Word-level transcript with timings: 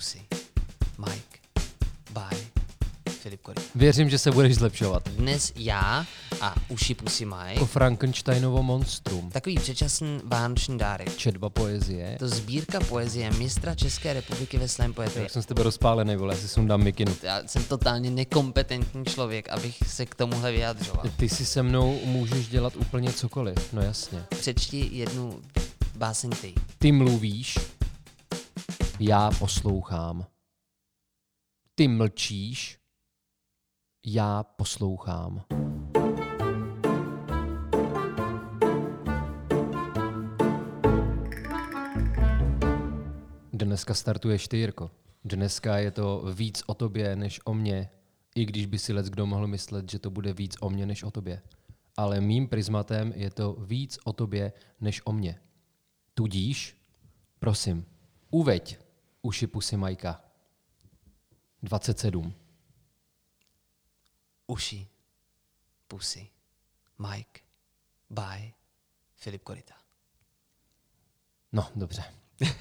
pusy. 0.00 0.20
Mike. 0.98 1.38
Bye. 2.12 2.40
Filip 3.10 3.42
Kory. 3.42 3.62
Věřím, 3.74 4.10
že 4.10 4.18
se 4.18 4.30
budeš 4.30 4.54
zlepšovat. 4.54 5.08
Dnes 5.08 5.52
já 5.56 6.06
a 6.40 6.54
uši 6.68 6.94
pusy 6.94 7.24
Mike. 7.24 7.52
Jako 7.52 7.66
Frankensteinovo 7.66 8.62
monstrum. 8.62 9.30
Takový 9.30 9.56
předčasný 9.56 10.20
vánoční 10.24 10.78
dárek. 10.78 11.16
Četba 11.16 11.50
poezie. 11.50 12.16
To 12.18 12.28
sbírka 12.28 12.80
poezie 12.80 13.30
mistra 13.30 13.74
České 13.74 14.12
republiky 14.12 14.58
ve 14.58 14.68
slam 14.68 14.92
poetry. 14.92 15.22
Jak 15.22 15.30
jsem 15.30 15.42
z 15.42 15.46
tebe 15.46 15.62
rozpálený, 15.62 16.16
vole, 16.16 16.36
si 16.36 16.48
sundám 16.48 16.82
mikinu. 16.82 17.16
Já 17.22 17.42
jsem 17.46 17.64
totálně 17.64 18.10
nekompetentní 18.10 19.04
člověk, 19.04 19.48
abych 19.48 19.78
se 19.86 20.06
k 20.06 20.14
tomuhle 20.14 20.52
vyjadřoval. 20.52 21.04
Ty 21.16 21.28
si 21.28 21.46
se 21.46 21.62
mnou 21.62 22.00
můžeš 22.04 22.48
dělat 22.48 22.76
úplně 22.76 23.12
cokoliv, 23.12 23.72
no 23.72 23.82
jasně. 23.82 24.24
Přečti 24.38 24.88
jednu 24.92 25.40
báseň 25.96 26.30
ty. 26.30 26.54
Ty 26.78 26.92
mluvíš, 26.92 27.58
já 29.02 29.30
poslouchám. 29.38 30.26
Ty 31.74 31.88
mlčíš, 31.88 32.78
já 34.06 34.42
poslouchám. 34.42 35.44
Dneska 43.52 43.94
startuješ 43.94 44.48
ty, 44.48 44.56
Jirko. 44.56 44.90
Dneska 45.24 45.78
je 45.78 45.90
to 45.90 46.24
víc 46.34 46.62
o 46.66 46.74
tobě 46.74 47.16
než 47.16 47.40
o 47.44 47.54
mně, 47.54 47.90
i 48.34 48.44
když 48.44 48.66
by 48.66 48.78
si 48.78 48.92
kdo 48.92 49.26
mohl 49.26 49.46
myslet, 49.46 49.90
že 49.90 49.98
to 49.98 50.10
bude 50.10 50.32
víc 50.32 50.56
o 50.60 50.70
mně 50.70 50.86
než 50.86 51.02
o 51.02 51.10
tobě. 51.10 51.42
Ale 51.96 52.20
mým 52.20 52.48
prismatem 52.48 53.12
je 53.16 53.30
to 53.30 53.52
víc 53.52 53.98
o 54.04 54.12
tobě 54.12 54.52
než 54.80 55.02
o 55.04 55.12
mně. 55.12 55.40
Tudíž, 56.14 56.76
prosím, 57.38 57.86
uveď 58.30 58.89
uši 59.22 59.46
pusy 59.46 59.76
Majka. 59.76 60.24
27. 61.62 62.32
Uši. 64.46 64.86
Pusy. 65.88 66.28
Mike. 66.98 67.40
Bye. 68.10 68.52
Filip 69.16 69.42
Korita. 69.42 69.74
No, 71.52 71.68
dobře. 71.76 72.04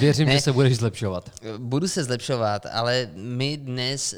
Věřím, 0.00 0.26
Ne. 0.26 0.32
že 0.32 0.40
se 0.40 0.52
budeš 0.52 0.76
zlepšovat. 0.76 1.30
Budu 1.58 1.88
se 1.88 2.04
zlepšovat, 2.04 2.66
ale 2.66 3.10
my 3.14 3.56
dnes 3.56 4.14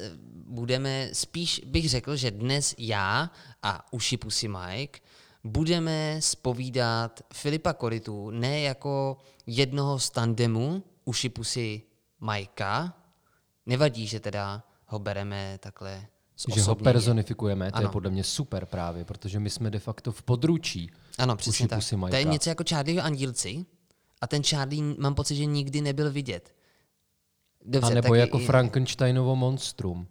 budeme, 0.47 1.09
spíš 1.12 1.61
bych 1.67 1.89
řekl, 1.89 2.17
že 2.17 2.31
dnes 2.31 2.75
já 2.79 3.31
a 3.62 3.92
uši 3.92 4.17
pusy 4.17 4.48
Mike 4.48 5.01
budeme 5.45 6.17
spovídat 6.23 7.20
Filipa 7.34 7.73
Koritu 7.73 8.31
ne 8.31 8.61
jako 8.61 9.17
jednoho 9.47 9.98
z 9.98 10.11
tandemu 10.11 10.83
uši 11.05 11.29
pusy 11.29 11.83
Majka. 12.21 12.95
Nevadí, 13.67 14.07
že 14.07 14.21
teda 14.21 14.63
ho 14.87 14.99
bereme 14.99 15.59
takhle 15.63 16.07
Že 16.55 16.63
ho 16.63 16.75
personifikujeme, 16.75 17.71
to 17.71 17.77
Ano. 17.77 17.87
je 17.89 17.93
podle 17.93 18.11
mě 18.11 18.25
super 18.25 18.67
právě, 18.67 19.05
protože 19.05 19.41
my 19.41 19.51
jsme 19.51 19.71
de 19.71 19.79
facto 19.79 20.13
v 20.13 20.23
područí. 20.23 20.91
Ano, 21.19 21.37
přesně 21.37 21.65
Uši 21.65 21.69
tak. 21.69 21.79
pusy 21.79 21.91
To 21.91 21.95
je 21.95 21.99
Majka. 21.99 22.31
něco 22.33 22.49
jako 22.51 22.65
Charlieho 22.69 23.07
andílci 23.07 23.65
a 24.21 24.27
ten 24.27 24.43
Charlie 24.43 24.95
mám 24.99 25.15
pocit, 25.15 25.37
že 25.37 25.45
nikdy 25.45 25.81
nebyl 25.81 26.13
vidět. 26.13 26.55
Dobře, 27.65 27.91
A 27.93 27.95
nebo 27.95 28.15
jako 28.15 28.41
i- 28.41 28.47
Frankensteinovo 28.47 29.37
monstrum. 29.37 30.07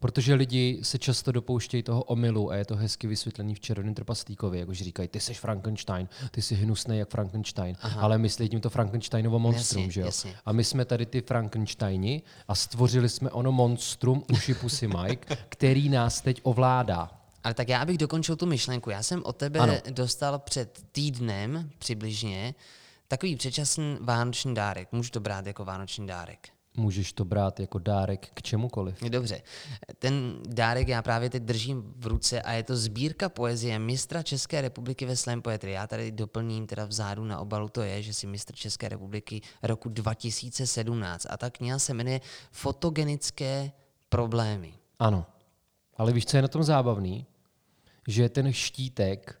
Protože 0.00 0.34
lidi 0.34 0.80
se 0.82 0.98
často 0.98 1.32
dopouštějí 1.32 1.82
toho 1.82 2.02
omylu 2.02 2.50
a 2.50 2.56
je 2.56 2.64
to 2.64 2.76
hezky 2.76 3.06
vysvětlený 3.06 3.54
v 3.54 3.60
Červeném 3.60 3.94
trpaslíkovi, 3.94 4.58
jakože 4.58 4.84
říkají, 4.84 5.08
ty 5.08 5.20
jsi 5.20 5.34
Frankenstein, 5.34 6.08
ty 6.30 6.42
jsi 6.42 6.54
hnusný 6.54 6.98
jak 6.98 7.08
Frankenstein, 7.10 7.76
Aha. 7.80 8.00
ale 8.00 8.18
myslí 8.18 8.48
tím 8.48 8.60
to 8.60 8.70
Frankensteinovo 8.70 9.38
monstrum, 9.38 9.82
Jasně, 9.82 9.92
že 9.92 10.00
jo? 10.00 10.06
jasně. 10.06 10.34
A 10.44 10.52
my 10.52 10.64
jsme 10.64 10.84
tady 10.84 11.06
ty 11.06 11.20
Frankensteini 11.22 12.22
a 12.48 12.54
stvořili 12.54 13.08
jsme 13.08 13.30
ono 13.30 13.52
monstrum 13.52 14.22
uši 14.32 14.54
pusy 14.54 14.88
Mike, 14.88 15.36
který 15.48 15.88
nás 15.88 16.20
teď 16.20 16.40
ovládá. 16.42 17.10
Ale 17.44 17.54
tak 17.54 17.68
já 17.68 17.84
bych 17.84 17.98
dokončil 17.98 18.36
tu 18.36 18.46
myšlenku. 18.46 18.90
Já 18.90 19.02
jsem 19.02 19.22
od 19.24 19.36
tebe 19.36 19.58
Ano. 19.60 19.74
dostal 19.90 20.38
před 20.38 20.84
týdnem 20.92 21.70
přibližně 21.78 22.54
takový 23.08 23.36
předčasný 23.36 23.96
vánoční 24.00 24.54
dárek. 24.54 24.88
Můžu 24.92 25.10
to 25.10 25.20
brát 25.20 25.46
jako 25.46 25.64
vánoční 25.64 26.06
dárek. 26.06 26.48
Můžeš 26.76 27.12
to 27.12 27.24
brát 27.24 27.60
jako 27.60 27.78
dárek 27.78 28.28
k 28.34 28.42
čemukoliv. 28.42 29.02
Dobře. 29.08 29.42
Ten 29.98 30.38
dárek 30.48 30.88
já 30.88 31.02
právě 31.02 31.30
teď 31.30 31.42
držím 31.42 31.94
v 31.96 32.06
ruce 32.06 32.42
a 32.42 32.52
je 32.52 32.62
to 32.62 32.76
sbírka 32.76 33.28
poezie 33.28 33.78
mistra 33.78 34.22
České 34.22 34.60
republiky 34.60 35.06
ve 35.06 35.16
slam 35.16 35.42
poetry. 35.42 35.72
Já 35.72 35.86
tady 35.86 36.12
doplním 36.12 36.66
teda 36.66 36.84
vzadu 36.84 37.24
na 37.24 37.38
obalu 37.38 37.68
to 37.68 37.82
je, 37.82 38.02
že 38.02 38.14
si 38.14 38.26
mistr 38.26 38.54
České 38.54 38.88
republiky 38.88 39.40
roku 39.62 39.88
2017 39.88 41.26
a 41.30 41.36
ta 41.36 41.50
kniha 41.50 41.78
se 41.78 41.94
jmenuje 41.94 42.20
Fotogenické 42.50 43.72
problémy. 44.08 44.74
Ano. 44.98 45.26
Ale 45.96 46.12
víš, 46.12 46.26
co 46.26 46.36
je 46.36 46.42
na 46.42 46.48
tom 46.48 46.62
zábavný? 46.62 47.26
Že 48.08 48.28
ten 48.28 48.52
štítek, 48.52 49.40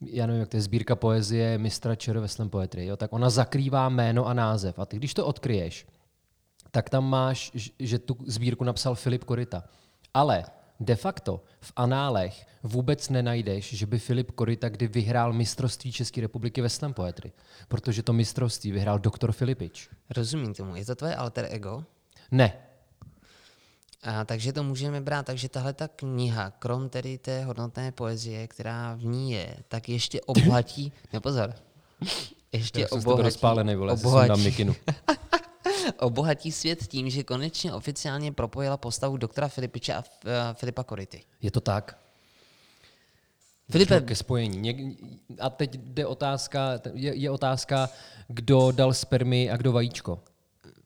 já 0.00 0.26
nevím, 0.26 0.40
jak 0.40 0.48
to 0.48 0.56
je 0.56 0.60
sbírka 0.60 0.96
poezie 0.96 1.58
mistra 1.58 1.94
Čero 1.94 2.20
ve 2.20 2.28
slam 2.28 2.50
poetry, 2.50 2.86
jo, 2.86 2.96
tak 2.96 3.12
ona 3.12 3.30
zakrývá 3.30 3.88
jméno 3.88 4.26
a 4.26 4.34
název. 4.34 4.78
A 4.78 4.86
ty, 4.86 4.96
když 4.96 5.14
to 5.14 5.26
odkryješ, 5.26 5.86
tak 6.76 6.92
tam 6.92 7.08
máš, 7.08 7.48
že 7.80 7.96
tu 7.96 8.20
sbírku 8.28 8.60
napsal 8.60 8.92
Filip 8.94 9.24
Korita. 9.24 9.64
Ale 10.12 10.44
de 10.80 10.96
facto 10.96 11.40
v 11.60 11.72
análech 11.76 12.46
vůbec 12.62 13.08
nenajdeš, 13.08 13.74
že 13.74 13.86
by 13.86 13.98
Filip 13.98 14.30
Korita 14.30 14.68
kdy 14.68 14.86
vyhrál 14.86 15.32
mistrovství 15.32 15.92
České 15.92 16.20
republiky 16.20 16.60
ve 16.60 16.68
slam 16.68 16.92
poetry. 16.92 17.32
Protože 17.68 18.02
to 18.02 18.12
mistrovství 18.12 18.72
vyhrál 18.72 18.98
doktor 18.98 19.32
Filipič. 19.32 19.88
Rozumím 20.10 20.54
tomu. 20.54 20.76
Je 20.76 20.84
to 20.84 20.94
tvoje 20.94 21.16
alter 21.16 21.48
ego? 21.50 21.84
Ne, 22.30 22.52
A, 24.02 24.24
takže 24.24 24.52
to 24.52 24.62
můžeme 24.62 25.00
brát, 25.00 25.26
takže 25.26 25.48
tahle 25.48 25.72
ta 25.72 25.88
kniha, 25.88 26.50
krom 26.50 26.88
tedy 26.88 27.18
té 27.18 27.44
hodnotné 27.44 27.92
poezie, 27.92 28.48
která 28.48 28.94
v 28.94 29.04
ní 29.04 29.32
je, 29.32 29.56
tak 29.68 29.88
ještě 29.88 30.20
obohatí, 30.26 30.92
ne 31.12 31.20
pozor, 31.20 31.54
ještě 32.52 32.88
obohatí, 32.88 33.22
rozpálený, 33.22 33.74
vole, 33.74 33.92
obohatí, 33.92 34.42
mikinu. 34.44 34.74
obohatí 35.92 36.52
svět 36.52 36.86
tím, 36.86 37.10
že 37.10 37.24
konečně 37.24 37.72
oficiálně 37.72 38.32
propojila 38.32 38.76
postavu 38.76 39.16
doktora 39.16 39.48
Filipiče 39.48 39.94
a 39.94 40.04
eh, 40.24 40.30
Filipa 40.54 40.84
Kority. 40.84 41.22
Je 41.42 41.50
to 41.50 41.60
tak? 41.60 41.98
Filipe, 43.70 44.00
ke 44.00 44.14
spojení. 44.14 44.58
Něk, 44.58 44.76
a 45.40 45.50
teď 45.50 45.76
jde 45.76 46.06
otázka, 46.06 46.80
je, 46.94 47.14
je 47.14 47.30
otázka, 47.30 47.88
kdo 48.28 48.72
dal 48.72 48.94
spermy 48.94 49.50
a 49.50 49.56
kdo 49.56 49.72
vajíčko. 49.72 50.22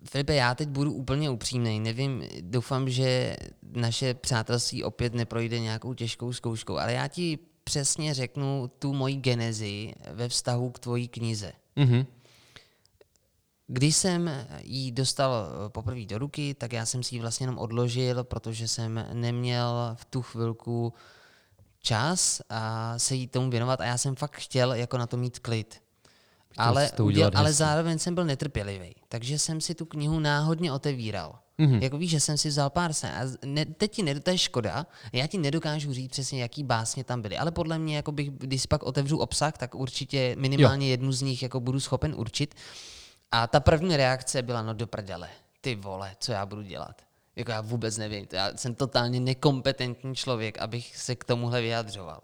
Filipe, 0.04 0.34
já 0.34 0.54
teď 0.54 0.68
budu 0.68 0.92
úplně 0.92 1.30
upřímný. 1.30 1.80
Nevím, 1.80 2.24
doufám, 2.40 2.90
že 2.90 3.36
naše 3.72 4.14
přátelství 4.14 4.84
opět 4.84 5.14
neprojde 5.14 5.60
nějakou 5.60 5.94
těžkou 5.94 6.32
zkouškou, 6.32 6.78
ale 6.78 6.92
já 6.92 7.08
ti 7.08 7.38
přesně 7.64 8.14
řeknu 8.14 8.70
tu 8.78 8.92
moji 8.92 9.16
genezi 9.16 9.92
ve 10.12 10.28
vztahu 10.28 10.70
k 10.70 10.78
tvojí 10.78 11.08
knize. 11.08 11.52
Mhm. 11.76 12.06
Když 13.72 13.96
jsem 13.96 14.30
ji 14.62 14.92
dostal 14.92 15.32
eh, 15.32 15.68
poprvé 15.68 16.04
do 16.04 16.18
ruky, 16.18 16.54
tak 16.54 16.72
já 16.72 16.86
jsem 16.86 17.02
si 17.02 17.14
ji 17.14 17.20
vlastně 17.20 17.44
jenom 17.44 17.58
odložil, 17.58 18.24
protože 18.24 18.68
jsem 18.68 19.06
neměl 19.12 19.90
v 19.94 20.04
tu 20.04 20.22
chvilku 20.22 20.92
čas 21.82 22.42
a 22.50 22.94
se 22.98 23.14
jí 23.14 23.26
tomu 23.26 23.50
věnovat 23.50 23.80
a 23.80 23.84
já 23.84 23.98
jsem 23.98 24.16
fakt 24.16 24.36
chtěl 24.36 24.72
jako 24.72 24.98
na 24.98 25.06
to 25.06 25.16
mít 25.16 25.38
klid. 25.38 25.82
ale, 26.56 26.88
jsi 26.88 26.94
to 26.94 27.04
udělat 27.04 27.36
ale 27.36 27.48
hezky. 27.48 27.58
zároveň 27.58 27.98
jsem 27.98 28.14
byl 28.14 28.24
netrpělivý, 28.24 28.94
takže 29.08 29.38
jsem 29.38 29.60
si 29.60 29.74
tu 29.74 29.84
knihu 29.84 30.20
náhodně 30.20 30.72
otevíral. 30.72 31.38
Mhm. 31.58 31.70
Mm-hmm. 31.70 31.82
Jako 31.82 31.98
víš, 31.98 32.10
že 32.10 32.20
jsem 32.20 32.38
si 32.38 32.48
vzal 32.48 32.70
pár 32.70 32.92
sen 32.92 33.10
a 33.10 33.46
ne, 33.46 33.64
teď 33.64 33.92
ti 33.92 34.02
ne, 34.02 34.20
to 34.20 34.30
je 34.30 34.38
škoda, 34.38 34.86
já 35.12 35.26
ti 35.26 35.38
nedokážu 35.38 35.92
říct 35.92 36.10
přesně, 36.10 36.42
jaký 36.42 36.64
básně 36.64 37.04
tam 37.04 37.22
byly, 37.22 37.38
ale 37.38 37.50
podle 37.50 37.78
mě, 37.78 37.96
jako 37.96 38.12
bych, 38.12 38.30
když 38.30 38.66
pak 38.66 38.82
otevřu 38.82 39.18
obsah, 39.18 39.58
tak 39.58 39.74
určitě 39.74 40.36
minimálně 40.38 40.86
jo. 40.86 40.90
jednu 40.90 41.12
z 41.12 41.22
nich 41.22 41.42
jako 41.42 41.60
budu 41.60 41.80
schopen 41.80 42.14
určit. 42.16 42.54
A 43.32 43.46
ta 43.46 43.60
první 43.60 43.96
reakce 43.96 44.42
byla, 44.42 44.62
no 44.62 44.74
do 44.74 44.86
prdele, 44.86 45.28
ty 45.60 45.74
vole, 45.74 46.16
co 46.18 46.32
já 46.32 46.46
budu 46.46 46.62
dělat. 46.62 47.02
Jako 47.36 47.50
já 47.50 47.60
vůbec 47.60 47.96
nevím, 47.96 48.26
já 48.32 48.56
jsem 48.56 48.74
totálně 48.74 49.20
nekompetentní 49.20 50.14
člověk, 50.14 50.58
abych 50.58 50.96
se 50.96 51.16
k 51.16 51.24
tomuhle 51.24 51.60
vyjadřoval. 51.60 52.20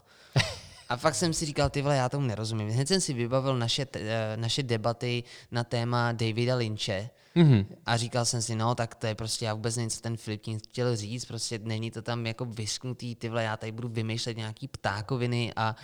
A 0.88 0.96
fakt 0.96 1.14
jsem 1.14 1.32
si 1.32 1.46
říkal, 1.46 1.70
ty 1.70 1.82
vole, 1.82 1.96
já 1.96 2.08
tomu 2.08 2.26
nerozumím. 2.26 2.68
Hned 2.68 2.88
jsem 2.88 3.00
si 3.00 3.12
vybavil 3.12 3.56
naše, 3.58 3.86
eh, 3.94 4.36
naše 4.36 4.62
debaty 4.62 5.24
na 5.50 5.64
téma 5.64 6.12
Davida 6.12 6.56
Lynche 6.56 7.10
mm-hmm. 7.36 7.66
a 7.86 7.96
říkal 7.96 8.24
jsem 8.24 8.42
si, 8.42 8.54
no 8.54 8.74
tak 8.74 8.94
to 8.94 9.06
je 9.06 9.14
prostě, 9.14 9.44
já 9.44 9.54
vůbec 9.54 9.76
nevím, 9.76 9.90
co 9.90 10.00
ten 10.00 10.16
Filip 10.16 10.42
tím 10.42 10.58
chtěl 10.58 10.96
říct, 10.96 11.24
prostě 11.24 11.58
není 11.58 11.90
to 11.90 12.02
tam 12.02 12.26
jako 12.26 12.44
vysknutý, 12.44 13.14
ty 13.14 13.28
vole, 13.28 13.42
já 13.42 13.56
tady 13.56 13.72
budu 13.72 13.88
vymýšlet 13.88 14.36
nějaký 14.36 14.68
ptákoviny 14.68 15.52
a 15.56 15.76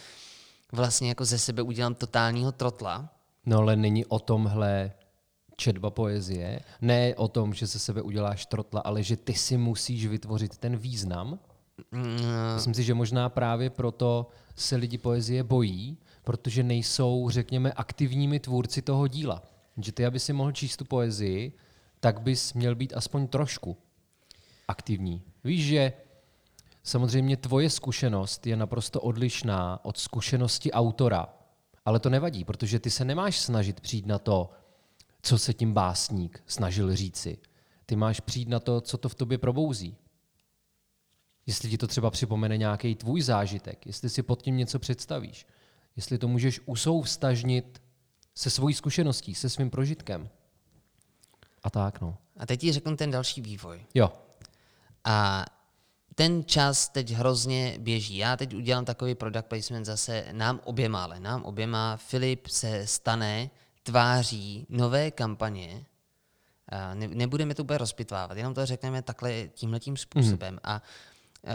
vlastně 0.72 1.08
jako 1.08 1.24
ze 1.24 1.38
sebe 1.38 1.62
udělám 1.62 1.94
totálního 1.94 2.52
trotla. 2.52 3.08
No 3.46 3.58
ale 3.58 3.76
není 3.76 4.06
o 4.06 4.19
tomhle 4.19 4.92
četba 5.56 5.90
poezie, 5.90 6.60
ne 6.81 7.14
o 7.14 7.28
tom, 7.28 7.54
že 7.54 7.66
se 7.66 7.78
sebe 7.78 8.02
uděláš 8.02 8.46
trotla, 8.46 8.81
ale 8.81 9.02
že 9.02 9.16
ty 9.16 9.34
si 9.34 9.56
musíš 9.56 10.06
vytvořit 10.06 10.58
ten 10.58 10.76
význam. 10.76 11.38
Mm, 11.90 12.16
Myslím 12.54 12.75
si, 12.75 12.82
že 12.82 12.94
možná 12.94 13.28
právě 13.28 13.70
proto 13.70 14.28
se 14.56 14.76
lidi 14.76 14.99
poezie 14.99 15.44
bojí, 15.44 15.99
protože 16.25 16.62
nejsou, 16.62 17.31
řekněme, 17.31 17.72
aktivními 17.72 18.40
tvůrci 18.40 18.82
toho 18.82 19.08
díla. 19.08 19.43
Že 19.76 19.93
ty, 19.93 20.06
aby 20.06 20.20
si 20.20 20.32
mohl 20.32 20.52
číst 20.52 20.76
tu 20.76 20.84
poezii, 20.84 21.52
tak 22.00 22.20
bys 22.20 22.52
měl 22.52 22.75
být 22.75 22.93
aspoň 22.96 23.28
trošku 23.28 23.76
aktivní. 24.69 25.22
Víš, 25.44 25.64
že 25.66 25.93
samozřejmě 26.82 27.37
tvoje 27.37 27.70
zkušenost 27.70 28.46
je 28.46 28.56
naprosto 28.56 29.00
odlišná 29.00 29.84
od 29.84 29.98
zkušenosti 29.98 30.72
autora, 30.72 31.28
ale 31.84 31.98
to 31.98 32.10
nevadí, 32.10 32.44
protože 32.44 32.78
ty 32.78 32.90
se 32.90 33.05
nemáš 33.05 33.38
snažit 33.38 33.81
přijít 33.81 34.06
na 34.06 34.19
to, 34.19 34.50
co 35.22 35.38
se 35.38 35.54
tím 35.54 35.72
básník 35.72 36.42
snažil 36.46 36.96
říci. 36.96 37.38
Ty 37.86 37.96
máš 37.96 38.20
přijít 38.20 38.48
na 38.48 38.60
to, 38.60 38.80
co 38.80 38.98
to 38.98 39.08
v 39.08 39.14
tobě 39.14 39.38
probouzí. 39.38 39.96
Jestli 41.46 41.70
ti 41.70 41.78
to 41.78 41.86
třeba 41.86 42.10
připomene 42.10 42.56
nějaký 42.56 42.94
tvůj 42.94 43.22
zážitek, 43.22 43.86
jestli 43.86 44.10
si 44.10 44.22
pod 44.22 44.42
tím 44.42 44.56
něco 44.56 44.78
představíš, 44.78 45.46
jestli 45.96 46.19
to 46.19 46.28
můžeš 46.28 46.60
usouvstažnit 46.66 47.82
se 48.34 48.50
svojí 48.50 48.74
zkušeností, 48.74 49.34
se 49.34 49.50
svým 49.50 49.70
prožitkem. 49.70 50.28
A 51.62 51.70
tak, 51.70 52.00
no. 52.00 52.19
A 52.36 52.46
teď 52.46 52.60
ti 52.60 52.72
řeknu 52.72 52.96
ten 52.96 53.10
další 53.10 53.40
vývoj. 53.40 53.86
Jo. 53.94 54.12
A 55.04 55.44
ten 56.14 56.44
čas 56.44 56.88
teď 56.88 57.10
hrozně 57.10 57.76
běží. 57.78 58.16
Já 58.16 58.36
teď 58.36 58.54
udělám 58.54 58.84
takový 58.84 59.14
product 59.14 59.46
placement 59.46 59.86
zase 59.86 60.26
nám 60.32 60.60
oběma, 60.64 61.04
ale 61.04 61.20
nám 61.20 61.42
oběma. 61.42 61.96
Filip 61.96 62.46
se 62.46 62.86
stane 62.86 63.50
tváří 63.82 64.67
nové 64.69 65.11
kampaně. 65.11 65.84
Ne, 66.94 67.08
nebudeme 67.08 67.55
to 67.55 67.62
úplně 67.62 67.79
rozpitvávat, 67.79 68.37
jenom 68.37 68.55
to 68.55 68.67
řekneme 68.67 69.02
takhle 69.02 69.49
tímhletím 69.49 69.96
způsobem. 69.96 70.55
Mm. 70.55 70.61
A 70.64 70.82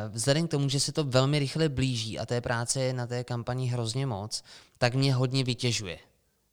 vzhledem 0.10 0.48
k 0.48 0.52
tomu, 0.52 0.70
že 0.70 0.80
se 0.80 0.92
to 0.92 1.04
velmi 1.04 1.40
rychle 1.40 1.70
blíží 1.70 2.20
a 2.20 2.26
té 2.26 2.42
práce 2.42 2.82
je 2.82 2.94
na 2.94 3.08
té 3.08 3.24
kampani 3.24 3.68
hrozně 3.68 4.06
moc, 4.06 4.44
tak 4.78 4.94
mě 4.94 5.14
hodně 5.14 5.44
vytěžuje 5.44 6.00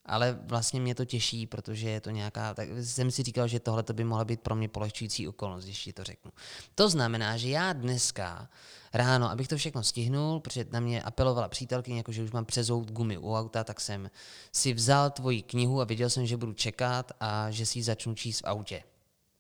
ale 0.07 0.39
vlastně 0.43 0.81
mě 0.81 0.95
to 0.95 1.05
těší, 1.05 1.47
protože 1.47 1.91
je 1.91 2.01
to 2.01 2.11
nějaká, 2.11 2.55
tak 2.55 2.69
jsem 2.81 3.11
si 3.11 3.23
říkal, 3.23 3.49
že 3.49 3.61
tohle 3.61 3.85
by 3.93 4.05
mohla 4.05 4.25
být 4.25 4.41
pro 4.41 4.55
mě 4.55 4.69
polehčující 4.69 5.29
okolnost, 5.29 5.65
když 5.65 5.83
ti 5.83 5.93
to 5.93 6.05
řeknu. 6.05 6.33
To 6.75 6.89
znamená, 6.89 7.37
že 7.37 7.49
já 7.49 7.73
dneska 7.73 8.49
ráno, 8.95 9.31
abych 9.31 9.49
to 9.49 9.57
všechno 9.57 9.83
stihnul, 9.83 10.41
protože 10.41 10.67
na 10.71 10.81
mě 10.81 11.03
apelovala 11.03 11.49
přítelkyně, 11.49 11.97
jako 11.97 12.13
že 12.13 12.23
už 12.23 12.31
mám 12.31 12.45
přezout 12.45 12.91
gumy 12.91 13.19
u 13.19 13.35
auta, 13.35 13.65
tak 13.65 13.81
jsem 13.81 14.11
si 14.53 14.75
vzal 14.75 15.11
tvoji 15.11 15.43
knihu 15.43 15.81
a 15.81 15.85
věděl 15.85 16.11
jsem, 16.11 16.27
že 16.27 16.37
budu 16.37 16.53
čekat 16.53 17.13
a 17.21 17.51
že 17.51 17.67
si 17.67 17.79
ji 17.79 17.83
začnu 17.83 18.15
číst 18.15 18.41
v 18.41 18.47
autě. 18.47 18.83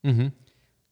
Mm-hmm. 0.05 0.33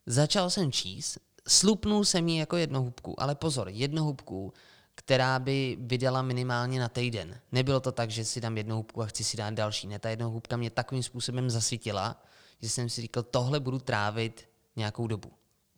Začal 0.07 0.51
jsem 0.51 0.73
číst, 0.73 1.19
slupnul 1.49 2.05
jsem 2.05 2.29
ji 2.29 2.39
jako 2.39 2.57
jednohubku, 2.57 3.23
ale 3.23 3.35
pozor, 3.35 3.69
jednohubku 3.69 4.53
která 4.95 5.39
by 5.39 5.77
vydala 5.81 6.23
minimálně 6.23 6.81
na 6.81 6.89
týden. 6.89 7.41
Nebylo 7.53 7.81
to 7.81 7.93
tak, 7.93 8.11
že 8.11 8.25
si 8.25 8.41
dám 8.41 8.57
jednu 8.57 8.77
hubku 8.77 9.03
a 9.03 9.07
chci 9.07 9.25
si 9.25 9.37
dát 9.37 9.55
další. 9.55 9.87
Ne, 9.87 9.99
ta 9.99 10.11
jedna 10.11 10.27
hubka 10.27 10.57
mě 10.57 10.71
takovým 10.71 11.03
způsobem 11.03 11.51
zasytila, 11.51 12.23
že 12.63 12.69
jsem 12.69 12.89
si 12.89 13.01
říkal, 13.01 13.23
tohle 13.23 13.61
budu 13.61 13.79
trávit 13.79 14.49
nějakou 14.77 15.07
dobu. 15.07 15.33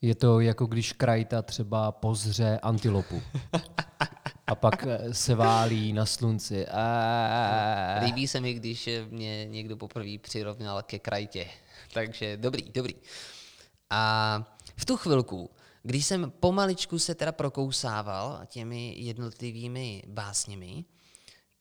Je 0.05 0.15
to 0.15 0.41
jako 0.41 0.67
když 0.67 0.93
krajta 0.93 1.43
třeba 1.43 1.93
pozře 1.93 2.59
antilopu. 2.63 3.23
a 4.47 4.55
pak 4.55 4.87
eh, 4.87 5.15
se 5.15 5.35
válí 5.35 5.93
na 5.93 6.07
slunci. 6.07 6.67
A... 6.67 8.01
Líbí 8.05 8.29
se 8.29 8.41
mi, 8.41 8.55
když 8.55 8.89
mě 9.11 9.47
někdo 9.47 9.77
poprvé 9.77 10.19
přirovnal 10.21 10.83
ke 10.83 10.99
krajtě. 10.99 11.47
Takže 11.95 12.37
dobrý, 12.37 12.63
dobrý. 12.75 12.95
A 13.91 14.45
v 14.77 14.85
tu 14.85 14.97
chvilku 14.97 15.51
když 15.87 16.07
jsem 16.07 16.33
pomaličku 16.41 16.99
se 16.99 17.15
teda 17.15 17.33
prokousával 17.33 18.41
těmi 18.47 18.95
jednotlivými 18.97 20.03
básněmi, 20.07 20.85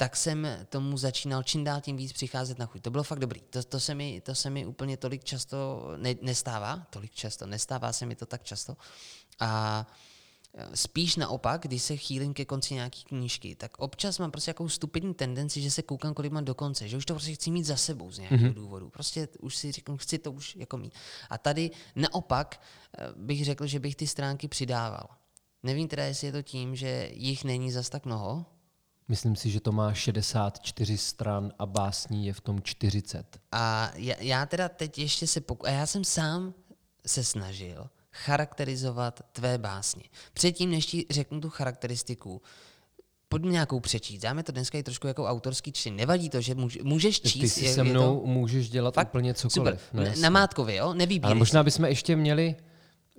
tak 0.03 0.15
jsem 0.15 0.47
tomu 0.69 0.97
začínal 0.97 1.43
čím 1.43 1.63
dál 1.63 1.81
tím 1.81 1.97
víc 1.97 2.13
přicházet 2.13 2.59
na 2.59 2.65
chuť. 2.65 2.81
To 2.81 2.91
bylo 2.91 3.03
fakt 3.03 3.19
dobrý. 3.19 3.41
To, 3.41 3.63
to, 3.63 3.79
se, 3.79 3.95
mi, 3.95 4.21
to 4.21 4.35
se 4.35 4.49
mi 4.49 4.65
úplně 4.65 4.97
tolik 4.97 5.23
často 5.23 5.87
ne, 5.97 6.15
nestává. 6.21 6.87
Tolik 6.89 7.11
často. 7.11 7.47
Nestává 7.47 7.93
se 7.93 8.05
mi 8.05 8.15
to 8.15 8.25
tak 8.25 8.43
často. 8.43 8.77
A 9.39 9.87
Spíš 10.73 11.15
naopak, 11.15 11.61
když 11.61 11.83
se 11.83 11.97
chýlím 11.97 12.33
ke 12.33 12.45
konci 12.45 12.73
nějaký 12.73 13.03
knížky, 13.03 13.55
tak 13.55 13.79
občas 13.79 14.19
mám 14.19 14.31
prostě 14.31 14.49
jakou 14.49 14.69
stupidní 14.69 15.13
tendenci, 15.13 15.61
že 15.61 15.71
se 15.71 15.81
koukám, 15.81 16.13
kolik 16.13 16.31
mám 16.31 16.45
do 16.45 16.55
konce, 16.55 16.87
že 16.87 16.97
už 16.97 17.05
to 17.05 17.13
prostě 17.13 17.33
chci 17.33 17.51
mít 17.51 17.63
za 17.63 17.75
sebou 17.75 18.11
z 18.11 18.17
nějakého 18.17 18.51
mm-hmm. 18.51 18.53
důvodu. 18.53 18.89
Prostě 18.89 19.27
už 19.39 19.55
si 19.55 19.71
řeknu, 19.71 19.97
chci 19.97 20.17
to 20.17 20.31
už 20.31 20.55
jako 20.55 20.77
mít. 20.77 20.93
A 21.29 21.37
tady 21.37 21.71
naopak 21.95 22.61
eh, 22.97 23.07
bych 23.15 23.45
řekl, 23.45 23.67
že 23.67 23.79
bych 23.79 23.95
ty 23.95 24.07
stránky 24.07 24.47
přidával. 24.47 25.07
Nevím 25.63 25.87
teda, 25.87 26.03
jestli 26.03 26.27
je 26.27 26.31
to 26.31 26.41
tím, 26.41 26.75
že 26.75 27.09
jich 27.13 27.43
není 27.43 27.71
zas 27.71 27.89
tak 27.89 28.05
mnoho. 28.05 28.45
Myslím 29.07 29.35
si, 29.35 29.49
že 29.49 29.59
to 29.59 29.71
má 29.71 29.93
64 29.93 30.97
stran 30.97 31.51
a 31.59 31.65
básní 31.65 32.27
je 32.27 32.33
v 32.33 32.41
tom 32.41 32.61
40. 32.61 33.39
A 33.51 33.91
já, 33.95 34.15
já 34.19 34.45
teda 34.45 34.69
teď 34.69 34.99
ještě 34.99 35.27
se 35.27 35.41
poku... 35.41 35.67
A 35.67 35.69
já 35.69 35.85
jsem 35.85 36.03
sám 36.03 36.53
se 37.07 37.23
snažil 37.23 37.89
charakterizovat 38.11 39.21
tvé 39.31 39.57
básně. 39.57 40.03
Předtím, 40.33 40.71
než 40.71 40.85
ti 40.85 41.05
řeknu 41.09 41.41
tu 41.41 41.49
charakteristiku, 41.49 42.41
pojďme 43.29 43.51
nějakou 43.51 43.79
přečíst. 43.79 44.21
Dáme 44.21 44.43
to 44.43 44.51
dneska 44.51 44.77
i 44.77 44.83
trošku 44.83 45.07
jako 45.07 45.25
autorský 45.25 45.71
čtení. 45.71 45.97
Nevadí 45.97 46.29
to, 46.29 46.41
že 46.41 46.55
můžeš 46.83 47.21
číst. 47.21 47.41
Ty 47.41 47.49
si 47.49 47.73
se 47.73 47.83
mnou 47.83 48.19
to... 48.19 48.25
můžeš 48.25 48.69
dělat 48.69 48.93
Fakt? 48.93 49.07
úplně 49.07 49.33
cokoliv. 49.33 49.81
Super. 49.81 50.13
No, 50.15 50.21
na 50.21 50.29
Mátkově, 50.29 50.75
jo? 50.75 50.93
Nevýbírej 50.93 51.31
Ale 51.31 51.35
možná 51.35 51.63
bychom 51.63 51.85
ještě 51.85 52.15
měli 52.15 52.55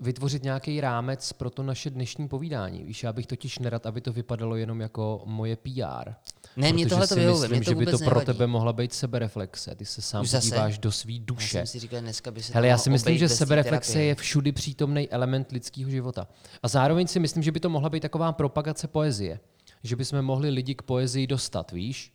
vytvořit 0.01 0.43
nějaký 0.43 0.81
rámec 0.81 1.33
pro 1.33 1.51
to 1.51 1.63
naše 1.63 1.91
dnešní 1.91 2.29
povídání. 2.29 2.85
Víš, 2.85 3.03
já 3.03 3.13
bych 3.13 3.27
totiž 3.27 3.59
nerad, 3.59 3.87
aby 3.87 4.01
to 4.01 4.13
vypadalo 4.13 4.57
jenom 4.57 4.81
jako 4.81 5.23
moje 5.25 5.57
PR. 5.57 6.13
Ne, 6.57 6.73
mě 6.73 6.87
tohle 6.87 7.09
to 7.09 7.15
vyhovuje. 7.15 7.49
Myslím, 7.49 7.65
to 7.65 7.71
že 7.71 7.75
by 7.75 7.87
to 7.87 7.99
pro 7.99 8.21
tebe 8.21 8.47
mohla 8.47 8.73
být 8.73 8.93
sebereflexe. 8.93 9.75
Ty 9.75 9.85
se 9.85 10.03
sám 10.03 10.27
podíváš 10.31 10.79
do 10.79 10.93
svý 10.93 11.21
duše. 11.21 11.59
Já 11.59 11.67
si 11.67 11.79
říkal, 11.79 12.01
dneska 12.01 12.31
by 12.31 12.43
se 12.43 12.55
Hele, 12.55 12.67
já 12.67 12.79
si 12.79 12.91
myslím, 12.91 13.19
že 13.19 13.29
sebereflexe 13.29 13.93
terapie. 13.93 14.09
je 14.09 14.15
všudy 14.15 14.53
přítomný 14.53 15.11
element 15.11 15.53
lidského 15.53 15.91
života. 15.91 16.29
A 16.63 16.69
zároveň 16.69 17.07
si 17.07 17.21
myslím, 17.21 17.43
že 17.43 17.53
by 17.53 17.61
to 17.61 17.69
mohla 17.69 17.91
být 17.91 18.01
taková 18.01 18.33
propagace 18.33 18.89
poezie. 18.89 19.41
Že 19.83 19.97
bychom 19.97 20.23
mohli 20.23 20.51
lidi 20.51 20.75
k 20.75 20.83
poezii 20.83 21.27
dostat, 21.27 21.73
víš? 21.73 22.13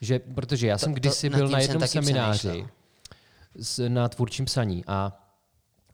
Že, 0.00 0.18
protože 0.18 0.66
já 0.66 0.78
to, 0.78 0.84
jsem 0.84 0.94
kdysi 0.94 1.30
to, 1.30 1.36
byl 1.36 1.48
na 1.48 1.58
jednom 1.58 1.88
semináři 1.88 2.66
s, 3.56 3.88
na 3.88 4.08
tvůrčím 4.08 4.44
psaní 4.44 4.84
a 4.86 5.21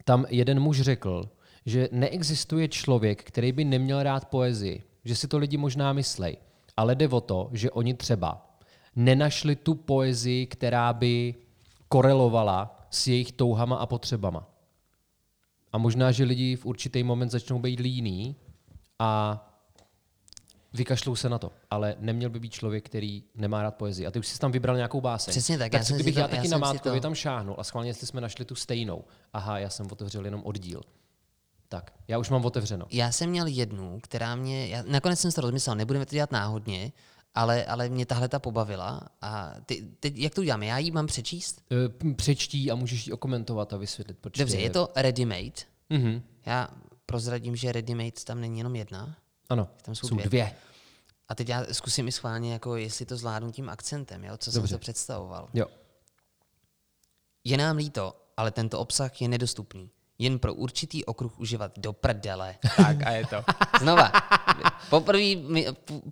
tam 0.09 0.25
jeden 0.29 0.61
muž 0.61 0.81
řekl, 0.81 1.23
že 1.67 1.89
neexistuje 1.93 2.69
člověk, 2.69 3.25
který 3.25 3.53
by 3.53 3.65
neměl 3.65 4.03
rád 4.03 4.25
poezii. 4.25 4.83
Že 5.05 5.17
si 5.17 5.29
to 5.29 5.39
lidi 5.39 5.57
možná 5.57 5.93
myslej. 5.93 6.37
Ale 6.77 6.95
jde 6.95 7.09
o 7.09 7.21
to, 7.21 7.51
že 7.53 7.71
oni 7.71 7.95
třeba 7.95 8.57
nenašli 8.97 9.57
tu 9.57 9.75
poezii, 9.75 10.47
která 10.47 10.93
by 10.93 11.35
korelovala 11.89 12.89
s 12.91 13.07
jejich 13.07 13.33
touhama 13.33 13.77
a 13.77 13.87
potřebama. 13.87 14.49
A 15.73 15.79
možná, 15.79 16.13
že 16.13 16.25
lidi 16.25 16.57
v 16.57 16.67
určitý 16.67 17.03
moment 17.03 17.31
začnou 17.31 17.59
být 17.59 17.81
líní 17.81 18.37
a 18.99 19.45
vykašlou 20.73 21.17
se 21.17 21.29
na 21.29 21.39
to. 21.39 21.53
Ale 21.71 21.97
neměl 21.99 22.31
by 22.31 22.41
být 22.41 22.53
člověk, 22.53 22.87
který 22.87 23.25
nemá 23.35 23.63
rád 23.63 23.75
poezii. 23.75 24.07
A 24.07 24.11
ty 24.11 24.19
už 24.19 24.27
jsi 24.27 24.39
tam 24.39 24.53
vybral 24.53 24.77
nějakou 24.77 25.01
báseň. 25.01 25.33
Přesně 25.33 25.59
tak. 25.59 25.73
Tak 25.73 25.81
já 25.81 25.85
co 25.85 25.95
kdybych 25.95 26.15
to, 26.15 26.21
já 26.21 26.29
taky 26.29 26.47
já 26.47 26.51
na 26.51 26.59
Mátkovi 26.59 27.01
to... 27.01 27.03
tam 27.03 27.15
šáhnul 27.15 27.57
a 27.59 27.65
schválně, 27.65 27.91
jestli 27.91 28.07
jsme 28.07 28.21
našli 28.21 28.45
tu 28.45 28.55
stejnou. 28.55 29.05
Aha, 29.33 29.59
já 29.59 29.71
jsem 29.71 29.87
otevřel 29.93 30.25
jenom 30.25 30.43
oddíl. 30.45 30.81
Tak, 31.69 31.93
já 32.09 32.19
už 32.19 32.31
mám 32.31 32.45
otevřeno. 32.45 32.87
Já 32.91 33.13
jsem 33.13 33.31
měl 33.31 33.47
jednu, 33.47 33.99
která 34.03 34.35
mě, 34.35 34.69
já, 34.69 34.83
nakonec 34.87 35.21
jsem 35.21 35.31
se 35.31 35.41
rozmyslel, 35.41 35.77
nebudeme 35.77 36.07
to 36.07 36.15
dělat 36.15 36.33
náhodně, 36.33 36.93
ale, 37.35 37.65
ale 37.65 37.89
mě 37.89 38.07
tahle 38.07 38.29
ta 38.29 38.39
pobavila. 38.39 39.01
A 39.23 39.55
ty, 39.67 39.89
teď, 40.01 40.17
jak 40.17 40.35
to 40.35 40.41
uděláme? 40.41 40.67
Já 40.67 40.79
ji 40.79 40.91
mám 40.91 41.07
přečíst? 41.07 41.63
E, 41.73 42.15
přečtí 42.15 42.71
a 42.71 42.75
můžeš 42.75 43.07
ji 43.07 43.13
okomentovat 43.13 43.73
a 43.73 43.77
vysvětlit. 43.77 44.19
Proč 44.21 44.39
Dobře, 44.39 44.57
je, 44.57 44.63
je 44.63 44.71
to 44.71 44.89
ready-made. 44.97 45.63
Mm-hmm. 45.91 46.23
Já 46.47 46.69
prozradím, 47.07 47.57
že 47.57 47.73
ready-made 47.73 48.25
tam 48.25 48.41
není 48.41 48.59
jenom 48.59 48.77
jedna. 48.77 49.17
Ano, 49.49 49.69
tam 49.83 49.95
jsou, 49.95 50.09
jsou 50.09 50.15
dvě. 50.15 50.27
dvě. 50.27 50.57
A 51.29 51.35
teď 51.35 51.49
já 51.49 51.65
zkusím 51.73 52.09
i 52.09 52.13
schválně, 52.13 52.53
jako 52.53 52.77
jestli 52.77 53.07
to 53.07 53.17
zvládnu 53.17 53.53
tím 53.53 53.69
akcentem, 53.69 54.25
jo, 54.25 54.37
co 54.37 54.51
Dobře. 54.51 54.69
jsem 54.69 54.79
to 54.79 54.81
představoval. 54.81 55.49
Jo. 55.55 55.67
Je 57.45 57.57
nám 57.57 57.77
líto, 57.77 58.17
ale 58.37 58.51
tento 58.51 58.81
obsah 58.81 59.23
je 59.23 59.29
nedostupný 59.29 59.91
jen 60.19 60.39
pro 60.39 60.55
určitý 60.55 61.05
okruh 61.05 61.41
uživat 61.41 61.79
do 61.79 61.93
prdele. 61.93 62.55
Tak 62.77 63.07
a 63.07 63.11
je 63.11 63.27
to. 63.27 63.45
Znova. 63.81 64.13
Poprvé, 64.91 65.23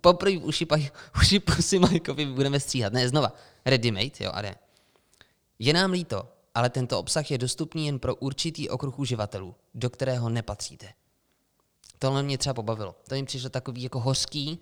poprvé 0.01 0.37
uši, 0.37 0.67
uši 1.21 1.39
pusy 1.39 1.79
Majkovi 1.79 2.25
budeme 2.25 2.59
stříhat. 2.59 2.93
Ne, 2.93 3.09
znova. 3.09 3.33
Ready-made, 3.65 4.11
jo, 4.19 4.31
a 4.33 4.41
ne. 4.41 4.55
Je 5.59 5.73
nám 5.73 5.91
líto, 5.91 6.29
ale 6.55 6.69
tento 6.69 6.99
obsah 6.99 7.31
je 7.31 7.37
dostupný 7.37 7.85
jen 7.85 7.99
pro 7.99 8.15
určitý 8.15 8.69
okruh 8.69 8.99
uživatelů, 8.99 9.55
do 9.73 9.89
kterého 9.89 10.29
nepatříte. 10.29 10.93
Tohle 11.99 12.23
mě 12.23 12.37
třeba 12.37 12.53
pobavilo. 12.53 12.95
To 13.07 13.15
jim 13.15 13.25
přišlo 13.25 13.49
takový 13.49 13.83
jako 13.83 13.99
hořký 13.99 14.59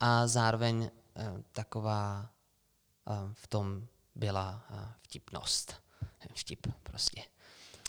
a 0.00 0.26
zároveň 0.26 0.90
eh, 1.16 1.32
taková 1.52 2.30
eh, 3.08 3.12
v 3.32 3.46
tom 3.46 3.86
byla 4.14 4.64
eh, 4.70 4.88
vtipnost. 5.02 5.74
Vtip 6.34 6.66
prostě. 6.82 7.22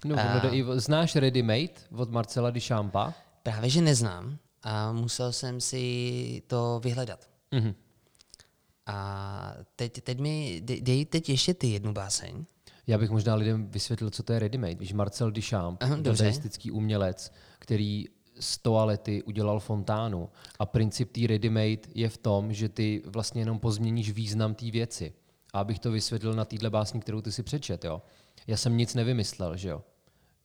No, 0.06 0.16
uh, 0.16 0.56
i, 0.56 0.66
znáš 0.76 1.16
Ready 1.16 1.44
Made 1.44 1.74
od 1.96 2.12
Marcela 2.12 2.50
Duchampa? 2.50 3.14
Právě, 3.44 3.70
že 3.70 3.82
neznám 3.82 4.38
a 4.64 4.92
musel 4.92 5.34
jsem 5.34 5.62
si 5.62 6.44
to 6.48 6.82
vyhledat. 6.84 7.30
Mm-hmm. 7.52 7.76
A 8.86 9.54
teď, 9.76 10.02
teď 10.02 10.20
mi, 10.20 10.62
dej 10.62 11.06
teď 11.06 11.30
ještě 11.30 11.54
ty 11.54 11.68
jednu 11.68 11.94
báseň. 11.94 12.46
Já 12.88 12.98
bych 12.98 13.10
možná 13.10 13.36
lidem 13.36 13.68
vysvětlil, 13.70 14.10
co 14.10 14.24
to 14.24 14.34
je 14.34 14.40
ready-made. 14.40 14.78
Víš, 14.78 14.94
Marcel 14.94 15.32
Duchamp, 15.32 15.84
Aha, 15.84 15.98
umělec, 16.72 17.32
který 17.60 18.06
z 18.40 18.58
toalety 18.58 19.24
udělal 19.24 19.60
fontánu. 19.60 20.30
A 20.60 20.66
princip 20.66 21.12
té 21.12 21.22
ready-made 21.22 21.80
je 21.96 22.10
v 22.10 22.18
tom, 22.18 22.54
že 22.54 22.70
ty 22.70 23.02
vlastně 23.06 23.42
jenom 23.42 23.60
pozměníš 23.60 24.12
význam 24.12 24.56
té 24.56 24.72
věci. 24.72 25.14
A 25.54 25.60
abych 25.60 25.80
to 25.80 25.92
vysvětlil 25.92 26.34
na 26.34 26.46
téhle 26.46 26.70
básni, 26.70 27.00
kterou 27.00 27.22
ty 27.22 27.32
si 27.32 27.44
přečet, 27.44 27.86
jo. 27.86 28.02
Já 28.48 28.58
jsem 28.58 28.78
nic 28.78 28.96
nevymyslel, 28.96 29.58
že 29.58 29.70
jo. 29.70 29.82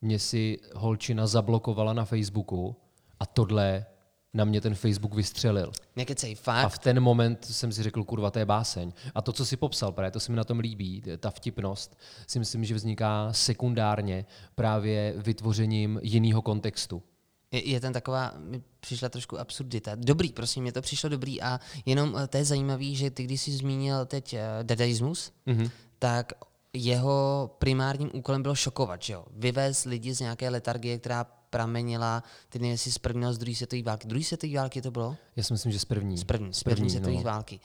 Mě 0.01 0.19
si 0.19 0.59
holčina 0.75 1.27
zablokovala 1.27 1.93
na 1.93 2.05
Facebooku 2.05 2.75
a 3.19 3.25
tohle 3.25 3.85
na 4.33 4.45
mě 4.45 4.61
ten 4.61 4.75
Facebook 4.75 5.13
vystřelil. 5.13 5.71
Nekecej, 5.95 6.31
A 6.31 6.35
fakt. 6.35 6.73
v 6.73 6.79
ten 6.79 6.99
moment 6.99 7.45
jsem 7.45 7.71
si 7.71 7.83
řekl, 7.83 8.03
kurva, 8.03 8.31
to 8.31 8.39
je 8.39 8.45
báseň. 8.45 8.93
A 9.15 9.21
to, 9.21 9.33
co 9.33 9.45
si 9.45 9.57
popsal, 9.57 9.91
právě 9.91 10.11
to 10.11 10.19
se 10.19 10.31
mi 10.31 10.35
na 10.35 10.43
tom 10.43 10.59
líbí, 10.59 11.03
ta 11.19 11.29
vtipnost, 11.29 11.97
si 12.27 12.39
myslím, 12.39 12.63
že 12.65 12.75
vzniká 12.75 13.33
sekundárně 13.33 14.25
právě 14.55 15.13
vytvořením 15.17 15.99
jiného 16.03 16.41
kontextu. 16.41 17.03
Je, 17.51 17.69
je 17.69 17.79
ten 17.79 17.93
taková, 17.93 18.33
mi 18.37 18.61
přišla 18.79 19.09
trošku 19.09 19.39
absurdita. 19.39 19.91
Dobrý, 19.95 20.29
prosím, 20.29 20.63
mě 20.63 20.71
to 20.71 20.81
přišlo 20.81 21.09
dobrý 21.09 21.41
a 21.41 21.59
jenom 21.85 22.15
eh, 22.17 22.27
to 22.27 22.37
je 22.37 22.45
zajímavý, 22.45 22.95
že 22.95 23.11
ty, 23.11 23.23
když 23.23 23.41
jsi 23.41 23.51
zmínil 23.51 24.05
teď 24.05 24.33
eh, 24.33 24.43
dadaismus, 24.63 25.31
mm-hmm. 25.47 25.71
tak 25.99 26.33
jeho 26.73 27.49
primárním 27.59 28.09
úkolem 28.13 28.41
bylo 28.41 28.55
šokovat, 28.55 29.03
že 29.03 29.13
jo? 29.13 29.25
Vyvést 29.31 29.85
lidi 29.85 30.13
z 30.13 30.19
nějaké 30.19 30.49
letargie, 30.49 30.99
která 30.99 31.23
pramenila, 31.49 32.23
ty 32.49 32.59
nevím, 32.59 32.71
jestli 32.71 32.91
z 32.91 32.97
prvního, 32.97 33.33
z 33.33 33.37
druhé 33.37 33.55
světové 33.55 33.83
války. 33.83 34.07
Druhé 34.07 34.23
světové 34.23 34.53
války 34.53 34.81
to 34.81 34.91
bylo? 34.91 35.17
Já 35.35 35.43
si 35.43 35.53
myslím, 35.53 35.71
že 35.71 35.79
z 35.79 35.85
první. 35.85 36.17
Z 36.17 36.23
první, 36.23 36.53
z 36.53 36.63
první 36.63 36.89
světové 36.89 37.15
no. 37.15 37.21
války. 37.21 37.59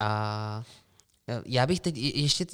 A 0.00 0.62
e, 1.28 1.42
já 1.46 1.66
bych 1.66 1.80
teď 1.80 1.96
je- 1.96 2.20
ještě, 2.20 2.46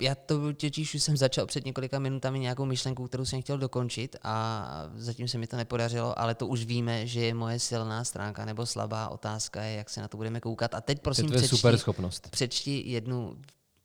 já 0.00 0.14
to 0.14 0.52
totiž 0.52 0.94
už 0.94 1.02
jsem 1.02 1.16
začal 1.16 1.46
před 1.46 1.64
několika 1.64 1.98
minutami 1.98 2.38
nějakou 2.38 2.64
myšlenku, 2.64 3.06
kterou 3.06 3.24
jsem 3.24 3.42
chtěl 3.42 3.58
dokončit 3.58 4.16
a 4.22 4.66
zatím 4.94 5.28
se 5.28 5.38
mi 5.38 5.46
to 5.46 5.56
nepodařilo, 5.56 6.18
ale 6.18 6.34
to 6.34 6.46
už 6.46 6.64
víme, 6.64 7.06
že 7.06 7.20
je 7.20 7.34
moje 7.34 7.58
silná 7.58 8.04
stránka 8.04 8.44
nebo 8.44 8.66
slabá 8.66 9.08
otázka 9.08 9.62
je, 9.62 9.76
jak 9.76 9.90
se 9.90 10.00
na 10.00 10.08
to 10.08 10.16
budeme 10.16 10.40
koukat. 10.40 10.74
A 10.74 10.80
teď 10.80 10.96
To 10.96 11.00
je 11.00 11.02
prosím 11.02 11.26
přečti, 11.30 11.56
super 11.56 11.78
schopnost. 11.78 12.28
přečti 12.30 12.82
jednu 12.86 13.38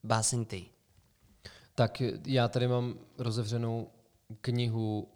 báseň 0.03 0.45
ty. 0.45 0.65
Tak 1.75 2.01
já 2.25 2.47
tady 2.47 2.67
mám 2.67 2.95
rozevřenou 3.17 3.87
knihu, 4.41 5.07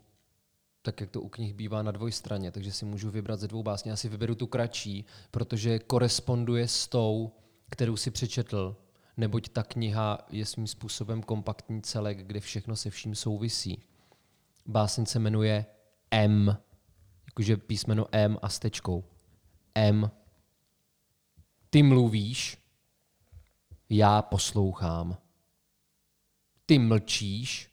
tak 0.81 1.01
jak 1.01 1.09
to 1.09 1.21
u 1.21 1.29
knih 1.29 1.53
bývá 1.53 1.81
na 1.83 1.91
dvojstraně, 1.91 2.51
takže 2.51 2.71
si 2.71 2.85
můžu 2.85 3.11
vybrat 3.11 3.39
ze 3.39 3.47
dvou 3.47 3.63
básní. 3.63 3.89
Já 3.89 3.95
si 3.95 4.09
vyberu 4.09 4.35
tu 4.35 4.47
kratší, 4.47 5.05
protože 5.31 5.79
koresponduje 5.79 6.67
s 6.67 6.87
tou, 6.87 7.31
kterou 7.69 7.97
si 7.97 8.11
přečetl, 8.11 8.75
neboť 9.19 9.49
ta 9.49 9.63
kniha 9.63 10.27
je 10.29 10.45
svým 10.45 10.67
způsobem 10.67 11.23
kompaktní 11.23 11.81
celek, 11.81 12.17
kde 12.17 12.39
všechno 12.39 12.75
se 12.75 12.89
vším 12.89 13.15
souvisí. 13.15 13.83
Báseň 14.65 15.05
se 15.05 15.19
jmenuje 15.19 15.65
M, 16.11 16.57
jakože 17.25 17.57
písmeno 17.57 18.05
M 18.11 18.37
a 18.41 18.49
s 18.49 18.59
tečkou. 18.59 19.03
M. 19.75 20.11
Ty 21.69 21.83
mluvíš, 21.83 22.57
já 23.89 24.21
poslouchám. 24.21 25.17
Ty 26.65 26.79
mlčíš, 26.79 27.69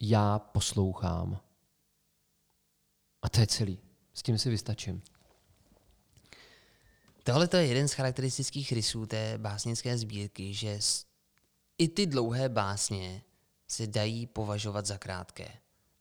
já 0.00 0.38
poslouchám. 0.38 1.40
A 3.22 3.28
to 3.28 3.40
je 3.40 3.46
celý. 3.46 3.78
S 4.14 4.22
tím 4.22 4.38
si 4.38 4.50
vystačím. 4.50 5.02
Tohle 7.24 7.48
to 7.48 7.56
je 7.56 7.66
jeden 7.66 7.88
z 7.88 7.92
charakteristických 7.92 8.72
rysů 8.72 9.06
té 9.06 9.38
básnické 9.38 9.98
sbírky, 9.98 10.54
že 10.54 10.78
i 11.78 11.88
ty 11.88 12.06
dlouhé 12.06 12.48
básně 12.48 13.22
se 13.68 13.86
dají 13.86 14.26
považovat 14.26 14.86
za 14.86 14.98
krátké. 14.98 15.48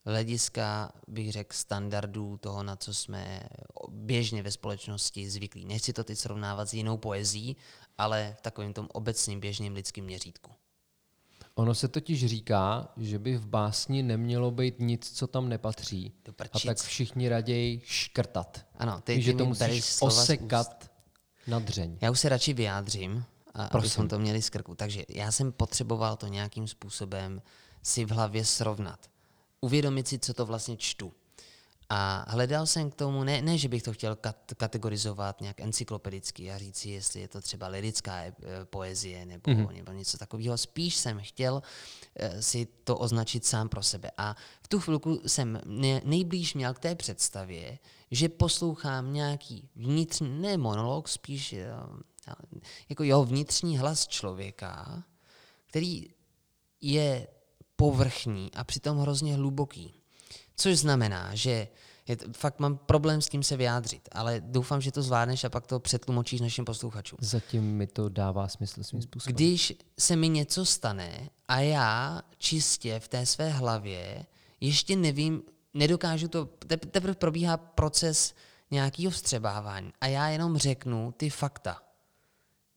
Hlediska, 0.05 0.91
bych 1.07 1.31
řekl, 1.31 1.55
standardů 1.55 2.37
toho, 2.37 2.63
na 2.63 2.75
co 2.75 2.93
jsme 2.93 3.43
běžně 3.89 4.43
ve 4.43 4.51
společnosti 4.51 5.29
zvyklí. 5.29 5.65
Nechci 5.65 5.93
to 5.93 6.03
teď 6.03 6.17
srovnávat 6.17 6.69
s 6.69 6.73
jinou 6.73 6.97
poezí, 6.97 7.57
ale 7.97 8.35
v 8.37 8.41
takovém 8.41 8.73
tom 8.73 8.87
obecným 8.93 9.39
běžným 9.39 9.73
lidským 9.73 10.05
měřítku. 10.05 10.51
Ono 11.55 11.75
se 11.75 11.87
totiž 11.87 12.25
říká, 12.25 12.93
že 12.97 13.19
by 13.19 13.37
v 13.37 13.47
básni 13.47 14.03
nemělo 14.03 14.51
být 14.51 14.75
nic, 14.79 15.11
co 15.11 15.27
tam 15.27 15.49
nepatří. 15.49 16.13
A 16.51 16.59
tak 16.65 16.77
všichni 16.77 17.29
raději 17.29 17.81
škrtat. 17.85 18.65
Ano, 18.75 19.01
ty, 19.01 19.15
ty 19.15 19.21
že 19.21 19.33
to 19.33 19.45
musíš 19.45 19.95
osekat 20.01 20.92
na 21.47 21.59
dřeň. 21.59 21.97
Já 22.01 22.11
už 22.11 22.19
se 22.19 22.29
radši 22.29 22.53
vyjádřím, 22.53 23.25
a 23.53 23.65
abychom 23.65 24.07
to 24.07 24.19
měli 24.19 24.41
z 24.41 24.49
krku. 24.49 24.75
Takže 24.75 25.03
já 25.09 25.31
jsem 25.31 25.51
potřeboval 25.51 26.15
to 26.15 26.27
nějakým 26.27 26.67
způsobem 26.67 27.41
si 27.83 28.05
v 28.05 28.11
hlavě 28.11 28.45
srovnat. 28.45 28.99
Uvědomit 29.61 30.07
si, 30.07 30.19
co 30.19 30.33
to 30.33 30.45
vlastně 30.45 30.77
čtu. 30.77 31.13
A 31.89 32.25
hledal 32.27 32.65
jsem 32.65 32.91
k 32.91 32.95
tomu, 32.95 33.23
ne, 33.23 33.41
ne 33.41 33.57
že 33.57 33.69
bych 33.69 33.83
to 33.83 33.93
chtěl 33.93 34.15
kat- 34.15 34.55
kategorizovat 34.57 35.41
nějak 35.41 35.59
encyklopedicky 35.59 36.51
a 36.51 36.57
říci, 36.57 36.89
jestli 36.89 37.21
je 37.21 37.27
to 37.27 37.41
třeba 37.41 37.67
lirická 37.67 38.23
e, 38.23 38.33
poezie 38.65 39.25
nebo, 39.25 39.51
mm-hmm. 39.51 39.73
nebo 39.73 39.91
něco 39.91 40.17
takového. 40.17 40.57
Spíš 40.57 40.95
jsem 40.95 41.19
chtěl 41.19 41.61
e, 42.15 42.41
si 42.41 42.67
to 42.83 42.97
označit 42.97 43.45
sám 43.45 43.69
pro 43.69 43.83
sebe. 43.83 44.11
A 44.17 44.35
v 44.63 44.67
tu 44.67 44.79
chvilku 44.79 45.21
jsem 45.27 45.61
ne, 45.65 46.01
nejblíž 46.05 46.53
měl 46.53 46.73
k 46.73 46.79
té 46.79 46.95
představě, 46.95 47.79
že 48.13 48.29
poslouchám 48.29 49.13
nějaký 49.13 49.69
vnitřní, 49.75 50.41
ne 50.41 50.57
monolog, 50.57 51.07
spíš 51.07 51.53
e, 51.53 51.67
jako 52.89 53.03
jeho 53.03 53.25
vnitřní 53.25 53.77
hlas 53.77 54.07
člověka, 54.07 55.03
který 55.65 56.09
je 56.81 57.27
povrchní 57.75 58.51
a 58.55 58.63
přitom 58.63 58.97
hrozně 58.97 59.35
hluboký. 59.35 59.93
Což 60.55 60.77
znamená, 60.77 61.35
že 61.35 61.67
je, 62.07 62.17
fakt 62.37 62.59
mám 62.59 62.77
problém 62.77 63.21
s 63.21 63.29
tím 63.29 63.43
se 63.43 63.57
vyjádřit, 63.57 64.09
ale 64.11 64.41
doufám, 64.45 64.81
že 64.81 64.91
to 64.91 65.01
zvládneš 65.01 65.43
a 65.43 65.49
pak 65.49 65.67
to 65.67 65.79
přetlumočíš 65.79 66.41
našim 66.41 66.65
posluchačům. 66.65 67.19
Zatím 67.21 67.63
mi 67.63 67.87
to 67.87 68.09
dává 68.09 68.47
smysl 68.47 68.83
svým 68.83 69.01
způsobem. 69.01 69.35
Když 69.35 69.73
se 69.99 70.15
mi 70.15 70.29
něco 70.29 70.65
stane 70.65 71.29
a 71.47 71.59
já 71.59 72.21
čistě 72.37 72.99
v 72.99 73.07
té 73.07 73.25
své 73.25 73.49
hlavě 73.49 74.25
ještě 74.61 74.95
nevím, 74.95 75.43
nedokážu 75.73 76.27
to, 76.27 76.45
tep- 76.45 76.89
teprve 76.91 77.15
probíhá 77.15 77.57
proces 77.57 78.33
nějakého 78.71 79.11
vstřebávání 79.11 79.93
a 80.01 80.07
já 80.07 80.27
jenom 80.27 80.57
řeknu 80.57 81.11
ty 81.17 81.29
fakta. 81.29 81.81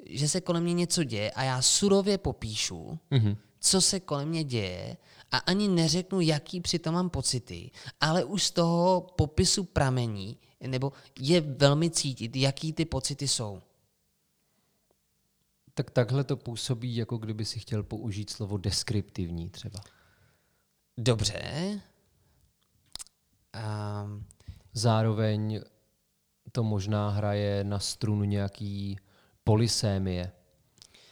Že 0.06 0.28
se 0.28 0.40
kolem 0.40 0.62
mě 0.62 0.74
něco 0.74 1.04
děje 1.04 1.30
a 1.30 1.42
já 1.42 1.62
surově 1.62 2.18
popíšu, 2.18 2.98
mm-hmm. 3.10 3.36
co 3.60 3.80
se 3.80 4.00
kolem 4.00 4.28
mě 4.28 4.44
děje 4.44 4.96
a 5.30 5.38
ani 5.38 5.68
neřeknu, 5.68 6.20
jaký 6.20 6.60
přitom 6.60 6.94
mám 6.94 7.10
pocity, 7.10 7.70
ale 8.00 8.24
už 8.24 8.42
z 8.42 8.50
toho 8.50 9.00
popisu 9.00 9.64
pramení, 9.64 10.38
nebo 10.66 10.92
je 11.20 11.40
velmi 11.40 11.90
cítit, 11.90 12.36
jaký 12.36 12.72
ty 12.72 12.84
pocity 12.84 13.28
jsou. 13.28 13.62
Tak 15.74 15.90
takhle 15.90 16.24
to 16.24 16.36
působí, 16.36 16.96
jako 16.96 17.16
kdyby 17.16 17.44
si 17.44 17.58
chtěl 17.58 17.82
použít 17.82 18.30
slovo 18.30 18.56
deskriptivní 18.56 19.50
třeba. 19.50 19.80
Dobře. 20.98 21.80
Um, 23.56 24.25
Zároveň 24.76 25.60
to 26.52 26.62
možná 26.62 27.10
hraje 27.10 27.64
na 27.64 27.78
strunu 27.78 28.25
nějaký 28.25 28.98
polysémie. 29.44 30.32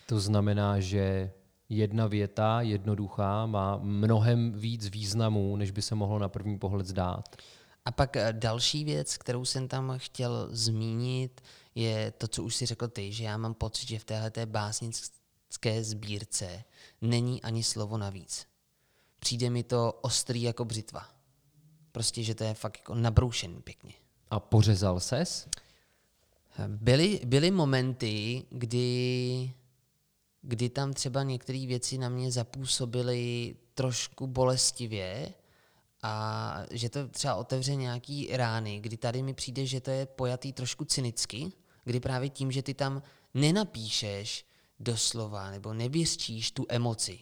To 0.07 0.21
znamená, 0.21 0.81
že 0.81 1.33
jedna 1.69 2.07
věta, 2.07 2.61
jednoduchá, 2.61 3.47
má 3.47 3.79
mnohem 3.83 4.53
víc 4.53 4.89
významů, 4.89 5.57
než 5.57 5.71
by 5.71 5.83
se 5.83 5.95
mohlo 5.95 6.19
na 6.19 6.29
první 6.29 6.59
pohled 6.59 6.87
zdát. 6.87 7.37
a 7.85 7.91
pak 7.91 8.17
eh, 8.17 8.33
další 8.33 8.85
věc, 8.85 9.17
kterou 9.17 9.45
jsem 9.45 9.69
tam 9.69 9.95
chtěl 9.97 10.49
zmínit, 10.51 11.41
je 11.75 12.11
to, 12.11 12.29
co 12.29 12.43
už 12.43 12.55
si 12.57 12.67
řekl 12.67 12.89
ty, 12.89 13.13
že 13.13 13.25
já 13.25 13.37
mám 13.37 13.55
pocit, 13.55 13.89
že 13.89 13.99
v 13.99 14.05
téhle 14.05 14.31
básnické 14.45 15.85
sbírce 15.85 16.65
není 17.01 17.43
ani 17.43 17.63
slovo 17.63 17.99
navíc. 17.99 18.47
Přijde 19.19 19.51
mi 19.51 19.63
to 19.63 19.93
ostrý 19.93 20.43
jako 20.43 20.65
břitva. 20.65 21.14
Prostě, 21.95 22.23
že 22.23 22.35
to 22.35 22.45
je 22.45 22.55
fakt 22.55 22.79
jako 22.79 22.95
nabroušený 22.95 23.63
pěkně. 23.63 23.93
A 24.31 24.41
pořezal 24.41 25.01
ses? 25.01 25.49
Byly, 26.67 27.21
byly 27.25 27.51
momenty, 27.51 28.45
kdy, 28.51 29.53
kdy 30.43 30.69
tam 30.69 30.93
třeba 30.93 31.23
některé 31.23 31.67
věci 31.67 31.99
na 31.99 32.09
mě 32.09 32.33
zapůsobily 32.33 33.57
trošku 33.75 34.27
bolestivě 34.27 35.35
a 36.03 36.57
že 36.71 36.89
to 36.89 37.09
třeba 37.09 37.35
otevře 37.35 37.75
nějaký 37.75 38.29
rány, 38.37 38.81
kdy 38.81 38.97
tady 38.97 39.23
mi 39.23 39.35
přijde, 39.35 39.67
že 39.67 39.81
to 39.81 39.91
je 39.91 40.07
pojatý 40.07 40.53
trošku 40.53 40.85
cynicky, 40.85 41.53
kdy 41.85 42.01
právě 42.01 42.29
tím, 42.29 42.53
že 42.53 42.63
ty 42.63 42.75
tam 42.75 43.03
nenapíšeš 43.35 44.47
doslova 44.81 45.51
nebo 45.51 45.75
nevyřčíš 45.75 46.51
tu 46.51 46.67
emoci. 46.69 47.19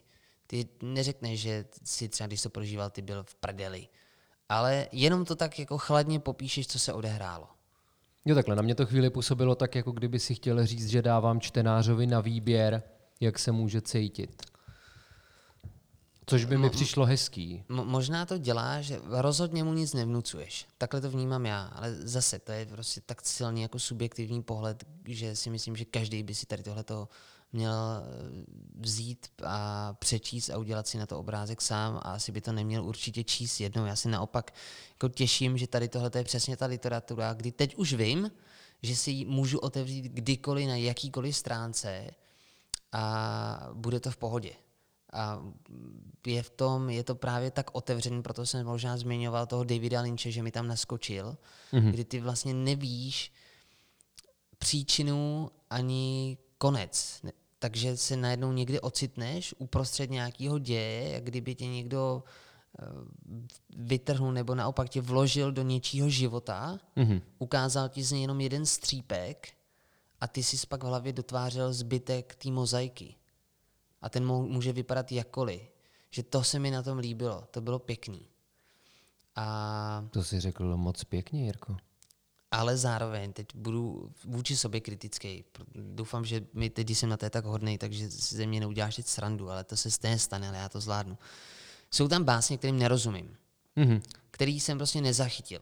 Ty 0.46 0.68
neřekneš, 0.82 1.40
že 1.40 1.64
si 1.84 2.08
třeba, 2.08 2.26
když 2.26 2.42
to 2.42 2.50
prožíval, 2.50 2.90
ty 2.90 3.02
byl 3.02 3.22
v 3.22 3.34
prdeli, 3.34 3.88
ale 4.52 4.86
jenom 4.92 5.24
to 5.24 5.36
tak 5.36 5.58
jako 5.58 5.78
chladně 5.78 6.20
popíšeš, 6.20 6.66
co 6.66 6.78
se 6.78 6.92
odehrálo. 6.92 7.48
Jo 8.24 8.34
takhle, 8.34 8.56
na 8.56 8.62
mě 8.62 8.74
to 8.74 8.86
chvíli 8.86 9.10
působilo 9.10 9.54
tak, 9.54 9.74
jako 9.74 9.92
kdyby 9.92 10.18
si 10.18 10.34
chtěl 10.34 10.66
říct, 10.66 10.88
že 10.88 11.02
dávám 11.02 11.40
čtenářovi 11.40 12.06
na 12.06 12.20
výběr, 12.20 12.82
jak 13.20 13.38
se 13.38 13.52
může 13.52 13.80
cítit. 13.80 14.42
Což 16.26 16.44
by 16.44 16.58
mi 16.58 16.70
přišlo 16.70 17.06
hezký. 17.06 17.64
Mo- 17.70 17.84
možná 17.84 18.26
to 18.26 18.38
dělá, 18.38 18.80
že 18.80 19.00
rozhodně 19.04 19.64
mu 19.64 19.72
nic 19.72 19.94
nevnucuješ. 19.94 20.66
Takhle 20.78 21.00
to 21.00 21.10
vnímám 21.10 21.46
já, 21.46 21.62
ale 21.62 21.94
zase 21.94 22.38
to 22.38 22.52
je 22.52 22.66
prostě 22.66 23.00
tak 23.00 23.26
silný 23.26 23.62
jako 23.62 23.78
subjektivní 23.78 24.42
pohled, 24.42 24.84
že 25.08 25.36
si 25.36 25.50
myslím, 25.50 25.76
že 25.76 25.84
každý 25.84 26.22
by 26.22 26.34
si 26.34 26.46
tady 26.46 26.62
tohleto 26.62 27.08
měl 27.52 27.72
eh, 27.72 28.44
vzít 28.80 29.26
a 29.44 29.92
přečíst 29.92 30.50
a 30.50 30.58
udělat 30.58 30.86
si 30.86 30.98
na 30.98 31.06
to 31.06 31.18
obrázek 31.18 31.60
sám 31.60 31.96
a 31.96 31.98
asi 31.98 32.32
by 32.32 32.40
to 32.40 32.52
neměl 32.52 32.84
určitě 32.84 33.24
číst 33.24 33.60
jednou. 33.60 33.86
Já 33.86 33.96
si 33.96 34.08
naopak 34.08 34.54
jako 34.90 35.08
těším, 35.08 35.58
že 35.58 35.66
tady 35.66 35.88
tohle 35.88 36.10
je 36.14 36.24
přesně 36.24 36.56
ta 36.56 36.66
literatura, 36.66 37.34
kdy 37.34 37.52
teď 37.52 37.76
už 37.76 37.92
vím, 37.92 38.30
že 38.82 38.96
si 38.96 39.10
ji 39.10 39.24
můžu 39.24 39.58
otevřít 39.58 40.04
kdykoliv 40.04 40.68
na 40.68 40.76
jakýkoliv 40.76 41.36
stránce 41.36 42.10
a 42.92 43.68
bude 43.72 44.00
to 44.00 44.10
v 44.10 44.16
pohodě. 44.16 44.52
A 45.12 45.42
je 46.26 46.42
v 46.42 46.50
tom, 46.50 46.90
je 46.90 47.04
to 47.04 47.14
právě 47.14 47.50
tak 47.50 47.70
otevřený, 47.72 48.22
proto 48.22 48.46
jsem 48.46 48.66
možná 48.66 48.96
zmiňoval 48.96 49.46
toho 49.46 49.64
Davida 49.64 50.00
Lynche, 50.00 50.30
že 50.30 50.42
mi 50.42 50.50
tam 50.50 50.66
naskočil, 50.66 51.36
mm-hmm. 51.72 51.90
kdy 51.90 52.04
ty 52.04 52.20
vlastně 52.20 52.54
nevíš 52.54 53.32
příčinu 54.58 55.50
ani 55.70 56.38
konec. 56.58 57.22
Takže 57.62 57.96
se 57.96 58.16
najednou 58.16 58.52
někdy 58.52 58.80
ocitneš 58.80 59.54
uprostřed 59.58 60.10
nějakého 60.10 60.58
děje, 60.58 61.12
jak 61.12 61.24
kdyby 61.24 61.54
tě 61.54 61.66
někdo 61.66 62.24
eh, 62.78 62.84
vytrhnul 63.76 64.32
nebo 64.32 64.54
naopak 64.54 64.88
tě 64.88 65.00
vložil 65.00 65.52
do 65.52 65.62
něčího 65.62 66.08
života, 66.08 66.80
mm-hmm. 66.96 67.22
ukázal 67.38 67.88
ti 67.88 68.02
z 68.02 68.12
něj 68.12 68.20
jenom 68.20 68.40
jeden 68.40 68.66
střípek 68.66 69.48
a 70.20 70.28
ty 70.28 70.42
si 70.42 70.66
pak 70.66 70.82
v 70.84 70.86
hlavě 70.86 71.12
dotvářel 71.12 71.72
zbytek 71.72 72.34
té 72.34 72.50
mozaiky. 72.50 73.14
A 74.00 74.08
ten 74.08 74.26
může 74.26 74.72
vypadat 74.72 75.12
jakkoliv. 75.12 75.62
Že 76.10 76.22
to 76.22 76.44
se 76.44 76.58
mi 76.58 76.70
na 76.70 76.82
tom 76.82 76.98
líbilo, 76.98 77.44
to 77.50 77.60
bylo 77.60 77.78
pěkný. 77.78 78.28
A, 79.36 80.04
To 80.10 80.24
si 80.24 80.40
řekl 80.40 80.76
moc 80.76 81.04
pěkně, 81.04 81.44
Jirko. 81.44 81.76
Ale 82.52 82.76
zároveň 82.76 83.32
teď 83.32 83.46
budu 83.54 84.10
vůči 84.24 84.56
sobě 84.56 84.80
kritický. 84.80 85.44
Doufám, 85.74 86.24
že 86.24 86.46
mi 86.54 86.70
teď, 86.70 86.90
jsem 86.90 87.08
na 87.08 87.16
to 87.16 87.30
tak 87.30 87.44
hodnej, 87.44 87.78
takže 87.78 88.10
si 88.10 88.34
ze 88.36 88.46
mě 88.46 88.60
neuděláš 88.60 88.96
teď 88.96 89.06
srandu, 89.06 89.50
ale 89.50 89.64
to 89.64 89.76
se 89.76 89.90
stejně 89.90 90.18
stane, 90.18 90.48
ale 90.48 90.58
já 90.58 90.68
to 90.68 90.80
zvládnu. 90.80 91.18
Jsou 91.90 92.08
tam 92.08 92.24
básně, 92.24 92.58
kterým 92.58 92.78
nerozumím, 92.78 93.36
Mhm. 93.76 94.02
který 94.30 94.60
jsem 94.60 94.78
prostě 94.78 95.00
nezachytil. 95.00 95.60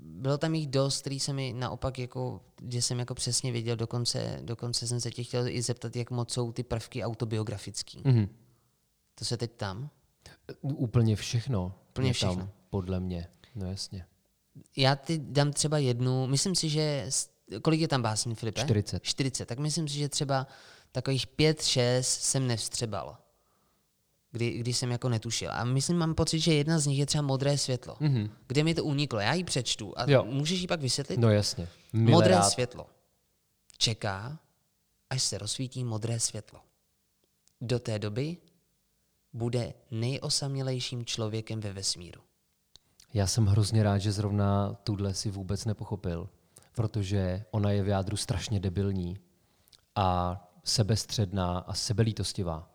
Bylo 0.00 0.38
tam 0.38 0.54
jich 0.54 0.66
dost, 0.66 1.00
který 1.00 1.20
se 1.20 1.32
mi 1.32 1.52
naopak, 1.52 1.98
jako, 1.98 2.40
že 2.68 2.82
jsem 2.82 2.98
jako 2.98 3.14
přesně 3.14 3.52
věděl, 3.52 3.76
dokonce, 3.76 4.38
dokonce 4.42 4.86
jsem 4.86 5.00
se 5.00 5.10
tě 5.10 5.22
chtěl 5.24 5.48
i 5.48 5.62
zeptat, 5.62 5.96
jak 5.96 6.10
moc 6.10 6.32
jsou 6.32 6.52
ty 6.52 6.62
prvky 6.62 7.04
autobiografický. 7.04 8.02
Mhm. 8.04 8.28
To 9.14 9.24
se 9.24 9.36
teď 9.36 9.52
tam. 9.56 9.90
Úplně 10.62 11.16
všechno. 11.16 11.74
Úplně 11.88 12.10
je 12.10 12.14
tam, 12.14 12.30
všechno. 12.30 12.50
podle 12.70 13.00
mě. 13.00 13.28
No 13.54 13.66
jasně. 13.66 14.06
Já 14.76 14.94
ti 14.94 15.18
dám 15.18 15.52
třeba 15.52 15.78
jednu, 15.78 16.26
myslím 16.26 16.54
si, 16.54 16.68
že, 16.68 17.08
kolik 17.62 17.80
je 17.80 17.88
tam 17.88 18.02
básní, 18.02 18.34
Filipe? 18.34 18.60
40. 18.60 19.02
40, 19.02 19.46
tak 19.46 19.58
myslím 19.58 19.88
si, 19.88 19.94
že 19.94 20.08
třeba 20.08 20.46
takových 20.92 21.28
5-6 21.28 22.00
jsem 22.00 22.46
nevstřebal. 22.46 23.18
Kdy, 24.30 24.58
kdy 24.58 24.74
jsem 24.74 24.90
jako 24.90 25.08
netušil. 25.08 25.50
A 25.52 25.64
myslím, 25.64 25.96
mám 25.96 26.14
pocit, 26.14 26.40
že 26.40 26.54
jedna 26.54 26.78
z 26.78 26.86
nich 26.86 26.98
je 26.98 27.06
třeba 27.06 27.22
Modré 27.22 27.58
světlo. 27.58 27.94
Mm-hmm. 27.94 28.30
Kde 28.46 28.64
mi 28.64 28.74
to 28.74 28.84
uniklo. 28.84 29.20
Já 29.20 29.34
ji 29.34 29.44
přečtu 29.44 29.92
a. 29.96 30.10
Jo. 30.10 30.24
můžeš 30.24 30.60
ji 30.60 30.66
pak 30.66 30.80
vysvětlit? 30.80 31.20
No 31.20 31.30
jasně. 31.30 31.68
Milé 31.92 32.12
modré 32.12 32.34
rád. 32.34 32.42
světlo. 32.42 32.86
Čeká, 33.78 34.38
až 35.10 35.22
se 35.22 35.38
rozsvítí 35.38 35.84
modré 35.84 36.20
světlo. 36.20 36.60
Do 37.60 37.78
té 37.78 37.98
doby 37.98 38.36
bude 39.32 39.74
nejosamělejším 39.90 41.04
člověkem 41.04 41.60
ve 41.60 41.72
vesmíru. 41.72 42.20
Já 43.16 43.26
jsem 43.26 43.46
hrozně 43.46 43.82
rád, 43.82 43.98
že 43.98 44.12
zrovna 44.12 44.76
tuhle 44.84 45.14
si 45.14 45.30
vůbec 45.30 45.64
nepochopil, 45.64 46.28
protože 46.74 47.44
ona 47.50 47.70
je 47.70 47.82
v 47.82 47.88
jádru 47.88 48.16
strašně 48.16 48.60
debilní 48.60 49.18
a 49.94 50.40
sebestředná 50.64 51.58
a 51.58 51.74
sebelítostivá. 51.74 52.70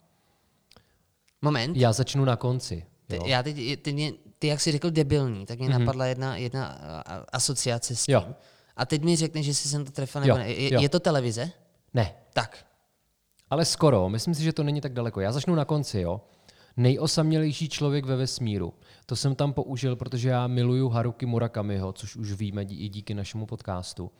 Moment. 1.41 1.77
Já 1.77 1.93
začnu 1.93 2.25
na 2.25 2.35
konci. 2.35 2.85
Ty, 3.07 3.15
Jo? 3.15 3.23
já 3.25 3.43
teď, 3.43 3.81
ty, 3.81 3.93
mě, 3.93 4.13
ty, 4.39 4.47
jak 4.47 4.61
jsi 4.61 4.71
řekl 4.71 4.91
debilní, 4.91 5.45
tak 5.45 5.59
mě 5.59 5.69
mm-hmm. 5.69 5.79
napadla 5.79 6.05
jedna, 6.05 6.37
jedna 6.37 6.79
asociace 7.33 7.95
s 7.95 8.05
tím. 8.05 8.13
Jo. 8.13 8.27
A 8.75 8.85
teď 8.85 9.01
mi 9.01 9.15
řekne, 9.15 9.43
že 9.43 9.53
si 9.53 9.69
jsem 9.69 9.85
to 9.85 9.91
trefil, 9.91 10.21
nebo 10.21 10.37
ne. 10.37 10.51
Je, 10.51 10.73
jo. 10.73 10.81
je 10.81 10.89
to 10.89 10.99
televize? 10.99 11.51
Ne, 11.93 12.15
Tak. 12.33 12.65
ale 13.49 13.65
skoro. 13.65 14.09
Myslím 14.09 14.35
si, 14.35 14.43
že 14.43 14.53
to 14.53 14.63
není 14.63 14.81
tak 14.81 14.93
daleko. 14.93 15.21
Já 15.21 15.31
začnu 15.31 15.55
na 15.55 15.65
konci, 15.65 16.01
jo. 16.01 16.21
Nejosamělejší 16.77 17.69
člověk 17.69 18.05
ve 18.05 18.15
vesmíru. 18.15 18.73
To 19.11 19.15
jsem 19.15 19.35
tam 19.35 19.53
použil, 19.53 19.95
protože 19.95 20.29
já 20.29 20.47
miluju 20.47 20.89
Haruki 20.89 21.25
Murakamiho, 21.25 21.93
což 21.93 22.15
už 22.15 22.31
víme 22.31 22.63
i 22.63 22.89
díky 22.89 23.13
našemu 23.13 23.45
podcastu. 23.45 24.11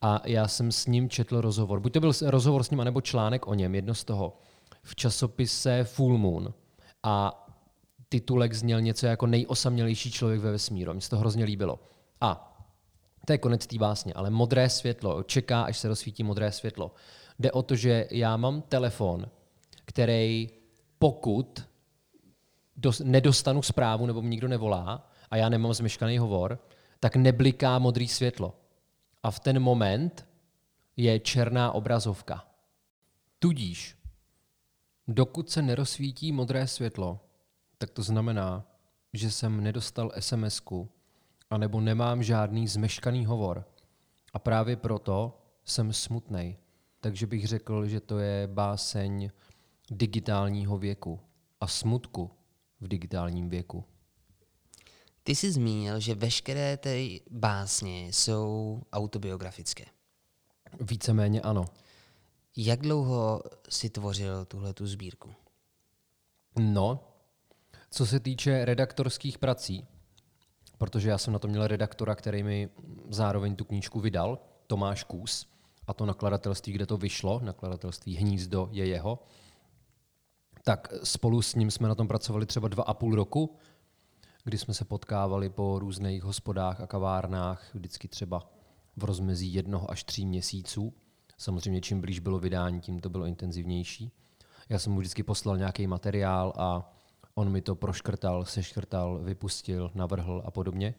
A 0.00 0.22
já 0.24 0.48
jsem 0.48 0.72
s 0.72 0.86
ním 0.86 1.10
četl 1.10 1.40
rozhovor. 1.40 1.80
Buď 1.80 1.92
to 1.92 2.00
byl 2.00 2.12
rozhovor 2.22 2.62
s 2.62 2.70
ním, 2.70 2.80
anebo 2.80 3.00
článek 3.00 3.46
o 3.46 3.54
něm, 3.54 3.74
jedno 3.74 3.94
z 3.94 4.04
toho. 4.04 4.38
V 4.82 4.96
časopise 4.96 5.84
Full 5.84 6.18
Moon. 6.18 6.54
A 7.02 7.46
titulek 8.08 8.54
zněl 8.54 8.80
něco 8.80 9.06
jako 9.06 9.26
nejosamělejší 9.26 10.10
člověk 10.10 10.40
ve 10.40 10.50
vesmíru. 10.50 10.92
Mně 10.92 11.00
se 11.00 11.10
to 11.10 11.18
hrozně 11.18 11.44
líbilo. 11.44 11.80
A 12.20 12.58
to 13.26 13.32
je 13.32 13.38
konec 13.38 13.66
té 13.66 13.78
básně, 13.78 14.14
ale 14.14 14.30
modré 14.30 14.68
světlo, 14.68 15.22
čeká, 15.22 15.62
až 15.62 15.78
se 15.78 15.88
rozsvítí 15.88 16.22
modré 16.22 16.52
světlo. 16.52 16.94
Jde 17.38 17.52
o 17.52 17.62
to, 17.62 17.76
že 17.76 18.08
já 18.10 18.36
mám 18.36 18.62
telefon, 18.62 19.26
který 19.84 20.50
pokud 20.98 21.66
dos- 22.76 23.00
nedostanu 23.04 23.62
zprávu 23.62 24.06
nebo 24.06 24.22
mi 24.22 24.28
nikdo 24.28 24.48
nevolá 24.48 25.10
a 25.30 25.36
já 25.36 25.48
nemám 25.48 25.74
zmeškaný 25.74 26.18
hovor, 26.18 26.58
tak 27.00 27.16
nebliká 27.16 27.78
modrý 27.78 28.08
světlo. 28.08 28.54
A 29.22 29.30
v 29.30 29.40
ten 29.40 29.60
moment 29.60 30.26
je 30.96 31.20
černá 31.20 31.72
obrazovka. 31.72 32.44
Tudíž, 33.38 33.96
dokud 35.08 35.50
se 35.50 35.62
nerozsvítí 35.62 36.32
modré 36.32 36.66
světlo, 36.66 37.20
tak 37.78 37.90
to 37.90 38.02
znamená, 38.02 38.64
že 39.12 39.30
jsem 39.30 39.62
nedostal 39.62 40.12
SMS-ku, 40.18 40.88
anebo 41.50 41.80
nemám 41.80 42.22
žádný 42.22 42.68
zmeškaný 42.68 43.26
hovor. 43.26 43.64
A 44.32 44.38
právě 44.38 44.76
proto 44.76 45.38
jsem 45.64 45.92
smutnej. 45.92 46.56
Takže 47.00 47.26
bych 47.26 47.46
řekl, 47.46 47.86
že 47.86 48.00
to 48.00 48.18
je 48.18 48.46
báseň 48.46 49.30
digitálního 49.90 50.78
věku 50.78 51.20
a 51.60 51.66
smutku 51.66 52.30
v 52.80 52.88
digitálním 52.88 53.48
věku. 53.48 53.84
Ty 55.22 55.34
jsi 55.34 55.52
zmínil, 55.52 56.00
že 56.00 56.14
veškeré 56.14 56.76
ty 56.76 57.20
básně 57.30 58.06
jsou 58.06 58.82
autobiografické. 58.92 59.84
Víceméně 60.80 61.40
ano. 61.40 61.64
Jak 62.56 62.80
dlouho 62.80 63.42
si 63.68 63.90
tvořil 63.90 64.44
tuhle 64.44 64.72
tu 64.72 64.86
sbírku? 64.86 65.34
No, 66.58 67.04
co 67.90 68.06
se 68.06 68.20
týče 68.20 68.64
redaktorských 68.64 69.38
prací, 69.38 69.86
protože 70.78 71.10
já 71.10 71.18
jsem 71.18 71.32
na 71.32 71.38
to 71.38 71.48
měl 71.48 71.66
redaktora, 71.66 72.14
který 72.14 72.42
mi 72.42 72.68
zároveň 73.08 73.56
tu 73.56 73.64
knížku 73.64 74.00
vydal, 74.00 74.38
Tomáš 74.66 75.04
Kůs, 75.04 75.46
a 75.86 75.94
to 75.94 76.06
nakladatelství, 76.06 76.72
kde 76.72 76.86
to 76.86 76.96
vyšlo, 76.96 77.40
nakladatelství 77.44 78.16
Hnízdo 78.16 78.68
je 78.72 78.86
jeho, 78.86 79.18
tak 80.66 80.88
spolu 81.04 81.42
s 81.42 81.54
ním 81.54 81.70
jsme 81.70 81.88
na 81.88 81.94
tom 81.94 82.08
pracovali 82.08 82.46
třeba 82.46 82.68
dva 82.68 82.84
a 82.84 82.94
půl 82.94 83.14
roku, 83.14 83.56
kdy 84.44 84.58
jsme 84.58 84.74
se 84.74 84.84
potkávali 84.84 85.48
po 85.48 85.78
různých 85.78 86.22
hospodách 86.22 86.80
a 86.80 86.86
kavárnách, 86.86 87.74
vždycky 87.74 88.08
třeba 88.08 88.50
v 88.96 89.04
rozmezí 89.04 89.54
jednoho 89.54 89.90
až 89.90 90.04
tří 90.04 90.26
měsíců. 90.26 90.94
Samozřejmě 91.38 91.80
čím 91.80 92.00
blíž 92.00 92.18
bylo 92.18 92.38
vydání, 92.38 92.80
tím 92.80 93.00
to 93.00 93.10
bylo 93.10 93.26
intenzivnější. 93.26 94.12
Já 94.68 94.78
jsem 94.78 94.92
mu 94.92 94.98
vždycky 94.98 95.22
poslal 95.22 95.56
nějaký 95.56 95.86
materiál 95.86 96.52
a 96.56 96.94
on 97.34 97.52
mi 97.52 97.62
to 97.62 97.74
proškrtal, 97.74 98.44
seškrtal, 98.44 99.18
vypustil, 99.18 99.90
navrhl 99.94 100.42
a 100.46 100.50
podobně. 100.50 100.94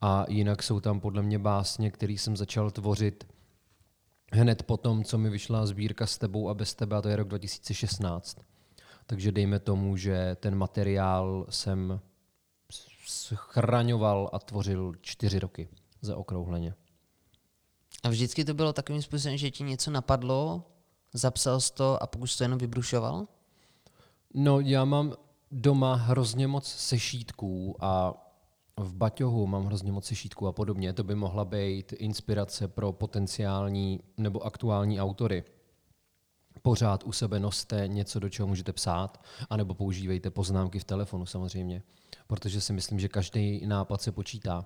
A 0.00 0.24
jinak 0.28 0.62
jsou 0.62 0.80
tam 0.80 1.00
podle 1.00 1.22
mě 1.22 1.38
básně, 1.38 1.90
které 1.90 2.12
jsem 2.12 2.36
začal 2.36 2.70
tvořit 2.70 3.28
hned 4.32 4.62
po 4.62 4.76
tom, 4.76 5.04
co 5.04 5.18
mi 5.18 5.30
vyšla 5.30 5.66
sbírka 5.66 6.06
s 6.06 6.18
tebou 6.18 6.48
a 6.48 6.54
bez 6.54 6.74
tebe, 6.74 6.96
a 6.96 7.02
to 7.02 7.08
je 7.08 7.16
rok 7.16 7.28
2016. 7.28 8.51
Takže 9.06 9.32
dejme 9.32 9.58
tomu, 9.58 9.96
že 9.96 10.36
ten 10.40 10.54
materiál 10.54 11.46
jsem 11.50 12.00
schraňoval 13.06 14.30
a 14.32 14.38
tvořil 14.38 14.92
čtyři 15.00 15.38
roky 15.38 15.68
zaokrouhleně. 16.00 16.74
A 18.02 18.08
vždycky 18.08 18.44
to 18.44 18.54
bylo 18.54 18.72
takovým 18.72 19.02
způsobem, 19.02 19.36
že 19.36 19.50
ti 19.50 19.64
něco 19.64 19.90
napadlo, 19.90 20.64
zapsal 21.14 21.60
jsi 21.60 21.72
to 21.72 22.02
a 22.02 22.06
pokud 22.06 22.26
jsi 22.26 22.38
to 22.38 22.44
jenom 22.44 22.58
vybrušoval? 22.58 23.26
No, 24.34 24.60
já 24.60 24.84
mám 24.84 25.14
doma 25.50 25.94
hrozně 25.94 26.46
moc 26.46 26.66
sešítků 26.66 27.76
a 27.80 28.14
v 28.76 28.94
baťohu 28.94 29.46
mám 29.46 29.64
hrozně 29.64 29.92
moc 29.92 30.04
sešítků 30.04 30.46
a 30.46 30.52
podobně. 30.52 30.92
To 30.92 31.04
by 31.04 31.14
mohla 31.14 31.44
být 31.44 31.92
inspirace 31.92 32.68
pro 32.68 32.92
potenciální 32.92 34.00
nebo 34.16 34.42
aktuální 34.42 35.00
autory. 35.00 35.44
Pořád 36.62 37.04
u 37.04 37.12
sebe 37.12 37.40
noste 37.40 37.88
něco, 37.88 38.20
do 38.20 38.28
čeho 38.28 38.46
můžete 38.46 38.72
psát, 38.72 39.24
anebo 39.50 39.74
používejte 39.74 40.30
poznámky 40.30 40.78
v 40.78 40.84
telefonu 40.84 41.26
samozřejmě, 41.26 41.82
protože 42.26 42.60
si 42.60 42.72
myslím, 42.72 43.00
že 43.00 43.08
každý 43.08 43.66
nápad 43.66 44.02
se 44.02 44.12
počítá. 44.12 44.64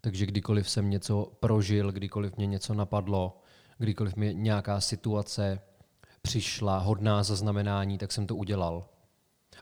Takže 0.00 0.26
kdykoliv 0.26 0.70
jsem 0.70 0.90
něco 0.90 1.32
prožil, 1.40 1.92
kdykoliv 1.92 2.36
mě 2.36 2.46
něco 2.46 2.74
napadlo, 2.74 3.40
kdykoliv 3.78 4.16
mi 4.16 4.34
nějaká 4.34 4.80
situace 4.80 5.60
přišla 6.22 6.78
hodná 6.78 7.22
zaznamenání, 7.22 7.98
tak 7.98 8.12
jsem 8.12 8.26
to 8.26 8.36
udělal. 8.36 8.88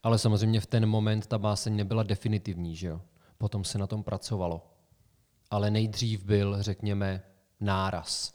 Ale 0.03 0.18
samozřejmě 0.18 0.61
v 0.61 0.66
ten 0.66 0.87
moment 0.87 1.27
ta 1.27 1.38
báseň 1.38 1.77
nebyla 1.77 2.03
definitivní, 2.03 2.77
že 2.77 2.87
jo? 2.87 3.01
Potom 3.38 3.64
se 3.64 3.79
na 3.79 3.87
tom 3.87 4.03
pracovalo. 4.03 4.66
Ale 5.51 5.70
nejdřív 5.70 6.25
byl, 6.25 6.62
řekněme, 6.62 7.22
náraz. 7.61 8.35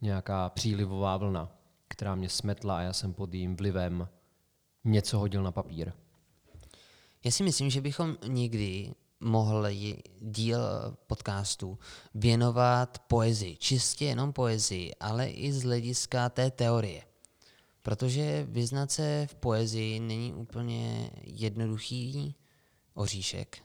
Nějaká 0.00 0.48
přílivová 0.48 1.16
vlna, 1.16 1.52
která 1.92 2.14
mě 2.14 2.28
smetla 2.28 2.78
a 2.78 2.80
já 2.80 2.92
jsem 2.92 3.14
pod 3.14 3.34
jím 3.34 3.56
vlivem 3.56 4.08
něco 4.84 5.18
hodil 5.18 5.42
na 5.42 5.52
papír. 5.52 5.92
Já 7.24 7.30
si 7.30 7.42
myslím, 7.42 7.70
že 7.70 7.80
bychom 7.80 8.16
nikdy 8.26 8.94
mohli 9.20 10.02
díl 10.20 10.58
podcastu 11.06 11.78
věnovat 12.14 12.98
poezii. 12.98 13.56
Čistě 13.56 14.04
jenom 14.04 14.32
poezii, 14.32 14.94
ale 15.00 15.28
i 15.28 15.52
z 15.52 15.62
hlediska 15.62 16.28
té 16.28 16.50
teorie. 16.50 17.02
Protože 17.82 18.46
vyznat 18.48 18.90
se 18.90 19.26
v 19.30 19.34
poezii 19.34 20.00
není 20.00 20.32
úplně 20.34 21.10
jednoduchý 21.22 22.34
oříšek. 22.94 23.58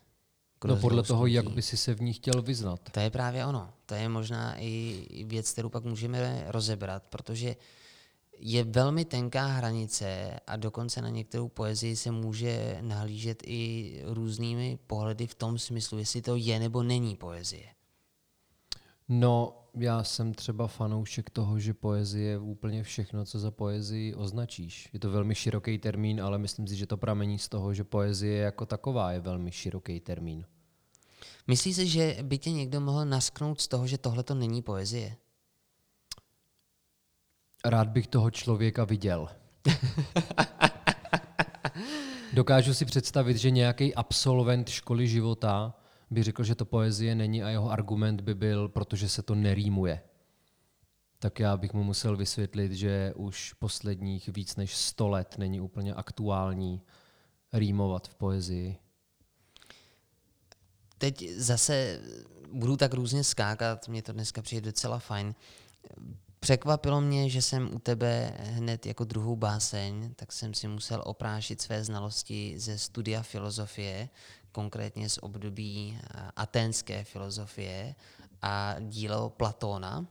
No 0.65 0.75
podle 0.75 1.03
toho, 1.03 1.27
jak 1.27 1.49
by 1.49 1.61
si 1.61 1.77
se 1.77 1.93
v 1.93 2.01
ní 2.01 2.13
chtěl 2.13 2.41
vyznat. 2.41 2.79
To 2.91 2.99
je 2.99 3.09
právě 3.09 3.45
ono. 3.45 3.73
To 3.85 3.95
je 3.95 4.09
možná 4.09 4.55
i 4.59 5.25
věc, 5.27 5.51
kterou 5.51 5.69
pak 5.69 5.83
můžeme 5.83 6.43
rozebrat, 6.47 7.03
protože 7.03 7.55
je 8.39 8.63
velmi 8.63 9.05
tenká 9.05 9.45
hranice 9.45 10.39
a 10.47 10.55
dokonce 10.55 11.01
na 11.01 11.09
některou 11.09 11.47
poezii 11.47 11.95
se 11.95 12.11
může 12.11 12.77
nahlížet 12.81 13.43
i 13.45 14.01
různými 14.05 14.79
pohledy 14.87 15.27
v 15.27 15.35
tom 15.35 15.59
smyslu, 15.59 15.97
jestli 15.97 16.21
to 16.21 16.35
je 16.35 16.59
nebo 16.59 16.83
není 16.83 17.15
poezie. 17.15 17.65
No, 19.09 19.63
já 19.75 20.03
jsem 20.03 20.33
třeba 20.33 20.67
fanoušek 20.67 21.29
toho, 21.29 21.59
že 21.59 21.73
poezie 21.73 22.29
je 22.29 22.37
úplně 22.37 22.83
všechno, 22.83 23.25
co 23.25 23.39
za 23.39 23.51
poezii 23.51 24.15
označíš. 24.15 24.89
Je 24.93 24.99
to 24.99 25.11
velmi 25.11 25.35
široký 25.35 25.77
termín, 25.77 26.21
ale 26.21 26.37
myslím 26.37 26.67
si, 26.67 26.75
že 26.75 26.87
to 26.87 26.97
pramení 26.97 27.39
z 27.39 27.49
toho, 27.49 27.73
že 27.73 27.83
poezie 27.83 28.37
jako 28.37 28.65
taková 28.65 29.11
je 29.11 29.19
velmi 29.19 29.51
široký 29.51 29.99
termín. 29.99 30.45
Myslíš 31.47 31.75
si, 31.75 31.87
že 31.87 32.17
by 32.21 32.37
tě 32.37 32.51
někdo 32.51 32.81
mohl 32.81 33.05
nasknout 33.05 33.61
z 33.61 33.67
toho, 33.67 33.87
že 33.87 33.97
tohle 33.97 34.23
to 34.23 34.35
není 34.35 34.61
poezie? 34.61 35.15
Rád 37.69 37.87
bych 37.87 38.07
toho 38.07 38.31
člověka 38.31 38.83
viděl. 38.83 39.29
Dokážu 42.33 42.73
si 42.73 42.85
představit, 42.85 43.37
že 43.37 43.51
nějaký 43.51 43.95
absolvent 43.95 44.69
školy 44.69 45.07
života 45.07 45.73
by 46.09 46.23
řekl, 46.23 46.43
že 46.43 46.55
to 46.55 46.65
poezie 46.65 47.15
není 47.15 47.43
a 47.43 47.49
jeho 47.49 47.71
argument 47.71 48.21
by 48.21 48.35
byl, 48.35 48.69
protože 48.69 49.09
se 49.09 49.21
to 49.21 49.35
nerýmuje. 49.35 50.01
Tak 51.19 51.39
já 51.39 51.57
bych 51.57 51.73
mu 51.73 51.83
musel 51.83 52.17
vysvětlit, 52.17 52.71
že 52.71 53.13
už 53.15 53.53
posledních 53.53 54.29
víc 54.29 54.55
než 54.55 54.75
100 54.75 55.07
let 55.07 55.35
není 55.37 55.61
úplně 55.61 55.93
aktuální 55.93 56.81
rýmovat 57.53 58.07
v 58.07 58.15
poezii. 58.15 58.77
Teď 60.97 61.29
zase 61.29 62.01
budu 62.51 62.77
tak 62.77 62.93
různě 62.93 63.23
skákat, 63.23 63.87
mě 63.87 64.01
to 64.01 64.13
dneska 64.13 64.41
přijde 64.41 64.65
docela 64.65 64.99
fajn. 64.99 65.35
Překvapilo 66.47 67.01
mě, 67.01 67.29
že 67.29 67.41
jsem 67.41 67.69
u 67.75 67.79
tebe 67.79 68.33
hned 68.39 68.85
jako 68.85 69.03
druhou 69.03 69.35
báseň, 69.35 70.13
tak 70.15 70.31
jsem 70.31 70.53
si 70.53 70.67
musel 70.67 71.03
oprášit 71.05 71.61
své 71.61 71.83
znalosti 71.83 72.53
ze 72.57 72.77
studia 72.77 73.21
filozofie, 73.21 74.09
konkrétně 74.51 75.09
z 75.09 75.19
období 75.21 75.99
eh, 75.99 76.31
aténské 76.35 77.03
filozofie 77.03 77.95
a 78.41 78.75
dílo 78.79 79.29
Platóna, 79.29 80.05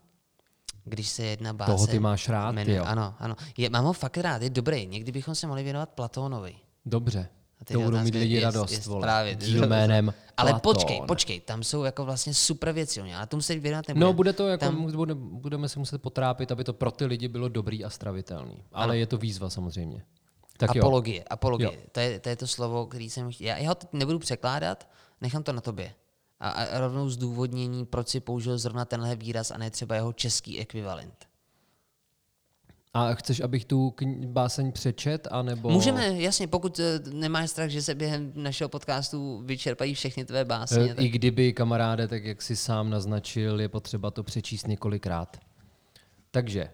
když 0.85 1.09
se 1.09 1.25
jedna 1.25 1.53
báseň... 1.53 1.75
Toho 1.75 1.87
ty 1.87 1.99
máš 1.99 2.29
rád, 2.29 2.53
jmenuje, 2.53 2.77
jo. 2.77 2.85
Ano, 2.85 3.15
ano. 3.19 3.37
Je, 3.57 3.71
mám 3.71 3.85
ho 3.85 3.93
fakt 3.93 4.19
rád, 4.19 4.43
je 4.43 4.51
dobrý. 4.51 4.87
Někdy 4.87 5.13
bychom 5.13 5.35
se 5.35 5.47
mohli 5.47 5.63
věnovat 5.63 5.89
Platónovi. 5.89 6.55
Dobře. 6.87 7.29
Teď 7.67 7.75
To 7.77 7.81
budou 7.81 7.99
mít 7.99 8.15
lidi 8.15 8.41
radost, 8.41 8.71
jest 8.73 8.87
vole. 8.87 9.01
právě, 9.03 9.35
Díl 9.35 9.67
jménem 9.69 10.15
Ale 10.37 10.51
Platón. 10.51 10.61
počkej, 10.75 11.01
počkej, 11.09 11.41
tam 11.41 11.63
jsou 11.63 11.85
jako 11.85 12.05
vlastně 12.05 12.35
super 12.35 12.73
věci, 12.73 13.01
jo, 13.01 13.07
ale 13.17 13.27
tomu 13.27 13.43
se 13.43 13.59
věnovat 13.59 13.89
nebudeme. 13.89 14.07
No, 14.07 14.13
bude 14.13 14.33
to 14.33 14.49
jako, 14.49 14.65
Tam- 14.65 14.93
bude, 14.93 15.15
budeme 15.15 15.69
se 15.69 15.79
muset 15.79 16.03
potrápit, 16.03 16.53
aby 16.53 16.65
to 16.65 16.73
pro 16.73 16.91
ty 16.91 17.05
lidi 17.07 17.29
bylo 17.29 17.49
dobrý 17.49 17.85
a 17.85 17.91
stravitelný. 17.91 18.63
Ale 18.73 18.85
Ano. 18.85 18.93
je 18.93 19.07
to 19.07 19.19
výzva 19.19 19.51
samozřejmě. 19.51 20.03
Tak 20.57 20.75
jo. 20.75 20.83
apologie, 20.83 21.25
apologie. 21.25 21.71
Jo. 21.73 21.81
To 21.93 22.01
je, 22.01 22.21
to 22.21 22.29
je 22.29 22.37
to 22.37 22.47
slovo, 22.47 22.87
který 22.87 23.11
jsem 23.11 23.33
chtěl. 23.33 23.47
Já, 23.47 23.57
já 23.57 23.69
ho 23.69 23.75
teď 23.75 23.89
nebudu 23.93 24.19
překládat, 24.19 24.89
nechám 25.21 25.43
to 25.43 25.53
na 25.53 25.61
tobě. 25.61 25.93
A, 26.41 26.51
a 26.51 26.79
rovnou 26.81 27.09
zdůvodnění, 27.11 27.87
proč 27.87 28.09
si 28.09 28.21
použil 28.21 28.59
zrovna 28.59 28.85
tenhle 28.85 29.17
výraz 29.17 29.51
a 29.51 29.59
ne 29.59 29.71
třeba 29.71 29.95
jeho 29.95 30.13
český 30.13 30.59
ekvivalent. 30.61 31.26
A 32.97 33.15
chceš, 33.15 33.41
abych 33.41 33.65
tu 33.65 33.91
kni- 33.91 34.27
báseň 34.27 34.73
přečet, 34.73 35.29
anebo... 35.31 35.71
Můžeme, 35.71 36.23
jasně, 36.23 36.49
pokud 36.49 36.79
eh, 36.79 37.01
nemáš 37.13 37.51
strach, 37.51 37.71
že 37.71 37.83
se 37.83 37.95
během 37.95 38.33
našeho 38.35 38.69
podcastu 38.69 39.43
vyčerpají 39.45 39.95
všechny 39.95 40.25
tvé 40.25 40.45
básně. 40.45 40.85
E, 40.85 40.95
tak... 40.95 41.05
I 41.05 41.09
kdyby, 41.09 41.53
kamaráde, 41.53 42.09
tak 42.09 42.25
jak 42.25 42.43
si 42.43 42.57
sám 42.57 42.91
naznačil, 42.91 43.61
je 43.61 43.69
potřeba 43.69 44.11
to 44.11 44.23
přečíst 44.23 44.67
několikrát. 44.69 45.37
Takže, 46.31 46.71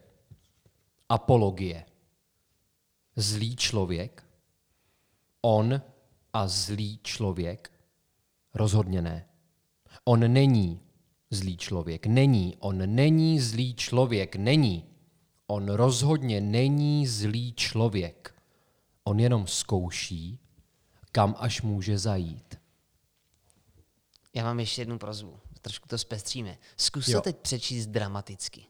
apologie. 1.08 1.84
Zlý 3.16 3.56
člověk, 3.56 4.24
on 5.40 5.82
a 6.32 6.48
zlý 6.48 7.00
člověk, 7.02 7.70
rozhodně 8.54 9.02
ne. 9.02 9.26
On 10.04 10.32
není 10.32 10.80
zlý 11.30 11.56
člověk, 11.56 12.06
není, 12.06 12.56
on 12.58 12.94
není 12.94 13.40
zlý 13.40 13.74
člověk, 13.74 14.36
není. 14.36 14.91
On 15.52 15.68
rozhodně 15.68 16.40
není 16.40 17.06
zlý 17.06 17.52
člověk. 17.52 18.34
On 19.04 19.20
jenom 19.20 19.46
zkouší, 19.46 20.38
kam 21.12 21.34
až 21.38 21.62
může 21.62 21.98
zajít. 21.98 22.60
Já 24.34 24.44
mám 24.44 24.60
ještě 24.60 24.82
jednu 24.82 24.98
prozbu. 24.98 25.40
Trošku 25.62 25.88
to 25.88 25.98
zpestříme. 25.98 26.58
Zkus 26.76 27.06
to 27.06 27.20
teď 27.20 27.36
přečíst 27.36 27.86
dramaticky. 27.86 28.66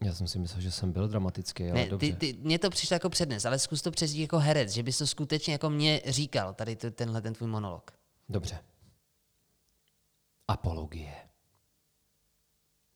Já 0.00 0.14
jsem 0.14 0.28
si 0.28 0.38
myslel, 0.38 0.60
že 0.60 0.70
jsem 0.70 0.92
byl 0.92 1.08
dramatický, 1.08 1.64
ale 1.64 1.72
Ne, 1.74 1.88
dobře. 1.88 2.12
ty, 2.12 2.32
ty, 2.32 2.38
mně 2.40 2.58
to 2.58 2.70
přišlo 2.70 2.94
jako 2.94 3.10
přednes, 3.10 3.44
ale 3.44 3.58
zkus 3.58 3.82
to 3.82 3.90
přečíst 3.90 4.18
jako 4.18 4.38
herec, 4.38 4.70
že 4.70 4.82
bys 4.82 4.98
to 4.98 5.06
skutečně 5.06 5.52
jako 5.52 5.70
mě 5.70 6.02
říkal, 6.06 6.54
tady 6.54 6.76
to, 6.76 6.90
tenhle 6.90 7.22
ten 7.22 7.34
tvůj 7.34 7.48
monolog. 7.48 7.90
Dobře. 8.28 8.64
Apologie. 10.48 11.14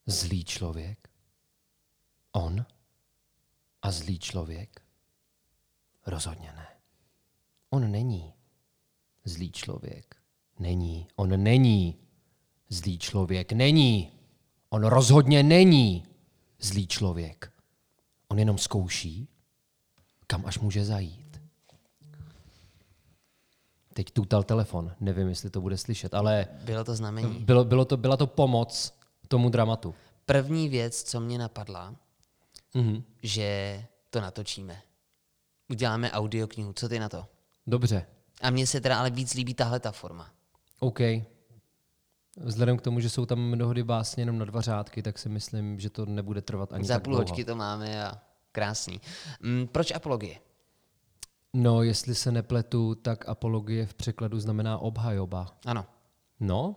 Zlý 0.07 0.45
člověk. 0.45 1.14
On 2.37 2.67
a 3.83 3.91
zlý 3.91 4.19
člověk. 4.19 4.81
Rozhodně 6.07 6.53
ne. 6.57 6.67
On 7.71 7.91
není 7.91 8.33
zlý 9.25 9.53
člověk. 9.53 10.17
Není. 10.59 11.07
On 11.17 11.43
není 11.43 11.97
zlý 12.69 12.99
člověk. 12.99 13.53
Není. 13.53 14.13
On 14.69 14.85
rozhodně 14.85 15.43
není 15.43 16.05
zlý 16.61 16.87
člověk. 16.87 17.53
On 18.29 18.39
jenom 18.39 18.59
zkouší, 18.59 19.29
kam 20.27 20.47
až 20.47 20.59
může 20.59 20.85
zajít. 20.85 21.41
Teď 23.95 24.11
tutal 24.11 24.43
telefon, 24.43 24.93
nevím, 25.01 25.29
jestli 25.29 25.51
to 25.51 25.61
bude 25.61 25.77
slyšet, 25.79 26.15
ale 26.15 26.47
Bylo 26.65 26.85
to 26.85 26.95
znamení. 26.95 27.39
bylo, 27.41 27.65
bylo 27.65 27.85
to, 27.85 27.97
byla 27.97 28.17
to 28.17 28.27
pomoc 28.27 28.93
tomu 29.29 29.49
dramatu. 29.49 29.95
První 30.27 30.69
věc, 30.69 31.03
co 31.03 31.21
mě 31.21 31.39
napadla, 31.39 31.95
Mhm. 32.75 33.03
že 33.23 33.85
to 34.11 34.21
natočíme. 34.21 34.83
Uděláme 35.71 36.11
audioknihu, 36.11 36.73
co 36.73 36.89
ty 36.89 36.99
na 36.99 37.09
to? 37.09 37.27
Dobře, 37.67 38.07
A 38.43 38.51
mně 38.51 38.67
se 38.67 38.81
teda 38.81 38.99
ale 38.99 39.11
víc 39.11 39.35
líbí 39.35 39.55
tahle 39.55 39.81
ta 39.81 39.93
forma. 39.93 40.31
OK. 40.81 41.01
Vzhledem 42.37 42.77
k 42.77 42.83
tomu, 42.83 43.01
že 43.01 43.11
jsou 43.11 43.27
tam 43.27 43.39
mnohdy 43.39 43.83
básně 43.85 44.21
jenom 44.23 44.39
na 44.39 44.45
dva 44.45 44.61
řádky, 44.61 45.03
tak 45.03 45.19
si 45.19 45.29
myslím, 45.29 45.81
že 45.81 45.91
to 45.91 46.07
nebude 46.07 46.43
trvat 46.43 46.73
ani 46.73 46.85
Za 46.85 46.95
tak 46.95 47.03
půl 47.05 47.17
hoďky 47.17 47.45
to 47.45 47.57
máme 47.57 48.05
a 48.05 48.23
krásný. 48.53 49.01
Mm, 49.41 49.67
proč 49.67 49.91
apologie? 49.91 50.39
No, 51.53 51.83
jestli 51.83 52.15
se 52.15 52.33
nepletu, 52.33 52.95
tak 52.95 53.29
apologie 53.29 53.87
v 53.87 53.95
překladu 53.95 54.41
znamená 54.41 54.79
obhajoba. 54.79 55.59
Ano. 55.67 55.87
No, 56.41 56.77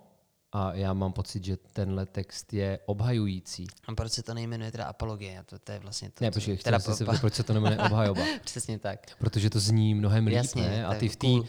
a 0.57 0.73
já 0.73 0.93
mám 0.93 1.13
pocit, 1.13 1.43
že 1.43 1.57
tenhle 1.73 2.05
text 2.05 2.53
je 2.53 2.79
obhajující. 2.85 3.67
A 3.87 3.95
proč 3.95 4.11
se 4.11 4.23
to 4.23 4.33
nejmenuje 4.33 4.71
teda 4.71 4.85
apologie? 4.85 5.39
A 5.39 5.43
To, 5.43 5.59
to 5.59 5.71
je 5.71 5.79
vlastně 5.79 6.09
to, 6.09 6.23
Ne, 6.23 6.31
počkej, 6.31 6.57
teda 6.57 6.79
se 6.79 7.05
proč 7.05 7.33
se 7.33 7.43
to 7.43 7.53
jmenuje 7.53 7.77
obhajoba. 7.77 8.21
Přesně 8.43 8.79
tak. 8.79 8.99
Protože 9.19 9.49
to 9.49 9.59
zní 9.59 9.95
mnohem 9.95 10.27
líp, 10.27 10.35
Jasně, 10.35 10.61
ne? 10.61 10.85
A 10.85 10.93
ty 10.93 11.09
v 11.09 11.15
té 11.15 11.27
cool. 11.27 11.45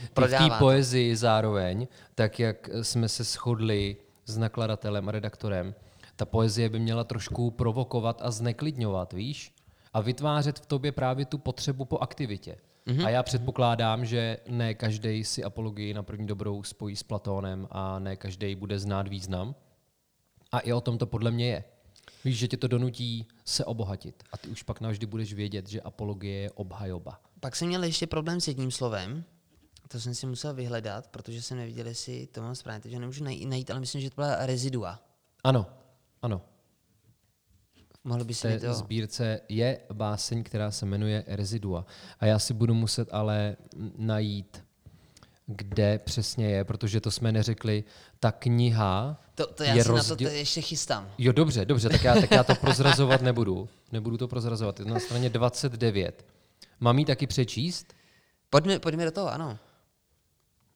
poezii 0.59 1.16
zároveň, 1.16 1.88
tak 2.14 2.38
jak 2.38 2.71
jsme 2.83 3.09
se 3.09 3.25
shodli 3.25 3.97
s 4.27 4.38
nakladatelem 4.38 5.09
a 5.09 5.12
redaktorem, 5.12 5.75
ta 6.16 6.25
poezie 6.25 6.68
by 6.68 6.79
měla 6.79 7.05
trošku 7.05 7.51
provokovat 7.51 8.21
a 8.25 8.31
zneklidňovat, 8.31 9.12
víš? 9.12 9.55
a 9.92 10.01
vytvářet 10.01 10.59
v 10.59 10.66
tobě 10.66 10.92
právě 10.92 11.25
tu 11.25 11.38
potřebu 11.38 11.85
po 11.85 11.99
aktivitě. 11.99 12.57
Mm-hmm. 12.88 13.07
A 13.07 13.11
já 13.11 13.22
předpokládám, 13.22 14.05
že 14.05 14.38
ne 14.48 14.74
každý 14.74 15.24
si 15.24 15.44
apologii 15.44 15.94
na 15.94 16.03
první 16.03 16.27
dobrou 16.27 16.62
spojí 16.62 16.96
s 16.96 17.03
Platónem 17.03 17.68
a 17.70 17.98
ne 17.98 18.16
každý 18.16 18.55
bude 18.55 18.79
znát 18.79 19.09
význam. 19.09 19.55
A 20.53 20.59
i 20.59 20.72
o 20.72 20.81
tom 20.81 20.98
to 20.98 21.07
podle 21.07 21.31
mě 21.31 21.46
je. 21.46 21.64
Víš, 22.24 22.38
že 22.38 22.48
tě 22.48 22.57
to 22.57 22.68
donutí 22.68 23.27
se 23.44 23.64
obohatit. 23.64 24.22
A 24.33 24.37
ty 24.37 24.48
už 24.48 24.62
pak 24.62 24.81
navždy 24.81 25.07
budeš 25.07 25.33
vědět, 25.33 25.68
že 25.68 25.81
apologie 25.81 26.40
je 26.40 26.51
obhajoba. 26.51 27.20
Pak 27.40 27.57
jsem 27.57 27.68
měl 27.68 27.85
ještě 27.85 28.07
problém 28.07 28.40
s 28.40 28.48
jedním 28.48 28.70
slovem, 28.70 29.24
to 29.88 30.01
jsem 30.01 30.14
si 30.14 30.27
musel 30.27 30.55
vyhledat, 30.55 31.09
protože 31.09 31.42
jsem 31.42 31.59
neviděl, 31.59 31.87
jestli 31.87 32.27
to 32.27 32.42
mám 32.42 32.55
správně, 32.55 32.81
takže 32.81 32.98
nemůžu 32.98 33.24
najít, 33.24 33.70
ale 33.70 33.81
myslím, 33.81 34.01
že 34.01 34.11
to 34.11 34.14
byla 34.14 34.46
rezidua. 34.46 35.01
Ano, 35.44 35.66
ano. 36.22 36.42
Mohl 38.04 38.24
by 38.24 38.34
té 38.34 38.61
to... 38.61 38.74
sbírce 38.74 39.40
je 39.48 39.80
báseň, 39.92 40.42
která 40.42 40.70
se 40.70 40.87
jmenuje 40.87 41.24
Rezidua. 41.26 41.87
A 42.20 42.26
já 42.26 42.38
si 42.38 42.54
budu 42.54 42.74
muset 42.74 43.08
ale 43.12 43.56
najít, 43.96 44.64
kde 45.46 45.98
přesně 45.98 46.50
je, 46.50 46.64
protože 46.64 47.00
to 47.00 47.11
jsme 47.11 47.32
neřekli. 47.32 47.84
Ta 48.20 48.32
kniha 48.32 49.20
To, 49.34 49.46
to 49.46 49.62
já 49.62 49.74
je 49.74 49.84
si 49.84 49.92
na 49.92 50.02
to 50.02 50.16
te- 50.16 50.22
ještě 50.34 50.61
chystám. 50.61 51.11
Jo, 51.18 51.32
dobře, 51.32 51.64
dobře, 51.64 51.88
tak 51.88 52.04
já, 52.04 52.14
tak 52.14 52.30
já 52.30 52.44
to 52.44 52.54
prozrazovat 52.54 53.22
nebudu. 53.22 53.68
Nebudu 53.92 54.16
to 54.16 54.28
prozrazovat. 54.28 54.78
Je 54.78 54.84
to 54.87 54.94
na 54.94 55.00
straně 55.00 55.30
29. 55.30 56.26
Mám 56.80 56.98
ji 56.98 57.04
taky 57.04 57.26
přečíst? 57.26 57.94
Pojďme, 58.50 58.78
pojďme 58.78 59.04
do 59.04 59.11
toho, 59.11 59.32
ano. 59.32 59.58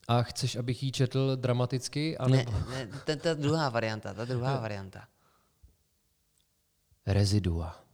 A 0.08 0.22
chceš, 0.22 0.56
abych 0.56 0.82
ji 0.82 0.92
četl 0.92 1.37
dramaticky? 1.37 2.18
A 2.18 2.28
Ne, 2.28 2.46
ne, 2.70 2.88
ta, 3.06 3.16
ta 3.16 3.35
druhá 3.35 3.68
varianta, 3.68 4.14
ta 4.14 4.24
druhá 4.24 4.61
varianta. 4.61 5.04
Rezidua. 7.07 7.85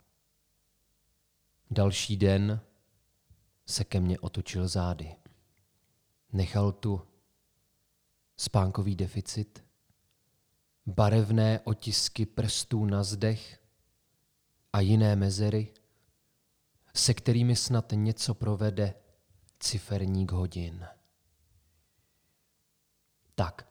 Další 1.70 2.16
den 2.16 2.60
se 3.66 3.84
ke 3.84 4.00
mně 4.00 4.20
otočil 4.20 4.68
zády. 4.68 5.16
Nechal 6.32 6.72
tu 6.72 7.02
spánkový 8.36 8.96
deficit, 8.96 9.64
barevné 10.86 11.60
otisky 11.60 12.26
prstů 12.26 12.84
na 12.84 13.02
zdech 13.02 13.62
a 14.72 14.80
jiné 14.80 15.16
mezery, 15.16 15.74
se 16.94 17.14
kterými 17.14 17.56
snad 17.56 17.92
něco 17.94 18.34
provede 18.34 18.94
ciferník 19.60 20.32
hodin. 20.32 20.86
Tak, 23.34 23.67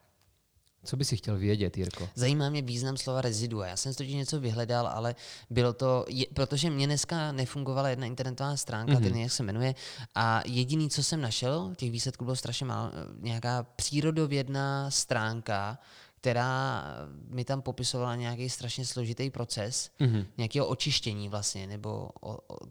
co 0.87 0.97
by 0.97 1.05
si 1.05 1.17
chtěl 1.17 1.37
vědět, 1.37 1.77
Jirko? 1.77 2.09
Zajímá 2.15 2.49
mě 2.49 2.61
význam 2.61 2.97
slova 2.97 3.21
rezidua. 3.21 3.67
Já 3.67 3.77
jsem 3.77 3.93
totiž 3.93 4.13
něco 4.13 4.39
vyhledal, 4.39 4.87
ale 4.87 5.15
bylo 5.49 5.73
to, 5.73 6.05
je, 6.07 6.25
protože 6.33 6.69
mě 6.69 6.85
dneska 6.85 7.31
nefungovala 7.31 7.89
jedna 7.89 8.05
internetová 8.05 8.57
stránka, 8.57 8.93
mm-hmm. 8.93 9.03
ten 9.03 9.17
jak 9.17 9.31
se 9.31 9.43
jmenuje, 9.43 9.75
a 10.15 10.41
jediný, 10.45 10.89
co 10.89 11.03
jsem 11.03 11.21
našel, 11.21 11.73
těch 11.75 11.91
výsledků 11.91 12.25
bylo 12.25 12.35
strašně 12.35 12.65
málo, 12.65 12.91
nějaká 13.19 13.63
přírodovědná 13.75 14.91
stránka, 14.91 15.79
která 16.21 16.83
mi 17.29 17.45
tam 17.45 17.61
popisovala 17.61 18.15
nějaký 18.15 18.49
strašně 18.49 18.85
složitý 18.85 19.29
proces, 19.29 19.91
mm-hmm. 19.99 20.25
nějakého 20.37 20.67
očištění 20.67 21.29
vlastně, 21.29 21.67
nebo 21.67 22.09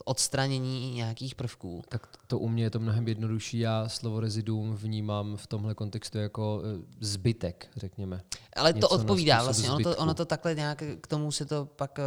odstranění 0.05 0.95
nějakých 0.95 1.35
prvků. 1.35 1.83
Tak 1.89 2.07
to 2.27 2.39
u 2.39 2.49
mě 2.49 2.63
je 2.63 2.71
to 2.71 2.81
mnohem 2.81 3.09
jednodušší. 3.09 3.59
Já 3.59 3.89
slovo 3.89 4.21
reziduum 4.21 4.75
vnímám 4.75 5.37
v 5.37 5.47
tomhle 5.47 5.75
kontextu 5.75 6.19
jako 6.19 6.63
eh, 6.65 6.85
zbytek, 7.01 7.69
řekněme. 7.77 8.21
Ale 8.57 8.73
to 8.73 8.77
Něco 8.77 8.89
na 8.89 9.01
odpovídá 9.01 9.43
vlastně, 9.43 9.71
ono 9.71 9.85
to, 9.85 9.97
ono 9.97 10.15
to 10.15 10.25
takhle 10.25 10.55
nějak, 10.55 10.83
k 11.01 11.07
tomu 11.07 11.33
se 11.33 11.47
to 11.47 11.65
pak 11.65 11.99
eh, 11.99 12.03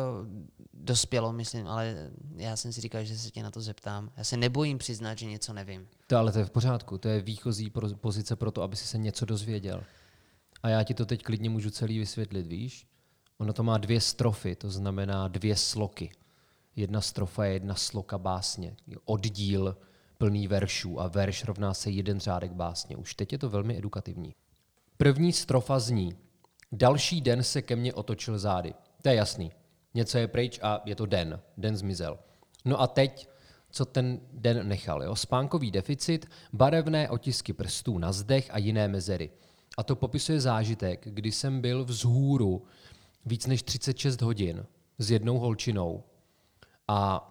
dospělo, 0.73 1.34
myslím, 1.34 1.67
ale 1.67 2.12
já 2.36 2.56
jsem 2.56 2.73
si 2.73 2.82
říkal, 2.82 3.04
že 3.04 3.17
se 3.17 3.32
tě 3.32 3.43
na 3.43 3.52
to 3.52 3.62
zeptám. 3.62 4.12
Já 4.17 4.23
se 4.23 4.38
nebojím 4.38 4.78
přiznat, 4.78 5.17
že 5.17 5.25
něco 5.25 5.54
nevím. 5.54 5.88
To 6.08 6.17
ale 6.17 6.32
to 6.32 6.39
je 6.39 6.45
v 6.45 6.52
pořádku. 6.52 6.97
To 6.97 7.08
je 7.08 7.21
výchozí 7.21 7.71
pozice 8.02 8.36
pro 8.36 8.52
to, 8.52 8.62
aby 8.62 8.75
si 8.75 8.88
se 8.88 8.97
něco 8.97 9.25
dozvěděl. 9.25 9.84
A 10.63 10.69
já 10.69 10.84
ti 10.84 10.93
to 10.93 11.06
teď 11.06 11.24
klidně 11.24 11.50
můžu 11.50 11.69
celý 11.69 12.00
vysvětlit, 12.00 12.48
víš? 12.48 12.88
Ono 13.38 13.54
to 13.54 13.63
má 13.63 13.78
dvě 13.78 14.02
strofy, 14.02 14.56
to 14.56 14.69
znamená 14.69 15.28
dvě 15.28 15.56
sloky. 15.56 16.12
Jedna 16.76 17.02
strofa 17.02 17.45
je 17.45 17.54
jedna 17.54 17.76
sloka 17.76 18.17
básně. 18.17 18.76
Oddíl 19.06 19.78
plný 20.17 20.48
veršů 20.48 21.00
a 21.00 21.08
verš 21.08 21.43
rovná 21.43 21.74
se 21.74 21.89
jeden 21.89 22.19
řádek 22.19 22.52
básně. 22.52 22.98
Už 22.98 23.13
teď 23.13 23.32
je 23.32 23.38
to 23.38 23.50
velmi 23.50 23.78
edukativní. 23.78 24.36
První 24.98 25.34
strofa 25.34 25.80
zní. 25.80 26.15
Další 26.72 27.22
den 27.22 27.43
se 27.43 27.62
ke 27.62 27.76
mně 27.76 27.93
otočil 27.93 28.39
zády. 28.39 28.74
To 29.02 29.10
je 29.10 29.15
jasný. 29.15 29.52
Něco 29.93 30.17
je 30.17 30.28
pryč 30.28 30.60
a 30.62 30.82
je 30.86 30.95
to 30.95 31.06
den. 31.06 31.39
Den 31.58 31.78
zmizel. 31.78 32.19
No 32.65 32.82
a 32.82 32.88
teď, 32.88 33.30
co 33.72 33.86
ten 33.86 34.19
den 34.34 34.67
nechal. 34.67 35.04
Jo? 35.04 35.15
Spánkový 35.15 35.72
deficit, 35.72 36.30
barevné 36.54 37.10
otisky 37.10 37.54
prstů 37.54 37.98
na 37.98 38.12
zdech 38.12 38.50
a 38.52 38.58
jiné 38.58 38.88
mezery. 38.88 39.32
A 39.79 39.83
to 39.83 39.95
popisuje 39.95 40.41
zážitek, 40.41 41.07
kdy 41.09 41.31
jsem 41.31 41.61
byl 41.61 41.85
vzhůru 41.85 42.63
víc 43.25 43.47
než 43.47 43.63
36 43.63 44.21
hodin 44.21 44.65
s 44.97 45.11
jednou 45.11 45.37
holčinou 45.37 46.03
a 46.87 47.29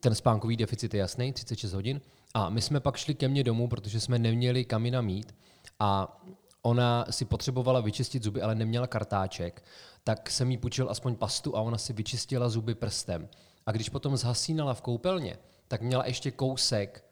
ten 0.00 0.14
spánkový 0.14 0.56
deficit 0.56 0.94
je 0.94 1.00
jasný, 1.00 1.32
36 1.32 1.72
hodin. 1.72 2.00
A 2.34 2.50
my 2.50 2.62
jsme 2.62 2.80
pak 2.80 2.96
šli 2.96 3.14
ke 3.14 3.28
mně 3.28 3.44
domů, 3.44 3.68
protože 3.68 4.00
jsme 4.00 4.18
neměli 4.18 4.64
kam 4.64 4.84
jinam 4.84 5.04
mít 5.04 5.34
a 5.78 6.20
ona 6.62 7.04
si 7.10 7.24
potřebovala 7.24 7.80
vyčistit 7.80 8.22
zuby, 8.22 8.42
ale 8.42 8.54
neměla 8.54 8.86
kartáček, 8.86 9.64
tak 10.04 10.30
jsem 10.30 10.50
jí 10.50 10.56
půjčil 10.56 10.90
aspoň 10.90 11.16
pastu 11.16 11.56
a 11.56 11.60
ona 11.60 11.78
si 11.78 11.92
vyčistila 11.92 12.48
zuby 12.48 12.74
prstem. 12.74 13.28
A 13.66 13.72
když 13.72 13.88
potom 13.88 14.16
zhasínala 14.16 14.74
v 14.74 14.82
koupelně, 14.82 15.38
tak 15.68 15.82
měla 15.82 16.06
ještě 16.06 16.30
kousek 16.30 17.04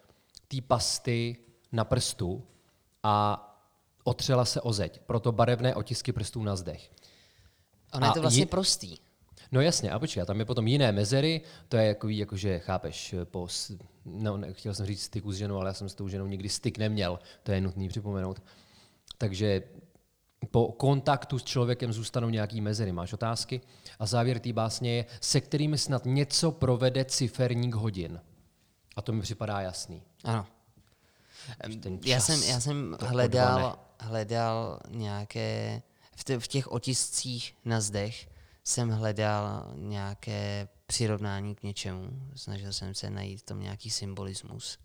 té 0.48 0.56
pasty 0.60 1.36
na 1.72 1.84
prstu 1.84 2.42
a 3.02 3.44
otřela 4.08 4.44
se 4.44 4.60
o 4.60 4.72
zeď. 4.72 5.00
Proto 5.06 5.32
barevné 5.32 5.74
otisky 5.74 6.12
prstů 6.12 6.42
na 6.42 6.56
zdech. 6.56 6.90
Ono 7.92 8.06
je 8.06 8.10
A 8.10 8.14
to 8.14 8.20
vlastně 8.20 8.42
ji- 8.42 8.46
prostý. 8.46 8.96
No 9.52 9.60
jasně, 9.60 9.90
a 9.90 9.98
počkej, 9.98 10.22
a 10.22 10.26
tam 10.26 10.38
je 10.38 10.44
potom 10.44 10.66
jiné 10.66 10.92
mezery, 10.92 11.40
to 11.68 11.76
je 11.76 11.86
jako, 11.86 12.08
jakože 12.08 12.58
chápeš, 12.58 13.14
po, 13.24 13.48
no, 14.04 14.36
ne, 14.36 14.52
chtěl 14.52 14.74
jsem 14.74 14.86
říct 14.86 15.02
styku 15.02 15.32
s 15.32 15.36
ženou, 15.36 15.56
ale 15.56 15.68
já 15.70 15.74
jsem 15.74 15.88
s 15.88 15.94
tou 15.94 16.08
ženou 16.08 16.26
nikdy 16.26 16.48
styk 16.48 16.78
neměl, 16.78 17.18
to 17.42 17.52
je 17.52 17.60
nutný 17.60 17.88
připomenout. 17.88 18.42
Takže 19.18 19.62
po 20.50 20.72
kontaktu 20.72 21.38
s 21.38 21.44
člověkem 21.44 21.92
zůstanou 21.92 22.28
nějaký 22.28 22.60
mezery. 22.60 22.92
Máš 22.92 23.12
otázky? 23.12 23.60
A 23.98 24.06
závěr 24.06 24.38
té 24.38 24.52
básně 24.52 24.96
je, 24.96 25.06
se 25.20 25.40
kterými 25.40 25.78
snad 25.78 26.02
něco 26.04 26.50
provede 26.52 27.04
ciferník 27.04 27.74
hodin. 27.74 28.20
A 28.96 29.02
to 29.02 29.12
mi 29.12 29.22
připadá 29.22 29.60
jasný. 29.60 30.02
Ano. 30.24 30.46
ten 31.82 31.98
Já 32.04 32.16
čas 32.16 32.26
jsem, 32.26 32.42
já 32.42 32.60
jsem 32.60 32.96
hledal, 33.00 33.56
odvane. 33.56 33.87
Hledal 34.00 34.80
nějaké, 34.88 35.82
v, 36.38 36.48
těch 36.48 36.72
otiscích 36.72 37.56
na 37.64 37.80
zdech 37.80 38.28
jsem 38.64 38.90
hledal 38.90 39.72
nějaké 39.74 40.68
přirovnání 40.86 41.54
k 41.54 41.62
něčemu. 41.62 42.10
Snažil 42.34 42.72
jsem 42.72 42.94
se 42.94 43.10
najít 43.10 43.40
v 43.40 43.42
tom 43.42 43.60
nějaký 43.60 43.90
symbolismus. 43.90 44.78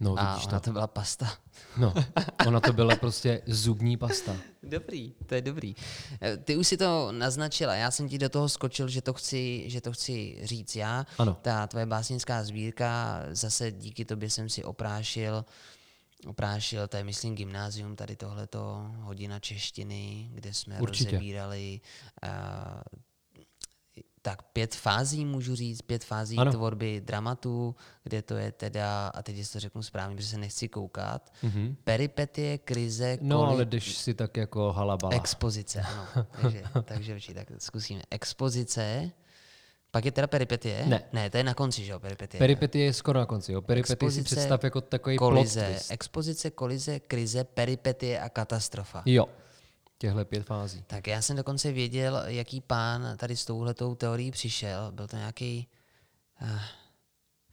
No, 0.00 0.14
A 0.18 0.32
vidíš 0.32 0.46
ona 0.46 0.60
to. 0.60 0.64
to 0.64 0.72
byla 0.72 0.86
pasta. 0.86 1.32
No, 1.76 1.94
ona 2.46 2.60
to 2.60 2.72
byla 2.72 2.96
prostě 2.96 3.42
zubní 3.46 3.96
pasta. 3.96 4.36
Dobrý, 4.62 5.14
to 5.26 5.34
je 5.34 5.40
dobrý. 5.42 5.74
Eh, 6.22 6.36
Ty 6.36 6.56
už 6.56 6.68
si 6.68 6.76
to 6.76 7.08
naznačila, 7.12 7.74
já 7.74 7.90
jsem 7.90 8.08
ti 8.08 8.18
do 8.18 8.28
toho 8.28 8.48
skočil, 8.48 8.88
že 8.88 9.02
to 9.02 9.12
chci, 9.12 9.64
že 9.70 9.80
to 9.80 9.92
chci 9.92 10.38
říct 10.42 10.76
já. 10.76 11.06
Ano. 11.18 11.36
Ta 11.42 11.66
tvoje 11.66 11.86
básnická 11.86 12.44
sbírka, 12.44 13.20
zase 13.30 13.72
díky 13.72 14.04
tobě 14.04 14.30
jsem 14.30 14.48
si 14.48 14.64
oprášil, 14.64 15.44
oprášil, 16.26 16.88
to 16.88 16.96
je 16.96 17.04
myslím 17.04 17.34
gymnázium, 17.34 17.96
tady 17.96 18.16
tohleto, 18.16 18.86
hodina 19.00 19.38
češtiny, 19.40 20.30
kde 20.34 20.54
jsme 20.54 20.80
Určitě. 20.80 21.10
rozebírali 21.10 21.80
uh, 22.24 22.30
tak 24.24 24.42
pět 24.42 24.74
fází, 24.74 25.24
můžu 25.24 25.54
říct, 25.54 25.82
pět 25.82 26.04
fází 26.04 26.36
Ano. 26.38 26.52
tvorby 26.52 27.00
dramatu, 27.00 27.76
kde 28.04 28.22
to 28.22 28.34
je 28.36 28.52
teda, 28.52 29.08
a 29.08 29.22
teď 29.22 29.50
to 29.52 29.60
řeknu 29.60 29.82
správně, 29.82 30.16
protože 30.16 30.28
se 30.28 30.38
nechci 30.38 30.68
koukat, 30.68 31.32
Mhm. 31.42 31.76
peripetie, 31.84 32.58
krize, 32.58 33.18
No, 33.20 33.38
koli- 33.42 33.48
ale 33.48 33.64
jdeš 33.64 33.96
si 33.96 34.14
tak 34.14 34.36
jako 34.36 34.72
halabala. 34.72 35.14
Expozice, 35.14 35.80
ano. 35.80 36.06
takže, 36.42 36.62
takže 36.84 37.14
určitě, 37.14 37.34
tak 37.34 37.48
zkusíme. 37.58 38.02
Expozice, 38.10 39.10
pak 39.92 40.04
je 40.04 40.12
teda 40.12 40.26
peripetie? 40.26 40.86
Ne. 40.88 41.02
Ne, 41.12 41.30
to 41.30 41.36
je 41.36 41.44
na 41.44 41.54
konci, 41.54 41.84
že 41.84 41.92
jo, 41.92 42.00
peripetie. 42.00 42.38
Peripetie 42.40 42.84
je 42.88 42.92
skoro 42.96 43.18
na 43.20 43.26
konci. 43.28 43.52
Jo. 43.52 43.60
Peripetie 43.62 43.86
si 43.86 43.92
Expozice, 44.20 44.24
představ 44.36 44.64
jako 44.64 44.80
takový 44.80 45.18
plot 45.18 45.28
kolize, 45.34 45.66
twist. 45.66 45.90
expozice, 45.92 46.50
kolize, 46.50 47.00
krize, 47.00 47.44
peripetie 47.44 48.20
a 48.20 48.28
katastrofa. 48.28 49.02
Jo, 49.06 49.28
těhle 49.98 50.24
pět 50.24 50.42
fází. 50.46 50.82
Tak 50.86 51.06
já 51.06 51.22
jsem 51.22 51.36
dokonce 51.36 51.72
věděl, 51.72 52.22
jaký 52.26 52.60
pán 52.60 53.16
tady 53.16 53.36
s 53.36 53.44
touhletou 53.44 53.94
teorií 53.94 54.30
přišel. 54.30 54.92
Byl 54.92 55.06
to 55.06 55.16
nějaký 55.16 55.68
uh, 56.42 56.48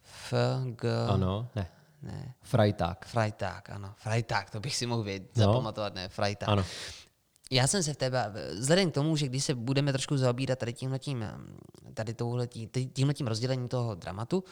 F, 0.03 0.33
G, 0.81 0.89
Ano, 1.09 1.49
ne. 1.55 1.67
ne, 2.01 2.33
Frajták. 2.41 3.05
Freitag, 3.05 3.69
ano. 3.69 3.93
Freitag, 3.97 4.49
to 4.49 4.59
bych 4.59 4.75
si 4.75 4.85
mohl 4.85 5.03
vědět, 5.03 5.37
No. 5.37 5.43
zapamatovat, 5.43 5.93
ne, 5.95 6.09
Freitag. 6.09 6.49
Ano. 6.49 6.63
Já 7.49 7.67
jsem 7.67 7.83
se 7.83 7.93
v 7.93 7.97
té, 7.97 8.11
vzhledem 8.59 8.91
k 8.91 8.93
tomu, 8.93 9.15
že 9.15 9.27
když 9.27 9.43
se 9.43 9.55
budeme 9.55 9.91
trošku 9.91 10.17
zaobírat 10.17 10.59
tady 10.59 10.73
tímhletím, 10.73 11.25
tady 11.93 12.15
tímhletím 12.93 13.27
rozdělením 13.27 13.67
toho 13.67 13.95
dramatu, 13.95 14.43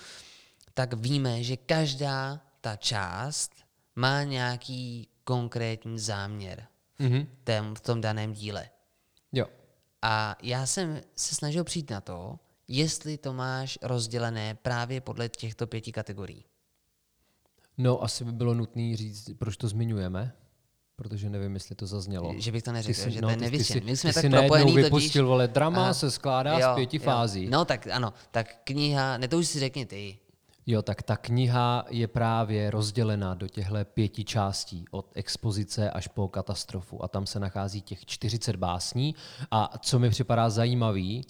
tak 0.74 0.94
víme, 0.94 1.44
že 1.44 1.58
každá 1.58 2.42
ta 2.62 2.76
část 2.76 3.52
má 3.96 4.24
nějaký 4.24 5.08
konkrétní 5.24 6.00
záměr 6.00 6.68
mm-hmm. 7.00 7.28
tém, 7.44 7.76
v 7.76 7.82
tom 7.82 8.02
daném 8.02 8.34
díle. 8.34 8.70
Jo. 9.32 9.46
A 10.02 10.36
já 10.44 10.66
jsem 10.66 11.02
se 11.16 11.36
snažil 11.36 11.64
přijít 11.64 11.90
na 11.90 12.02
to, 12.02 12.40
jestli 12.68 13.18
to 13.18 13.34
máš 13.34 13.80
rozdělené 13.82 14.56
právě 14.56 15.02
podle 15.02 15.30
těchto 15.30 15.68
pěti 15.68 15.92
kategorií. 15.92 16.46
No, 17.78 18.04
asi 18.04 18.26
by 18.26 18.32
bylo 18.32 18.54
nutné 18.54 18.98
říct, 18.98 19.30
proč 19.38 19.58
to 19.58 19.68
zmiňujeme, 19.68 20.34
protože 20.98 21.30
nevím, 21.30 21.54
jestli 21.54 21.76
to 21.76 21.88
zaznělo. 21.88 22.34
Že 22.38 22.52
bych 22.52 22.64
to 22.64 22.72
neřekl, 22.72 23.00
jsi, 23.00 23.12
že 23.12 23.22
no, 23.22 23.28
to 23.28 23.32
je 23.32 23.38
nevyšen. 23.38 23.84
My 23.84 23.98
jsme 23.98 24.10
ty 24.10 24.14
tak 24.14 24.22
si 24.22 24.30
propojený 24.30 24.76
vypustil, 24.76 25.22
totiž... 25.22 25.22
vole, 25.22 25.48
drama 25.48 25.84
Aha. 25.84 25.94
se 25.94 26.12
skládá 26.12 26.60
jo, 26.60 26.68
z 26.72 26.76
pěti 26.76 26.98
jo. 26.98 27.04
fází. 27.04 27.48
No 27.50 27.66
tak 27.66 27.88
ano, 27.88 28.14
tak 28.32 28.56
kniha, 28.64 29.18
ne 29.18 29.28
to 29.28 29.38
už 29.38 29.48
si 29.48 29.60
řekni 29.60 29.86
ty. 29.86 30.18
Jo, 30.68 30.82
tak 30.82 31.04
ta 31.04 31.18
kniha 31.18 31.86
je 31.90 32.08
právě 32.08 32.72
rozdělena 32.72 33.34
do 33.34 33.48
těchto 33.48 33.76
pěti 33.94 34.24
částí, 34.24 34.86
od 34.92 35.12
expozice 35.16 35.92
až 35.92 36.08
po 36.08 36.28
katastrofu. 36.28 37.04
A 37.04 37.08
tam 37.08 37.26
se 37.26 37.40
nachází 37.40 37.82
těch 37.82 38.06
40 38.06 38.56
básní. 38.56 39.16
A 39.52 39.78
co 39.78 40.00
mi 40.00 40.10
připadá 40.10 40.50
zajímavý, 40.50 41.26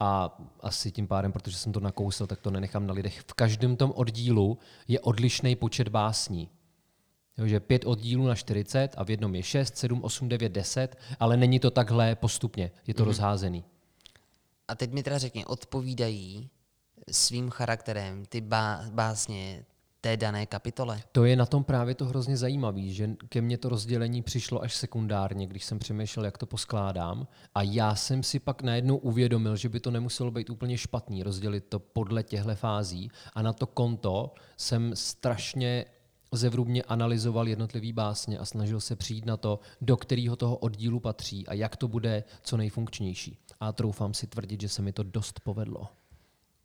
a 0.00 0.38
asi 0.60 0.92
tím 0.92 1.06
pádem, 1.06 1.32
protože 1.32 1.56
jsem 1.56 1.72
to 1.72 1.80
nakousl, 1.80 2.26
tak 2.26 2.40
to 2.40 2.50
nenechám 2.50 2.86
na 2.86 2.94
lidech. 2.94 3.20
V 3.20 3.34
každém 3.34 3.76
tom 3.76 3.92
oddílu 3.94 4.58
je 4.88 5.00
odlišný 5.00 5.56
počet 5.56 5.88
básní. 5.88 6.48
Jo, 7.38 7.46
že 7.46 7.60
pět 7.60 7.84
oddílů 7.84 8.26
na 8.26 8.34
40 8.34 8.94
a 8.96 9.04
v 9.04 9.10
jednom 9.10 9.34
je 9.34 9.42
6, 9.42 9.76
7, 9.76 10.04
8, 10.04 10.28
9, 10.28 10.52
10, 10.52 10.96
ale 11.20 11.36
není 11.36 11.60
to 11.60 11.70
takhle 11.70 12.14
postupně, 12.14 12.70
je 12.86 12.94
to 12.94 13.02
mm-hmm. 13.02 13.06
rozházený. 13.06 13.64
A 14.68 14.74
teď 14.74 14.92
mi 14.92 15.02
teda 15.02 15.18
řekni, 15.18 15.44
odpovídají 15.44 16.48
svým 17.10 17.50
charakterem 17.50 18.24
ty 18.24 18.40
básně 18.90 19.64
té 20.00 20.16
dané 20.16 20.46
kapitole. 20.46 21.02
To 21.12 21.24
je 21.24 21.36
na 21.36 21.46
tom 21.46 21.64
právě 21.64 21.94
to 21.94 22.04
hrozně 22.04 22.36
zajímavé, 22.36 22.82
že 22.82 23.10
ke 23.28 23.40
mně 23.40 23.58
to 23.58 23.68
rozdělení 23.68 24.22
přišlo 24.22 24.62
až 24.62 24.74
sekundárně, 24.74 25.46
když 25.46 25.64
jsem 25.64 25.78
přemýšlel, 25.78 26.24
jak 26.24 26.38
to 26.38 26.46
poskládám. 26.46 27.26
A 27.54 27.62
já 27.62 27.94
jsem 27.94 28.22
si 28.22 28.38
pak 28.38 28.62
najednou 28.62 28.96
uvědomil, 28.96 29.56
že 29.56 29.68
by 29.68 29.80
to 29.80 29.90
nemuselo 29.90 30.30
být 30.30 30.50
úplně 30.50 30.78
špatný 30.78 31.22
rozdělit 31.22 31.64
to 31.68 31.78
podle 31.78 32.22
těchto 32.22 32.54
fází. 32.54 33.10
A 33.32 33.42
na 33.42 33.52
to 33.52 33.66
konto 33.66 34.34
jsem 34.56 34.96
strašně 34.96 35.84
zevrubně 36.32 36.82
analyzoval 36.82 37.48
jednotlivý 37.48 37.92
básně 37.92 38.38
a 38.38 38.44
snažil 38.44 38.80
se 38.80 38.96
přijít 38.96 39.26
na 39.26 39.36
to, 39.36 39.60
do 39.80 39.96
kterého 39.96 40.36
toho 40.36 40.56
oddílu 40.56 41.00
patří 41.00 41.46
a 41.46 41.54
jak 41.54 41.76
to 41.76 41.88
bude 41.88 42.24
co 42.42 42.56
nejfunkčnější. 42.56 43.38
A 43.60 43.72
troufám 43.72 44.14
si 44.14 44.26
tvrdit, 44.26 44.60
že 44.60 44.68
se 44.68 44.82
mi 44.82 44.92
to 44.92 45.02
dost 45.02 45.40
povedlo 45.40 45.88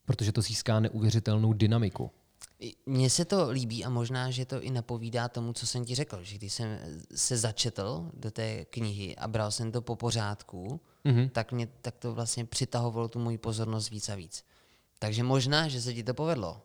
protože 0.08 0.32
to 0.32 0.41
získá 0.41 0.80
neuvěřitelnou 0.80 1.53
dynamiku. 1.53 2.12
Mně 2.86 3.10
se 3.10 3.25
to 3.25 3.49
líbí 3.49 3.86
a 3.86 3.89
možná, 3.89 4.32
že 4.32 4.45
to 4.45 4.62
i 4.62 4.71
napovídá 4.71 5.27
tomu, 5.27 5.53
co 5.53 5.67
jsem 5.67 5.86
ti 5.86 5.95
řekl, 5.95 6.23
že 6.23 6.38
když 6.38 6.53
jsem 6.53 6.80
se 7.15 7.38
začetl 7.38 8.12
do 8.13 8.32
té 8.32 8.65
knihy 8.65 9.15
a 9.15 9.27
bral 9.27 9.51
jsem 9.51 9.71
to 9.71 9.82
po 9.82 9.95
pořádku, 9.95 10.82
mm-hmm. 11.06 11.30
tak, 11.30 11.51
mě, 11.51 11.67
tak 11.82 11.97
to 11.97 12.13
vlastně 12.13 12.45
přitahovalo 12.45 13.08
tu 13.08 13.19
moji 13.19 13.38
pozornost 13.38 13.89
víc 13.89 14.10
a 14.10 14.15
víc. 14.15 14.43
Takže 14.99 15.23
možná, 15.23 15.67
že 15.67 15.82
se 15.82 15.93
ti 15.93 16.03
to 16.03 16.13
povedlo, 16.13 16.62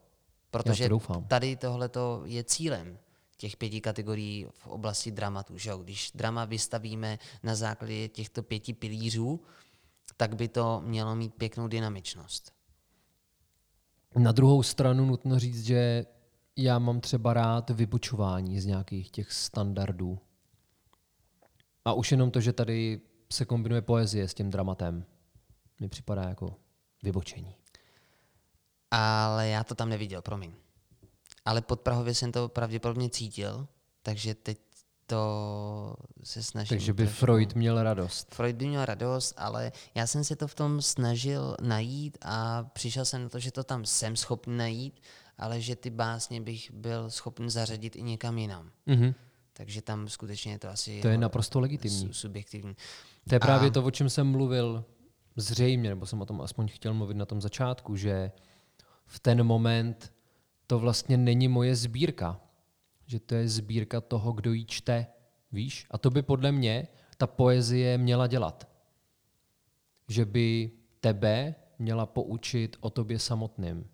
protože 0.53 0.89
to 0.89 1.25
tady 1.29 1.57
tohle 1.57 1.91
je 2.25 2.45
cílem 2.45 2.99
těch 3.37 3.57
pěti 3.57 3.81
kategorií 3.81 4.47
v 4.51 4.67
oblasti 4.67 5.11
dramatu. 5.11 5.59
Že? 5.59 5.73
Když 5.83 6.11
drama 6.15 6.45
vystavíme 6.45 7.19
na 7.43 7.55
základě 7.55 8.09
těchto 8.09 8.43
pěti 8.43 8.75
pilířů, 8.75 9.41
tak 10.17 10.37
by 10.37 10.49
to 10.49 10.83
mělo 10.85 11.15
mít 11.15 11.35
pěknou 11.35 11.69
dynamičnost. 11.69 12.53
Na 14.17 14.33
druhou 14.33 14.63
stranu 14.63 15.07
nutno 15.07 15.39
říct, 15.39 15.65
že 15.65 16.07
já 16.57 16.79
mám 16.79 17.01
třeba 17.01 17.35
rád 17.35 17.71
vybočování 17.71 18.61
z 18.61 18.67
nějakých 18.67 19.11
těch 19.11 19.33
standardů. 19.33 20.19
A 21.85 21.93
už 21.93 22.11
jenom 22.11 22.31
to, 22.31 22.41
že 22.41 22.53
tady 22.53 23.01
se 23.33 23.45
kombinuje 23.45 23.83
poezie 23.83 24.29
s 24.29 24.35
tím 24.35 24.51
dramatem, 24.51 25.05
mi 25.81 25.89
připadá 25.89 26.23
jako 26.23 26.57
vybočení. 27.03 27.62
Ale 28.95 29.49
já 29.49 29.65
to 29.65 29.75
tam 29.75 29.89
neviděl, 29.89 30.23
promiň. 30.23 30.53
Ale 31.45 31.61
pod 31.61 31.81
Prahově 31.81 32.15
jsem 32.15 32.33
to 32.33 32.49
pravděpodobně 32.49 33.11
cítil, 33.11 33.67
takže 34.03 34.35
teď 34.35 34.59
to 35.07 35.95
se 36.25 36.43
snažím. 36.43 36.69
Takže 36.69 36.93
by 36.93 37.03
trošku... 37.03 37.21
Freud 37.21 37.55
měl 37.55 37.83
radost. 37.83 38.35
Freud 38.35 38.57
by 38.57 38.67
měl 38.67 38.85
radost, 38.85 39.35
ale 39.37 39.73
já 39.95 40.07
jsem 40.07 40.25
se 40.25 40.37
to 40.37 40.47
v 40.49 40.55
tom 40.55 40.83
snažil 40.83 41.57
najít 41.61 42.19
a 42.23 42.63
přišel 42.63 43.05
jsem 43.05 43.23
na 43.23 43.29
to, 43.29 43.39
že 43.39 43.53
to 43.53 43.65
tam 43.65 43.85
jsem 43.85 44.17
schopný 44.17 44.57
najít, 44.57 45.01
ale 45.39 45.61
že 45.61 45.77
ty 45.77 45.91
básně 45.91 46.41
bych 46.41 46.71
byl 46.71 47.11
schopný 47.11 47.51
zařadit 47.51 47.97
i 47.97 48.03
někam 48.03 48.39
jinam. 48.39 48.71
Mm-hmm. 48.87 49.15
Takže 49.53 49.83
tam 49.83 50.09
skutečně 50.09 50.53
je 50.53 50.59
to 50.59 50.69
asi... 50.69 51.01
To 51.01 51.09
je 51.09 51.19
naprosto 51.19 51.61
legitimní. 51.61 52.09
Subjektivní. 52.13 52.77
To 53.29 53.35
je 53.35 53.41
právě 53.41 53.71
a... 53.71 53.73
to, 53.73 53.85
o 53.85 53.91
čem 53.91 54.11
jsem 54.11 54.31
mluvil 54.31 54.85
zřejmě, 55.37 55.89
nebo 55.89 56.07
jsem 56.07 56.21
o 56.21 56.27
tom 56.27 56.41
aspoň 56.41 56.69
chtěl 56.69 56.95
mluvit 56.95 57.17
na 57.17 57.27
tom 57.27 57.41
začátku, 57.41 57.97
že 57.97 58.33
v 59.07 59.21
ten 59.21 59.45
moment 59.45 60.13
to 60.67 60.79
vlastně 60.79 61.17
není 61.17 61.49
moje 61.49 61.77
sbírka 61.77 62.41
že 63.13 63.21
to 63.21 63.35
je 63.35 63.49
sbírka 63.49 64.01
toho, 64.01 64.33
kdo 64.33 64.53
ji 64.53 64.65
čte, 64.65 65.07
víš? 65.53 65.87
A 65.91 65.99
to 65.99 66.11
by 66.11 66.23
podle 66.23 66.53
mě 66.53 66.89
ta 67.17 67.27
poezie 67.27 67.99
měla 67.99 68.27
dělat. 68.27 68.69
Že 70.09 70.25
by 70.25 70.71
tebe 71.01 71.55
měla 71.79 72.07
poučit 72.07 72.77
o 72.81 72.91
tobě 72.91 73.19
samotným. 73.19 73.89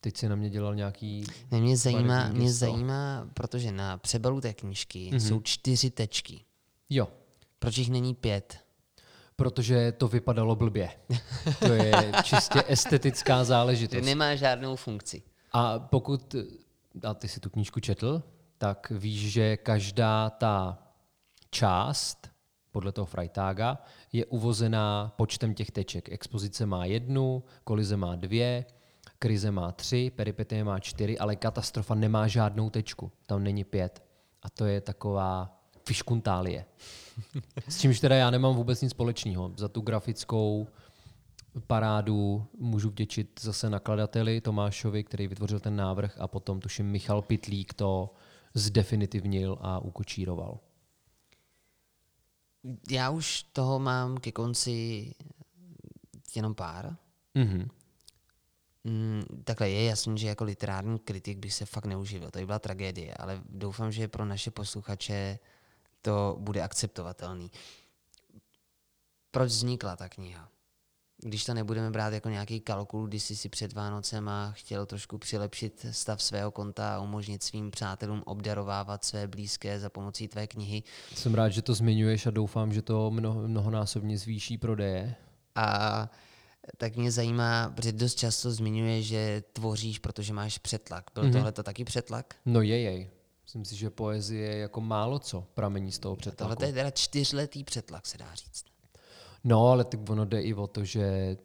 Teď 0.00 0.16
si 0.16 0.28
na 0.28 0.36
mě 0.36 0.50
dělal 0.50 0.74
nějaký... 0.74 1.24
Ne, 1.50 1.60
mě 1.60 1.76
zajímá, 1.76 2.28
mě 2.28 2.52
zajímá, 2.52 3.30
protože 3.34 3.72
na 3.72 3.98
přebalu 3.98 4.40
té 4.40 4.54
knížky 4.54 5.10
mm-hmm. 5.10 5.28
jsou 5.28 5.40
čtyři 5.40 5.90
tečky. 5.90 6.44
Jo. 6.90 7.08
Proč 7.58 7.78
jich 7.78 7.90
není 7.90 8.14
pět? 8.14 8.64
Protože 9.36 9.92
to 9.92 10.08
vypadalo 10.08 10.56
blbě. 10.56 10.90
To 11.58 11.72
je 11.72 12.12
čistě 12.22 12.62
estetická 12.68 13.44
záležitost. 13.44 14.00
To 14.00 14.06
nemá 14.06 14.34
žádnou 14.34 14.76
funkci. 14.76 15.22
A 15.52 15.78
pokud, 15.78 16.34
a 17.02 17.14
ty 17.14 17.28
si 17.28 17.40
tu 17.40 17.50
knížku 17.50 17.80
četl, 17.80 18.22
tak 18.58 18.90
víš, 18.90 19.32
že 19.32 19.56
každá 19.56 20.30
ta 20.30 20.78
část 21.50 22.30
podle 22.70 22.92
toho 22.92 23.06
Freitaga 23.06 23.78
je 24.12 24.26
uvozená 24.26 25.12
počtem 25.16 25.54
těch 25.54 25.70
teček. 25.70 26.12
Expozice 26.12 26.66
má 26.66 26.84
jednu, 26.84 27.44
kolize 27.64 27.96
má 27.96 28.16
dvě, 28.16 28.64
krize 29.18 29.50
má 29.50 29.72
tři, 29.72 30.12
peripetie 30.16 30.64
má 30.64 30.80
čtyři, 30.80 31.18
ale 31.18 31.36
katastrofa 31.36 31.94
nemá 31.94 32.26
žádnou 32.26 32.70
tečku. 32.70 33.12
Tam 33.26 33.42
není 33.42 33.64
pět. 33.64 34.02
A 34.42 34.50
to 34.50 34.64
je 34.64 34.80
taková 34.80 35.60
fiškuntálie. 35.86 36.64
S 37.68 37.80
čímž 37.80 38.00
teda 38.00 38.16
já 38.16 38.30
nemám 38.30 38.54
vůbec 38.54 38.80
nic 38.82 38.90
společného. 38.90 39.52
Za 39.56 39.68
tu 39.68 39.80
grafickou 39.80 40.66
parádu 41.66 42.46
můžu 42.58 42.90
vděčit 42.90 43.40
zase 43.42 43.70
nakladateli 43.70 44.40
Tomášovi, 44.40 45.04
který 45.04 45.26
vytvořil 45.26 45.60
ten 45.60 45.76
návrh 45.76 46.20
a 46.20 46.28
potom 46.28 46.60
tuším 46.60 46.86
Michal 46.86 47.22
Pitlík 47.22 47.74
to 47.74 48.14
zdefinitivnil 48.54 49.58
a 49.60 49.78
ukočíroval. 49.78 50.58
Já 52.90 53.10
už 53.10 53.42
toho 53.42 53.78
mám 53.78 54.16
ke 54.16 54.32
konci 54.32 55.14
jenom 56.36 56.54
pár. 56.54 56.96
Mm-hmm. 57.36 57.68
Mm, 58.84 59.22
takhle 59.44 59.70
je 59.70 59.84
jasný, 59.84 60.18
že 60.18 60.28
jako 60.28 60.44
literární 60.44 60.98
kritik 60.98 61.38
bych 61.38 61.54
se 61.54 61.66
fakt 61.66 61.86
neuživil. 61.86 62.30
To 62.30 62.38
by 62.38 62.46
byla 62.46 62.58
tragédie, 62.58 63.14
ale 63.14 63.42
doufám, 63.48 63.92
že 63.92 64.08
pro 64.08 64.24
naše 64.24 64.50
posluchače 64.50 65.38
to 66.02 66.36
bude 66.40 66.62
akceptovatelný. 66.62 67.50
Proč 69.30 69.48
vznikla 69.48 69.96
ta 69.96 70.08
kniha? 70.08 70.52
když 71.24 71.44
to 71.44 71.54
nebudeme 71.54 71.90
brát 71.90 72.12
jako 72.12 72.28
nějaký 72.28 72.60
kalkul, 72.60 73.06
když 73.06 73.22
jsi 73.22 73.36
si 73.36 73.48
před 73.48 73.72
Vánocem 73.72 74.28
a 74.28 74.52
chtěl 74.56 74.86
trošku 74.86 75.18
přilepšit 75.18 75.86
stav 75.90 76.22
svého 76.22 76.50
konta 76.50 76.94
a 76.94 77.00
umožnit 77.00 77.42
svým 77.42 77.70
přátelům 77.70 78.22
obdarovávat 78.26 79.04
své 79.04 79.28
blízké 79.28 79.80
za 79.80 79.90
pomocí 79.90 80.28
tvé 80.28 80.46
knihy. 80.46 80.82
Jsem 81.14 81.34
rád, 81.34 81.48
že 81.48 81.62
to 81.62 81.74
zmiňuješ 81.74 82.26
a 82.26 82.30
doufám, 82.30 82.72
že 82.72 82.82
to 82.82 83.10
mnoho, 83.10 83.48
mnohonásobně 83.48 84.18
zvýší 84.18 84.58
prodeje. 84.58 85.14
A 85.54 86.10
tak 86.76 86.96
mě 86.96 87.10
zajímá, 87.10 87.72
protože 87.76 87.92
dost 87.92 88.14
často 88.14 88.50
zmiňuje, 88.50 89.02
že 89.02 89.42
tvoříš, 89.52 89.98
protože 89.98 90.32
máš 90.32 90.58
přetlak. 90.58 91.04
Byl 91.14 91.24
mm-hmm. 91.24 91.32
tohle 91.32 91.52
to 91.52 91.62
taky 91.62 91.84
přetlak? 91.84 92.34
No 92.46 92.60
je 92.60 92.80
jej. 92.80 93.10
Myslím 93.52 93.64
si, 93.64 93.76
že 93.76 93.90
poezie 93.90 94.48
je 94.48 94.58
jako 94.58 94.80
málo 94.80 95.18
co 95.18 95.46
pramení 95.54 95.92
z 95.92 95.98
toho 95.98 96.16
přetlaku. 96.16 96.54
Tohle 96.54 96.68
je 96.68 96.72
teda 96.72 96.90
čtyřletý 96.90 97.64
přetlak, 97.64 98.06
se 98.06 98.18
dá 98.18 98.34
říct. 98.34 98.64
No, 99.44 99.68
ale 99.68 99.84
tak 99.84 100.10
ono 100.10 100.24
jde 100.24 100.42
i 100.42 100.54
o 100.54 100.66
to, 100.66 100.84
že 100.84 101.36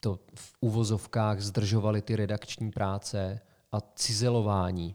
to 0.00 0.18
v 0.34 0.54
uvozovkách 0.60 1.40
zdržovaly 1.40 2.02
ty 2.02 2.16
redakční 2.16 2.70
práce 2.70 3.40
a 3.72 3.80
cizelování. 3.80 4.94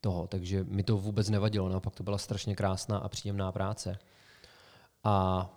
toho, 0.00 0.26
takže 0.26 0.64
mi 0.64 0.82
to 0.82 0.96
vůbec 0.96 1.28
nevadilo, 1.28 1.68
naopak 1.68 1.94
to 1.94 2.02
byla 2.02 2.18
strašně 2.18 2.56
krásná 2.56 2.98
a 2.98 3.08
příjemná 3.08 3.52
práce. 3.52 3.98
A 5.04 5.48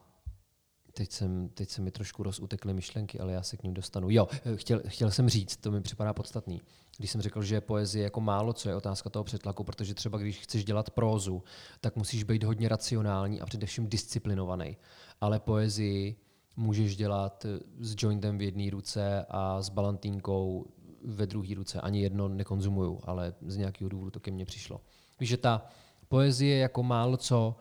teď, 0.96 1.12
jsem, 1.12 1.50
teď 1.50 1.70
se 1.70 1.82
mi 1.82 1.92
trošku 1.92 2.24
rozutekly 2.24 2.74
myšlenky, 2.74 3.20
ale 3.20 3.34
já 3.34 3.44
se 3.44 3.58
k 3.58 3.64
ním 3.64 3.74
dostanu. 3.74 4.10
Jo, 4.10 4.28
chtěl, 4.56 4.82
chtěl 4.88 5.12
jsem 5.12 5.30
říct, 5.30 5.58
to 5.58 5.72
mi 5.72 5.82
připadá 5.82 6.14
podstatný, 6.14 6.62
když 6.98 7.12
jsem 7.12 7.22
řekl, 7.22 7.42
že 7.42 7.62
poezie 7.62 8.04
jako 8.04 8.22
málo 8.22 8.54
co 8.54 8.70
je 8.70 8.76
otázka 8.76 9.10
toho 9.10 9.24
přetlaku, 9.24 9.64
protože 9.64 9.94
třeba 9.94 10.18
když 10.18 10.40
chceš 10.40 10.66
dělat 10.66 10.90
prózu, 10.90 11.44
tak 11.82 11.96
musíš 11.96 12.24
být 12.24 12.44
hodně 12.44 12.70
racionální 12.70 13.42
a 13.42 13.46
především 13.46 13.88
disciplinovaný. 13.88 14.78
Ale 15.22 15.40
poezii 15.40 16.16
můžeš 16.56 16.96
dělat 16.96 17.46
s 17.80 17.96
jointem 17.98 18.38
v 18.38 18.42
jedné 18.42 18.72
ruce 18.72 19.26
a 19.30 19.62
s 19.62 19.70
balantínkou 19.70 20.68
ve 21.04 21.28
druhé 21.28 21.56
ruce. 21.56 21.82
Ani 21.82 22.02
jedno 22.02 22.28
nekonzumuju, 22.28 23.00
ale 23.04 23.34
z 23.46 23.58
nějakého 23.58 23.90
důvodu 23.90 24.12
to 24.12 24.20
ke 24.20 24.32
mně 24.32 24.46
přišlo. 24.46 24.82
Víš, 25.20 25.30
že 25.30 25.38
ta 25.38 25.66
poezie 26.08 26.58
jako 26.58 26.84
málo 26.84 27.18
co 27.18 27.56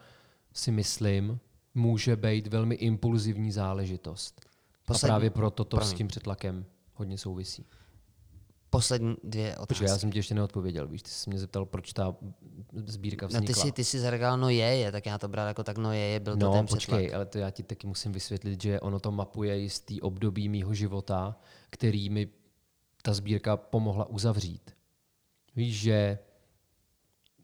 si 0.52 0.70
myslím, 0.70 1.40
může 1.74 2.16
být 2.16 2.46
velmi 2.46 2.74
impulzivní 2.74 3.52
záležitost. 3.52 4.40
Poslední... 4.86 5.10
A 5.10 5.12
právě 5.12 5.30
proto 5.30 5.64
to 5.64 5.80
s 5.80 5.92
tím 5.92 6.08
přetlakem 6.08 6.66
hodně 6.94 7.18
souvisí. 7.18 7.66
Poslední 8.70 9.16
dvě 9.24 9.52
otázky. 9.52 9.66
Počkej, 9.66 9.88
já 9.88 9.98
jsem 9.98 10.12
ti 10.12 10.18
ještě 10.18 10.34
neodpověděl, 10.34 10.88
víš, 10.88 11.02
ty 11.02 11.10
jsi 11.10 11.30
mě 11.30 11.38
zeptal, 11.38 11.66
proč 11.66 11.92
ta 11.92 12.16
sbírka 12.86 13.26
vznikla. 13.26 13.48
No 13.48 13.54
ty 13.54 13.60
jsi, 13.60 13.72
ty 13.72 13.84
jsi 13.84 14.00
zareagoval, 14.00 14.38
no 14.38 14.48
je, 14.48 14.66
je, 14.66 14.92
tak 14.92 15.06
já 15.06 15.18
to 15.18 15.28
bral 15.28 15.46
jako 15.48 15.64
tak 15.64 15.78
no 15.78 15.92
je, 15.92 16.00
je 16.00 16.20
byl 16.20 16.36
no, 16.36 16.46
to 16.46 16.52
ten 16.52 16.66
počkej, 16.66 16.98
přetlak. 16.98 17.14
ale 17.14 17.26
to 17.26 17.38
já 17.38 17.50
ti 17.50 17.62
taky 17.62 17.86
musím 17.86 18.12
vysvětlit, 18.12 18.62
že 18.62 18.80
ono 18.80 19.00
to 19.00 19.12
mapuje 19.12 19.58
jistý 19.58 20.00
období 20.00 20.48
mýho 20.48 20.74
života, 20.74 21.36
který 21.70 22.10
mi 22.10 22.28
ta 23.02 23.14
sbírka 23.14 23.56
pomohla 23.56 24.04
uzavřít. 24.04 24.70
Víš, 25.56 25.80
že 25.80 26.18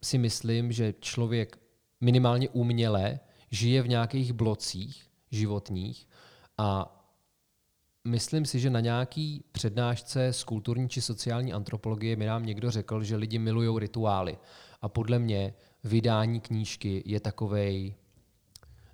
si 0.03 0.19
myslím, 0.19 0.73
že 0.73 0.95
člověk 1.01 1.59
minimálně 2.01 2.49
uměle 2.49 3.21
žije 3.51 3.83
v 3.83 3.89
nějakých 3.89 4.33
blocích 4.33 5.11
životních 5.31 6.09
a 6.59 6.97
myslím 8.05 8.45
si, 8.45 8.61
že 8.61 8.71
na 8.71 8.81
nějaký 8.81 9.45
přednášce 9.53 10.33
z 10.33 10.45
kulturní 10.45 10.89
či 10.89 11.01
sociální 11.01 11.53
antropologie 11.53 12.17
mi 12.17 12.27
nám 12.27 12.47
někdo 12.47 12.71
řekl, 12.71 13.03
že 13.03 13.17
lidi 13.17 13.39
milují 13.39 13.81
rituály. 13.81 14.39
A 14.83 14.89
podle 14.89 15.19
mě 15.19 15.55
vydání 15.85 16.41
knížky 16.41 17.03
je 17.07 17.21
takovej, 17.21 17.95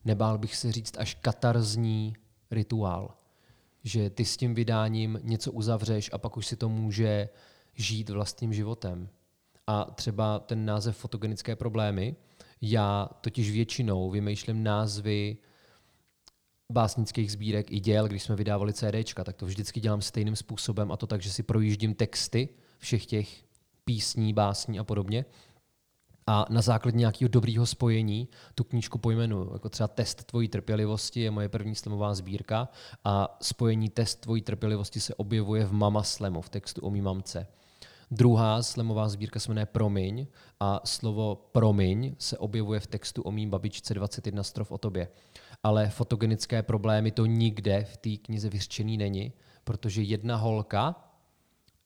nebál 0.04 0.38
bych 0.38 0.56
se 0.56 0.72
říct, 0.72 0.98
až 0.98 1.14
katarzní 1.14 2.16
rituál. 2.50 3.14
Že 3.84 4.10
ty 4.10 4.24
s 4.24 4.36
tím 4.36 4.54
vydáním 4.54 5.20
něco 5.22 5.52
uzavřeš 5.52 6.10
a 6.12 6.18
pak 6.18 6.36
už 6.36 6.46
si 6.46 6.56
to 6.56 6.68
může 6.68 7.28
žít 7.74 8.10
vlastním 8.10 8.52
životem. 8.52 9.08
A 9.66 9.84
třeba 9.84 10.38
ten 10.38 10.64
název 10.64 10.96
fotogenické 10.96 11.56
problémy, 11.56 12.16
já 12.60 13.08
totiž 13.20 13.50
většinou 13.50 14.10
vymýšlím 14.10 14.62
názvy 14.62 15.36
básnických 16.72 17.32
sbírek 17.32 17.72
i 17.72 17.80
děl, 17.80 18.08
když 18.08 18.22
jsme 18.22 18.36
vydávali 18.36 18.72
CDčka, 18.72 19.24
tak 19.24 19.36
to 19.36 19.46
vždycky 19.46 19.80
dělám 19.80 20.02
stejným 20.02 20.36
způsobem 20.36 20.92
a 20.92 20.96
to 20.96 21.06
tak, 21.06 21.22
že 21.22 21.32
si 21.32 21.42
projíždím 21.42 21.94
texty 21.94 22.48
všech 22.78 23.06
těch 23.06 23.44
písní, 23.84 24.32
básní 24.32 24.78
a 24.78 24.84
podobně. 24.84 25.24
A 26.26 26.46
na 26.50 26.62
základě 26.62 26.98
nějakého 26.98 27.28
dobrého 27.28 27.66
spojení 27.66 28.28
tu 28.54 28.64
knížku 28.64 28.98
pojmenuju. 28.98 29.52
Jako 29.52 29.68
třeba 29.68 29.88
Test 29.88 30.24
tvojí 30.24 30.48
trpělivosti 30.48 31.20
je 31.20 31.30
moje 31.30 31.48
první 31.48 31.74
slemová 31.74 32.14
sbírka 32.14 32.68
a 33.04 33.38
spojení 33.42 33.88
Test 33.88 34.20
tvojí 34.20 34.42
trpělivosti 34.42 35.00
se 35.00 35.14
objevuje 35.14 35.64
v 35.64 35.72
Mama 35.72 36.02
Slemu, 36.02 36.40
v 36.40 36.48
textu 36.48 36.80
o 36.80 36.90
mý 36.90 37.00
mamce. 37.00 37.46
Druhá 38.10 38.62
slemová 38.62 39.08
sbírka 39.08 39.40
se 39.40 39.50
jmenuje 39.50 39.66
Promiň 39.66 40.26
a 40.60 40.80
slovo 40.84 41.48
promiň 41.52 42.14
se 42.18 42.38
objevuje 42.38 42.80
v 42.80 42.86
textu 42.86 43.22
o 43.22 43.32
mým 43.32 43.50
babičce 43.50 43.94
21 43.94 44.42
strov 44.42 44.72
o 44.72 44.78
tobě. 44.78 45.08
Ale 45.62 45.88
fotogenické 45.88 46.62
problémy 46.62 47.10
to 47.10 47.26
nikde 47.26 47.84
v 47.84 47.96
té 47.96 48.16
knize 48.16 48.48
vyřčený 48.48 48.96
není, 48.96 49.32
protože 49.64 50.02
jedna 50.02 50.36
holka, 50.36 51.10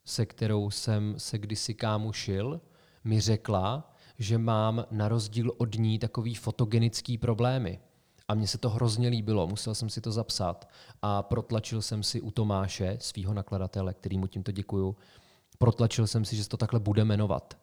se 0.04 0.26
kterou 0.26 0.70
jsem 0.70 1.14
se 1.18 1.38
kdysi 1.38 1.74
kámušil, 1.74 2.60
mi 3.04 3.20
řekla, 3.20 3.94
že 4.18 4.38
mám 4.38 4.84
na 4.90 5.08
rozdíl 5.08 5.52
od 5.58 5.74
ní 5.74 5.98
takový 5.98 6.34
fotogenický 6.34 7.18
problémy. 7.18 7.80
A 8.28 8.34
mně 8.34 8.46
se 8.46 8.58
to 8.58 8.70
hrozně 8.70 9.08
líbilo, 9.08 9.46
musel 9.46 9.74
jsem 9.74 9.88
si 9.88 10.00
to 10.00 10.12
zapsat 10.12 10.68
a 11.02 11.22
protlačil 11.22 11.82
jsem 11.82 12.02
si 12.02 12.20
u 12.20 12.30
Tomáše, 12.30 12.96
svého 13.00 13.34
nakladatele, 13.34 13.94
kterýmu 13.94 14.26
tímto 14.26 14.52
děkuju, 14.52 14.96
protlačil 15.61 16.06
jsem 16.06 16.24
si, 16.24 16.36
že 16.36 16.42
se 16.42 16.48
to 16.48 16.56
takhle 16.56 16.80
bude 16.80 17.04
jmenovat. 17.04 17.58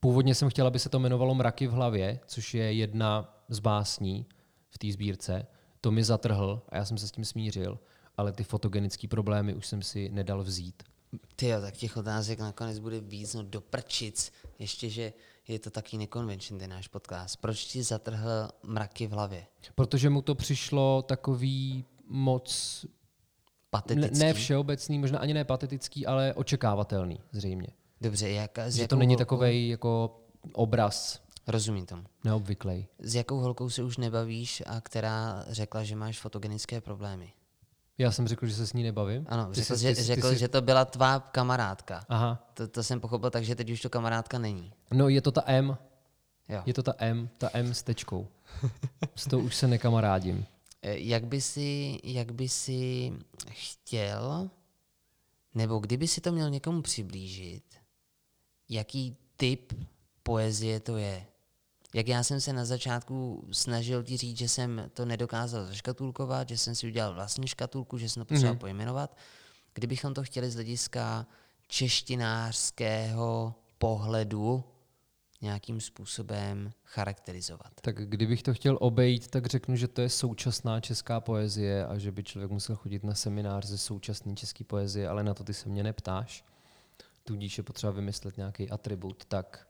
Původně 0.00 0.34
jsem 0.34 0.50
chtěl, 0.50 0.66
aby 0.66 0.78
se 0.78 0.88
to 0.88 0.98
jmenovalo 0.98 1.34
Mraky 1.34 1.66
v 1.66 1.70
hlavě, 1.70 2.20
což 2.26 2.54
je 2.54 2.72
jedna 2.72 3.42
z 3.48 3.58
básní 3.58 4.26
v 4.70 4.78
té 4.78 4.92
sbírce. 4.92 5.46
To 5.80 5.90
mi 5.90 6.04
zatrhl 6.04 6.62
a 6.68 6.76
já 6.76 6.84
jsem 6.84 6.98
se 6.98 7.08
s 7.08 7.12
tím 7.12 7.24
smířil, 7.24 7.78
ale 8.16 8.32
ty 8.32 8.44
fotogenické 8.44 9.08
problémy 9.08 9.54
už 9.54 9.66
jsem 9.66 9.82
si 9.82 10.08
nedal 10.08 10.42
vzít. 10.42 10.82
Ty 11.36 11.46
jo, 11.46 11.60
tak 11.60 11.76
těch 11.76 11.96
otázek 11.96 12.38
nakonec 12.38 12.78
bude 12.78 13.00
víc, 13.00 13.34
no 13.34 13.42
do 13.42 13.60
prčic. 13.60 14.32
Ještě, 14.58 14.90
že 14.90 15.12
je 15.48 15.58
to 15.58 15.70
taky 15.70 15.98
nekonvenční 15.98 16.58
ten 16.58 16.70
náš 16.70 16.88
podcast. 16.88 17.36
Proč 17.36 17.64
ti 17.64 17.82
zatrhl 17.82 18.48
mraky 18.62 19.06
v 19.06 19.10
hlavě? 19.10 19.46
Protože 19.74 20.10
mu 20.10 20.22
to 20.22 20.34
přišlo 20.34 21.02
takový 21.02 21.84
moc 22.06 22.86
patetický. 23.70 24.18
Ne, 24.18 24.26
ne 24.26 24.34
všeobecný, 24.34 24.98
možná 24.98 25.18
ani 25.18 25.34
ne 25.34 25.44
patetický, 25.44 26.06
ale 26.06 26.34
očekávatelný 26.34 27.20
zřejmě. 27.32 27.68
Dobře, 28.00 28.30
jak, 28.30 28.58
z 28.66 28.74
Že 28.74 28.88
to 28.88 28.96
není 28.96 29.14
holkou... 29.14 29.18
takový 29.18 29.68
jako 29.68 30.20
obraz. 30.52 31.20
Rozumím 31.46 31.86
tomu. 31.86 32.02
Neobvyklej. 32.24 32.86
S 32.98 33.14
jakou 33.14 33.40
holkou 33.40 33.70
se 33.70 33.82
už 33.82 33.96
nebavíš 33.96 34.62
a 34.66 34.80
která 34.80 35.44
řekla, 35.48 35.84
že 35.84 35.96
máš 35.96 36.20
fotogenické 36.20 36.80
problémy? 36.80 37.32
Já 37.98 38.12
jsem 38.12 38.28
řekl, 38.28 38.46
že 38.46 38.54
se 38.54 38.66
s 38.66 38.72
ní 38.72 38.82
nebavím. 38.82 39.26
Ano, 39.28 39.46
ty 39.46 39.54
řekl, 39.54 39.76
jsi, 39.76 39.82
že, 39.82 39.94
ty 39.94 40.02
řekl 40.02 40.28
jsi... 40.30 40.38
že 40.38 40.48
to 40.48 40.62
byla 40.62 40.84
tvá 40.84 41.20
kamarádka. 41.20 42.04
Aha. 42.08 42.50
To, 42.54 42.68
to 42.68 42.82
jsem 42.82 43.00
pochopil, 43.00 43.30
takže 43.30 43.54
teď 43.54 43.70
už 43.70 43.80
to 43.80 43.90
kamarádka 43.90 44.38
není. 44.38 44.72
No, 44.92 45.08
je 45.08 45.20
to 45.20 45.32
ta 45.32 45.42
M. 45.46 45.76
Jo. 46.48 46.62
Je 46.66 46.74
to 46.74 46.82
ta 46.82 46.94
M, 46.98 47.28
ta 47.38 47.50
M 47.52 47.74
s 47.74 47.82
tečkou. 47.82 48.28
s 49.16 49.26
tou 49.26 49.38
už 49.40 49.56
se 49.56 49.68
nekamarádím. 49.68 50.46
Eh, 50.82 50.98
jak 50.98 51.26
by 51.26 51.40
si, 51.40 51.98
jak 52.04 52.32
by 52.32 52.48
si 52.48 53.12
chtěl, 53.50 54.50
nebo 55.54 55.78
kdyby 55.78 56.08
si 56.08 56.20
to 56.20 56.32
měl 56.32 56.50
někomu 56.50 56.82
přiblížit, 56.82 57.64
jaký 58.68 59.16
typ 59.36 59.72
poezie 60.22 60.80
to 60.80 60.96
je? 60.96 61.26
Jak 61.94 62.08
já 62.08 62.22
jsem 62.22 62.40
se 62.40 62.52
na 62.52 62.64
začátku 62.64 63.48
snažil 63.52 64.02
ti 64.02 64.16
říct, 64.16 64.38
že 64.38 64.48
jsem 64.48 64.90
to 64.94 65.04
nedokázal 65.04 65.66
zaškatulkovat, 65.66 66.48
že 66.48 66.58
jsem 66.58 66.74
si 66.74 66.86
udělal 66.86 67.14
vlastní 67.14 67.46
škatulku, 67.46 67.98
že 67.98 68.08
jsem 68.08 68.20
to 68.20 68.24
potřeboval 68.24 68.54
mm-hmm. 68.54 68.58
pojmenovat. 68.58 69.16
Kdybychom 69.74 70.14
to 70.14 70.24
chtěli 70.24 70.50
z 70.50 70.54
hlediska 70.54 71.26
češtinářského 71.66 73.54
pohledu 73.78 74.64
nějakým 75.42 75.80
způsobem 75.80 76.70
charakterizovat. 76.84 77.72
Tak 77.82 78.08
kdybych 78.08 78.42
to 78.42 78.54
chtěl 78.54 78.78
obejít, 78.80 79.28
tak 79.28 79.46
řeknu, 79.46 79.76
že 79.76 79.88
to 79.88 80.00
je 80.00 80.08
současná 80.08 80.80
česká 80.80 81.20
poezie 81.20 81.86
a 81.86 81.98
že 81.98 82.12
by 82.12 82.24
člověk 82.24 82.50
musel 82.50 82.76
chodit 82.76 83.04
na 83.04 83.14
seminář 83.14 83.66
ze 83.66 83.78
současné 83.78 84.34
české 84.34 84.64
poezie, 84.64 85.08
ale 85.08 85.24
na 85.24 85.34
to 85.34 85.44
ty 85.44 85.54
se 85.54 85.68
mě 85.68 85.82
neptáš. 85.82 86.44
Tudíž 87.24 87.58
je 87.58 87.64
potřeba 87.64 87.92
vymyslet 87.92 88.36
nějaký 88.36 88.70
atribut. 88.70 89.24
Tak 89.24 89.68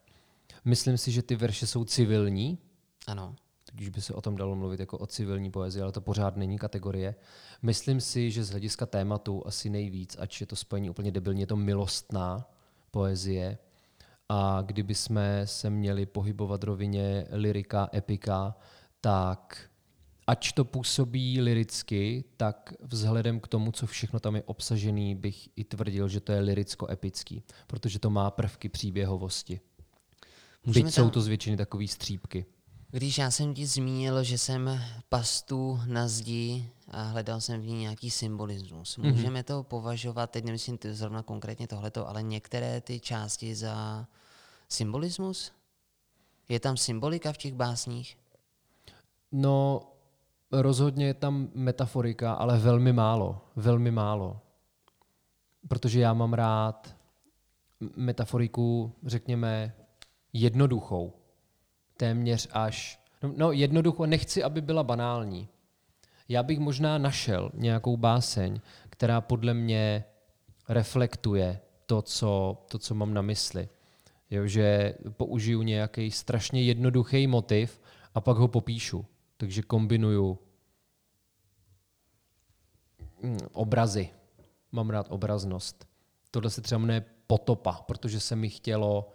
myslím 0.64 0.98
si, 0.98 1.12
že 1.12 1.22
ty 1.22 1.36
verše 1.36 1.66
jsou 1.66 1.84
civilní. 1.84 2.58
Ano. 3.06 3.36
Tudíž 3.70 3.88
by 3.88 4.00
se 4.00 4.14
o 4.14 4.20
tom 4.20 4.36
dalo 4.36 4.56
mluvit 4.56 4.80
jako 4.80 4.98
o 4.98 5.06
civilní 5.06 5.50
poezii, 5.50 5.82
ale 5.82 5.92
to 5.92 6.00
pořád 6.00 6.36
není 6.36 6.58
kategorie. 6.58 7.14
Myslím 7.62 8.00
si, 8.00 8.30
že 8.30 8.44
z 8.44 8.50
hlediska 8.50 8.86
tématu 8.86 9.46
asi 9.46 9.70
nejvíc, 9.70 10.16
ač 10.20 10.40
je 10.40 10.46
to 10.46 10.56
spojení 10.56 10.90
úplně 10.90 11.10
debilně, 11.10 11.42
je 11.42 11.46
to 11.46 11.56
milostná 11.56 12.48
poezie, 12.90 13.58
a 14.32 14.62
kdyby 14.62 14.94
jsme 14.94 15.46
se 15.46 15.70
měli 15.70 16.06
pohybovat 16.06 16.64
rovině 16.64 17.26
lyrika, 17.30 17.90
epika, 17.94 18.54
tak 19.00 19.70
ač 20.26 20.52
to 20.52 20.64
působí 20.64 21.40
liricky, 21.40 22.24
tak 22.36 22.74
vzhledem 22.82 23.40
k 23.40 23.48
tomu, 23.48 23.72
co 23.72 23.86
všechno 23.86 24.20
tam 24.20 24.36
je 24.36 24.42
obsažený, 24.42 25.14
bych 25.14 25.48
i 25.56 25.64
tvrdil, 25.64 26.08
že 26.08 26.20
to 26.20 26.32
je 26.32 26.40
liricko-epický, 26.40 27.42
protože 27.66 27.98
to 27.98 28.10
má 28.10 28.30
prvky 28.30 28.68
příběhovosti. 28.68 29.60
Můžeme 30.66 30.84
Byť 30.84 30.94
tam... 30.94 31.04
jsou 31.04 31.10
to 31.10 31.20
z 31.20 31.28
většiny 31.28 31.56
takové 31.56 31.88
střípky. 31.88 32.46
Když 32.90 33.18
já 33.18 33.30
jsem 33.30 33.54
ti 33.54 33.66
zmínil, 33.66 34.24
že 34.24 34.38
jsem 34.38 34.80
pastu 35.08 35.80
na 35.86 36.08
zdi 36.08 36.70
a 36.88 37.02
hledal 37.02 37.40
jsem 37.40 37.60
v 37.60 37.66
ní 37.66 37.74
nějaký 37.74 38.10
symbolismus, 38.10 38.98
mm-hmm. 38.98 39.10
můžeme 39.10 39.42
to 39.42 39.62
považovat, 39.62 40.30
teď 40.30 40.44
nemyslím 40.44 40.78
zrovna 40.90 41.22
konkrétně 41.22 41.66
tohleto, 41.66 42.08
ale 42.08 42.22
některé 42.22 42.80
ty 42.80 43.00
části 43.00 43.54
za 43.54 44.06
symbolismus? 44.72 45.52
Je 46.48 46.60
tam 46.60 46.76
symbolika 46.76 47.32
v 47.32 47.36
těch 47.36 47.54
básních? 47.54 48.18
No, 49.32 49.82
rozhodně 50.52 51.06
je 51.06 51.14
tam 51.14 51.48
metaforika, 51.54 52.32
ale 52.32 52.58
velmi 52.58 52.92
málo. 52.92 53.40
Velmi 53.56 53.90
málo. 53.90 54.40
Protože 55.68 56.00
já 56.00 56.14
mám 56.14 56.32
rád 56.32 56.96
metaforiku, 57.96 58.92
řekněme, 59.06 59.74
jednoduchou. 60.32 61.12
Téměř 61.96 62.48
až, 62.52 63.00
no, 63.22 63.32
no 63.36 63.52
jednoduchou, 63.52 64.04
nechci, 64.04 64.42
aby 64.42 64.60
byla 64.60 64.82
banální. 64.82 65.48
Já 66.28 66.42
bych 66.42 66.58
možná 66.58 66.98
našel 66.98 67.50
nějakou 67.54 67.96
báseň, 67.96 68.60
která 68.90 69.20
podle 69.20 69.54
mě 69.54 70.04
reflektuje 70.68 71.60
to, 71.86 72.02
co, 72.02 72.62
to, 72.70 72.78
co 72.78 72.94
mám 72.94 73.14
na 73.14 73.22
mysli. 73.22 73.68
Jo, 74.30 74.46
že 74.46 74.94
použiju 75.10 75.62
nějaký 75.62 76.10
strašně 76.10 76.62
jednoduchý 76.62 77.26
motiv 77.26 77.80
a 78.14 78.20
pak 78.20 78.36
ho 78.36 78.48
popíšu. 78.48 79.06
Takže 79.36 79.62
kombinuju 79.62 80.38
mm, 83.22 83.38
obrazy. 83.52 84.10
Mám 84.72 84.90
rád 84.90 85.06
obraznost. 85.10 85.88
Tohle 86.30 86.50
se 86.50 86.60
třeba 86.60 86.78
jmenuje 86.78 87.04
potopa, 87.26 87.72
protože 87.72 88.20
se 88.20 88.36
mi 88.36 88.48
chtělo 88.48 89.12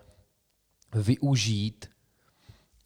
využít 0.96 1.92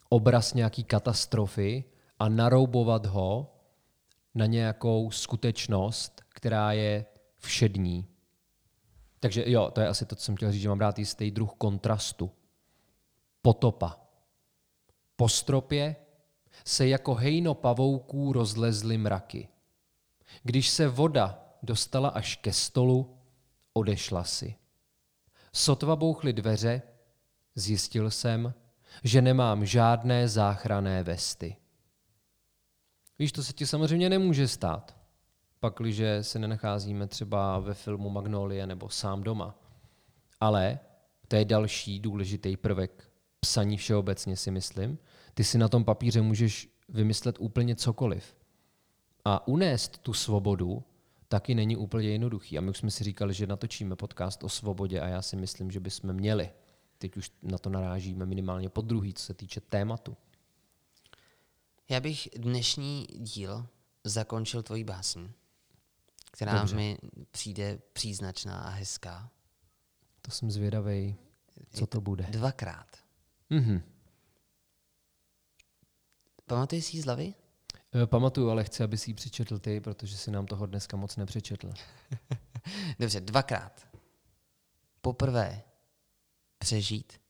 obraz 0.10 0.54
nějaký 0.54 0.84
katastrofy 0.84 1.84
a 2.20 2.30
naroubovat 2.30 3.06
ho 3.06 3.56
na 4.36 4.46
nějakou 4.46 5.12
skutečnost, 5.12 6.22
která 6.30 6.72
je 6.72 7.06
všední. 7.38 8.08
Takže 9.20 9.44
jo, 9.48 9.72
to 9.72 9.82
je 9.82 9.88
asi 9.88 10.06
to, 10.06 10.16
co 10.16 10.24
jsem 10.24 10.36
chtěl 10.36 10.52
říct, 10.52 10.62
že 10.62 10.70
mám 10.70 10.80
rád 10.80 11.00
jistý 11.00 11.32
druh 11.32 11.54
kontrastu. 11.58 12.32
Potopa. 13.42 14.00
Po 15.16 15.30
stropě 15.30 15.96
se 16.66 16.88
jako 16.88 17.16
hejno 17.16 17.54
pavouků 17.54 18.34
rozlezly 18.34 18.98
mraky. 18.98 19.48
Když 20.44 20.70
se 20.70 20.88
voda 20.88 21.44
dostala 21.64 22.10
až 22.10 22.36
ke 22.36 22.54
stolu, 22.54 23.18
odešla 23.74 24.24
si. 24.24 24.56
Sotva 25.54 25.96
bouchly 25.96 26.34
dveře, 26.34 26.82
zjistil 27.56 28.12
jsem, 28.12 28.54
že 29.04 29.22
nemám 29.22 29.66
žádné 29.66 30.28
záchrané 30.28 31.04
vesty. 31.04 31.56
Víš, 33.20 33.32
to 33.32 33.44
se 33.44 33.54
ti 33.54 33.68
samozřejmě 33.68 34.10
nemůže 34.10 34.48
stát, 34.48 34.99
pakliže 35.60 36.24
se 36.24 36.39
nenacházíme 36.39 37.07
třeba 37.07 37.60
ve 37.60 37.74
filmu 37.74 38.10
Magnolie 38.10 38.68
nebo 38.68 38.89
sám 38.89 39.24
doma. 39.24 39.55
Ale 40.39 40.80
to 41.28 41.36
je 41.36 41.45
další 41.45 41.99
důležitý 41.99 42.57
prvek 42.57 43.12
psaní 43.39 43.78
všeobecně 43.78 44.38
si 44.38 44.51
myslím. 44.51 44.97
Ty 45.34 45.43
si 45.43 45.57
na 45.57 45.68
tom 45.68 45.84
papíře 45.84 46.22
můžeš 46.22 46.70
vymyslet 46.89 47.36
úplně 47.39 47.76
cokoliv. 47.76 48.36
A 49.26 49.47
unést 49.47 49.97
tu 49.97 50.14
svobodu 50.14 50.84
taky 51.28 51.55
není 51.55 51.78
úplně 51.78 52.10
jednoduchý. 52.10 52.57
A 52.57 52.62
my 52.62 52.70
už 52.70 52.78
jsme 52.78 52.91
si 52.91 53.03
říkali, 53.03 53.34
že 53.34 53.47
natočíme 53.47 53.95
podcast 53.95 54.43
o 54.43 54.49
svobodě 54.49 54.99
a 54.99 55.07
já 55.07 55.22
si 55.22 55.36
myslím, 55.36 55.72
že 55.72 55.80
bychom 55.80 56.14
měli. 56.14 56.49
Teď 56.97 57.18
už 57.18 57.32
na 57.41 57.57
to 57.57 57.70
narážíme 57.70 58.26
minimálně 58.26 58.70
po 58.70 58.82
druhý, 58.82 59.14
co 59.14 59.24
se 59.24 59.34
týče 59.34 59.62
tématu. 59.62 60.18
Já 61.89 61.99
bych 61.99 62.30
dnešní 62.38 63.07
díl 63.16 63.68
zakončil 64.03 64.64
tvojí 64.64 64.84
básní, 64.84 65.32
která 66.32 66.60
Dobře. 66.60 66.76
mi 66.76 66.98
přijde 67.32 67.80
příznačná 67.94 68.60
a 68.60 68.70
hezká. 68.70 69.32
To 70.22 70.32
jsem 70.32 70.52
zvědavý, 70.52 71.16
co 71.70 71.88
to 71.88 72.02
bude. 72.02 72.24
Dvakrát. 72.24 72.98
Mhm. 73.50 73.82
Pamatuješ 76.46 76.86
si 76.86 76.98
ji 76.98 77.02
z 77.02 77.06
hlavy? 77.06 77.34
E, 78.04 78.08
pamatuju, 78.08 78.50
ale 78.50 78.64
chci, 78.64 78.84
aby 78.84 78.98
si 78.98 79.10
ji 79.10 79.14
přečetl 79.14 79.60
ty, 79.60 79.82
protože 79.82 80.18
si 80.18 80.32
nám 80.32 80.46
toho 80.46 80.66
dneska 80.66 80.98
moc 80.98 81.16
nepřečetl. 81.16 81.74
Dobře, 83.00 83.22
dvakrát. 83.22 83.88
Poprvé 85.02 85.64
přežít, 86.58 87.22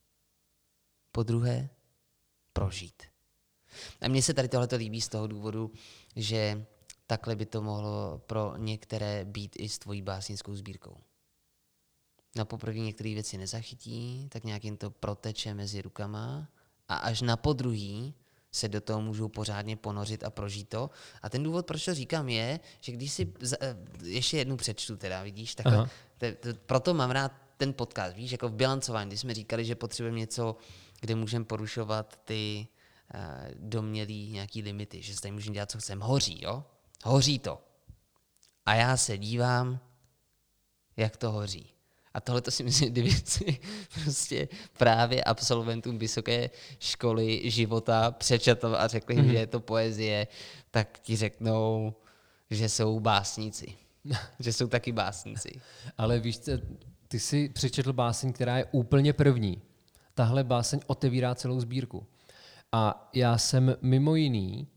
po 1.12 1.24
druhé 1.24 1.70
prožít. 2.54 3.04
A 4.02 4.08
mně 4.08 4.22
se 4.24 4.34
tady 4.34 4.48
tohle 4.48 4.68
líbí 4.76 5.02
z 5.02 5.08
toho 5.08 5.28
důvodu, 5.28 5.72
že 6.16 6.66
takhle 7.10 7.36
by 7.36 7.46
to 7.46 7.62
mohlo 7.62 8.22
pro 8.28 8.54
některé 8.58 9.26
být 9.26 9.56
i 9.60 9.70
s 9.70 9.80
tvojí 9.80 10.02
básnickou 10.02 10.56
sbírkou. 10.56 10.98
Na 12.36 12.46
poprvé 12.46 12.80
některé 12.80 13.14
věci 13.14 13.38
nezachytí, 13.38 14.28
tak 14.30 14.44
nějak 14.44 14.64
jim 14.64 14.78
to 14.78 14.90
proteče 14.90 15.54
mezi 15.54 15.82
rukama 15.82 16.50
a 16.88 16.96
až 16.96 17.22
na 17.22 17.38
podruhý 17.38 18.14
se 18.52 18.68
do 18.68 18.82
toho 18.82 19.02
můžou 19.02 19.30
pořádně 19.30 19.76
ponořit 19.76 20.24
a 20.24 20.30
prožít 20.30 20.70
to. 20.70 20.90
A 21.22 21.30
ten 21.30 21.44
důvod, 21.44 21.66
proč 21.66 21.86
to 21.86 21.94
říkám, 21.94 22.30
je, 22.30 22.60
že 22.82 22.92
když 22.92 23.12
si, 23.12 23.34
eh, 23.62 23.76
ještě 24.04 24.38
jednu 24.38 24.58
přečtu 24.58 24.98
teda, 24.98 25.24
vidíš, 25.24 25.56
tak 25.56 25.66
to, 26.18 26.28
to, 26.40 26.50
proto 26.66 26.94
mám 26.94 27.12
rád 27.12 27.32
ten 27.58 27.74
podcast, 27.74 28.16
víš, 28.16 28.32
jako 28.32 28.50
v 28.50 28.54
bilancování, 28.54 29.10
když 29.10 29.20
jsme 29.20 29.34
říkali, 29.34 29.66
že 29.66 29.76
potřebujeme 29.76 30.20
něco, 30.20 30.56
kde 31.02 31.16
můžeme 31.16 31.46
porušovat 31.46 32.22
ty 32.26 32.68
uh, 33.14 33.22
domělý 33.56 34.32
nějaký 34.32 34.62
limity, 34.62 35.02
že 35.02 35.16
se 35.16 35.22
tady 35.22 35.32
můžeme 35.32 35.54
dělat, 35.54 35.72
co 35.72 35.78
chceme. 35.78 36.06
Hoří, 36.06 36.40
jo? 36.44 36.64
Hoří 37.04 37.40
to. 37.40 37.62
A 38.66 38.76
já 38.76 38.98
se 38.98 39.18
dívám, 39.18 39.80
jak 40.98 41.18
to 41.18 41.32
hoří. 41.32 41.74
A 42.14 42.22
tohle 42.22 42.42
to 42.42 42.52
si 42.52 42.64
myslím, 42.64 42.92
kdyby 42.92 43.12
si 43.12 43.60
prostě 44.04 44.48
právě 44.78 45.24
absolventům 45.24 45.98
vysoké 45.98 46.50
školy 46.80 47.52
života 47.52 48.12
přečetl 48.12 48.76
a 48.80 48.88
řekli 48.88 49.16
mm-hmm. 49.16 49.32
že 49.32 49.38
je 49.38 49.48
to 49.48 49.60
poezie, 49.60 50.28
tak 50.72 51.00
ti 51.00 51.16
řeknou, 51.16 51.94
že 52.50 52.70
jsou 52.70 53.00
básníci. 53.00 53.78
že 54.40 54.54
jsou 54.54 54.68
taky 54.68 54.92
básníci. 54.92 55.62
Ale 55.98 56.20
víš, 56.20 56.40
ty 57.08 57.20
jsi 57.20 57.50
přečetl 57.50 57.94
báseň, 57.94 58.34
která 58.34 58.58
je 58.58 58.66
úplně 58.72 59.14
první. 59.14 59.62
Tahle 60.14 60.44
báseň 60.44 60.80
otevírá 60.88 61.36
celou 61.36 61.60
sbírku. 61.60 62.08
A 62.72 63.10
já 63.14 63.38
jsem 63.38 63.76
mimo 63.82 64.16
jiný 64.16 64.68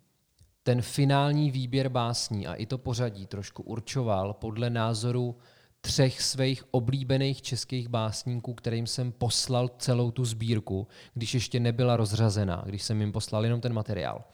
ten 0.63 0.83
finální 0.83 1.51
výběr 1.51 1.89
básní 1.89 2.47
a 2.47 2.55
i 2.55 2.67
to 2.67 2.79
pořadí 2.79 3.27
trošku 3.27 3.63
určoval 3.63 4.33
podle 4.33 4.71
názoru 4.71 5.37
třech 5.81 6.23
svých 6.23 6.65
oblíbených 6.71 7.43
českých 7.43 7.89
básníků, 7.89 8.55
kterým 8.55 8.87
jsem 8.87 9.13
poslal 9.13 9.69
celou 9.79 10.11
tu 10.11 10.25
sbírku, 10.25 10.89
když 11.15 11.35
ještě 11.35 11.61
nebyla 11.61 11.97
rozřazená, 11.97 12.63
když 12.67 12.83
jsem 12.83 13.01
jim 13.01 13.13
poslal 13.13 13.45
jenom 13.45 13.61
ten 13.61 13.73
materiál. 13.73 14.25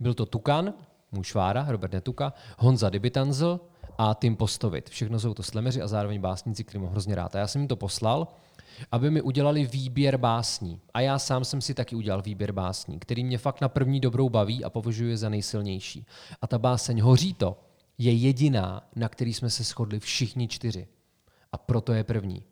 Byl 0.00 0.14
to 0.14 0.26
Tukan, 0.26 0.74
můj 1.12 1.24
švára, 1.24 1.66
Robert 1.68 1.92
Netuka, 1.92 2.32
Honza 2.58 2.90
Dibitanzl 2.90 3.60
a 3.98 4.14
Tim 4.14 4.36
Postovit. 4.36 4.90
Všechno 4.90 5.20
jsou 5.20 5.34
to 5.34 5.42
slemeři 5.42 5.82
a 5.82 5.88
zároveň 5.88 6.20
básníci, 6.20 6.64
který 6.64 6.82
mám 6.82 6.90
hrozně 6.90 7.14
rád. 7.14 7.36
A 7.36 7.38
já 7.38 7.46
jsem 7.46 7.60
jim 7.60 7.68
to 7.68 7.76
poslal, 7.76 8.28
aby 8.92 9.10
mi 9.10 9.22
udělali 9.22 9.66
výběr 9.66 10.16
básní. 10.16 10.80
A 10.94 11.00
já 11.00 11.18
sám 11.18 11.44
jsem 11.44 11.60
si 11.60 11.74
taky 11.74 11.96
udělal 11.96 12.22
výběr 12.22 12.52
básní, 12.52 12.98
který 12.98 13.24
mě 13.24 13.38
fakt 13.38 13.60
na 13.60 13.68
první 13.68 14.00
dobrou 14.00 14.28
baví 14.28 14.64
a 14.64 14.70
považuje 14.70 15.16
za 15.16 15.28
nejsilnější. 15.28 16.06
A 16.42 16.46
ta 16.46 16.58
báseň 16.58 17.00
Hoří 17.00 17.34
to 17.34 17.58
je 17.98 18.12
jediná, 18.12 18.88
na 18.96 19.08
který 19.08 19.34
jsme 19.34 19.50
se 19.50 19.64
shodli 19.64 20.00
všichni 20.00 20.48
čtyři. 20.48 20.88
A 21.52 21.58
proto 21.58 21.92
je 21.92 22.04
první. 22.04 22.42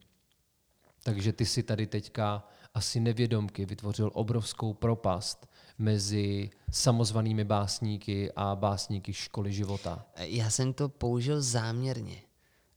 Takže 1.02 1.32
ty 1.32 1.46
si 1.46 1.62
tady 1.62 1.86
teďka 1.86 2.48
asi 2.74 3.00
nevědomky 3.00 3.66
vytvořil 3.66 4.10
obrovskou 4.14 4.74
propast 4.74 5.48
mezi 5.78 6.50
samozvanými 6.70 7.44
básníky 7.44 8.32
a 8.36 8.56
básníky 8.56 9.12
školy 9.12 9.52
života. 9.52 10.06
Já 10.18 10.50
jsem 10.50 10.72
to 10.72 10.88
použil 10.88 11.42
záměrně 11.42 12.22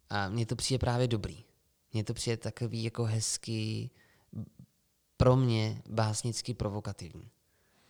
a 0.10 0.30
mně 0.30 0.46
to 0.46 0.56
přijde 0.56 0.80
právě 0.80 1.08
dobrý. 1.08 1.47
Mně 1.94 2.04
to 2.04 2.14
přijde 2.14 2.38
takový 2.38 2.84
jako 2.84 3.04
hezký, 3.04 3.92
pro 5.18 5.36
mě 5.36 5.82
básnicky 5.90 6.54
provokativní. 6.54 7.30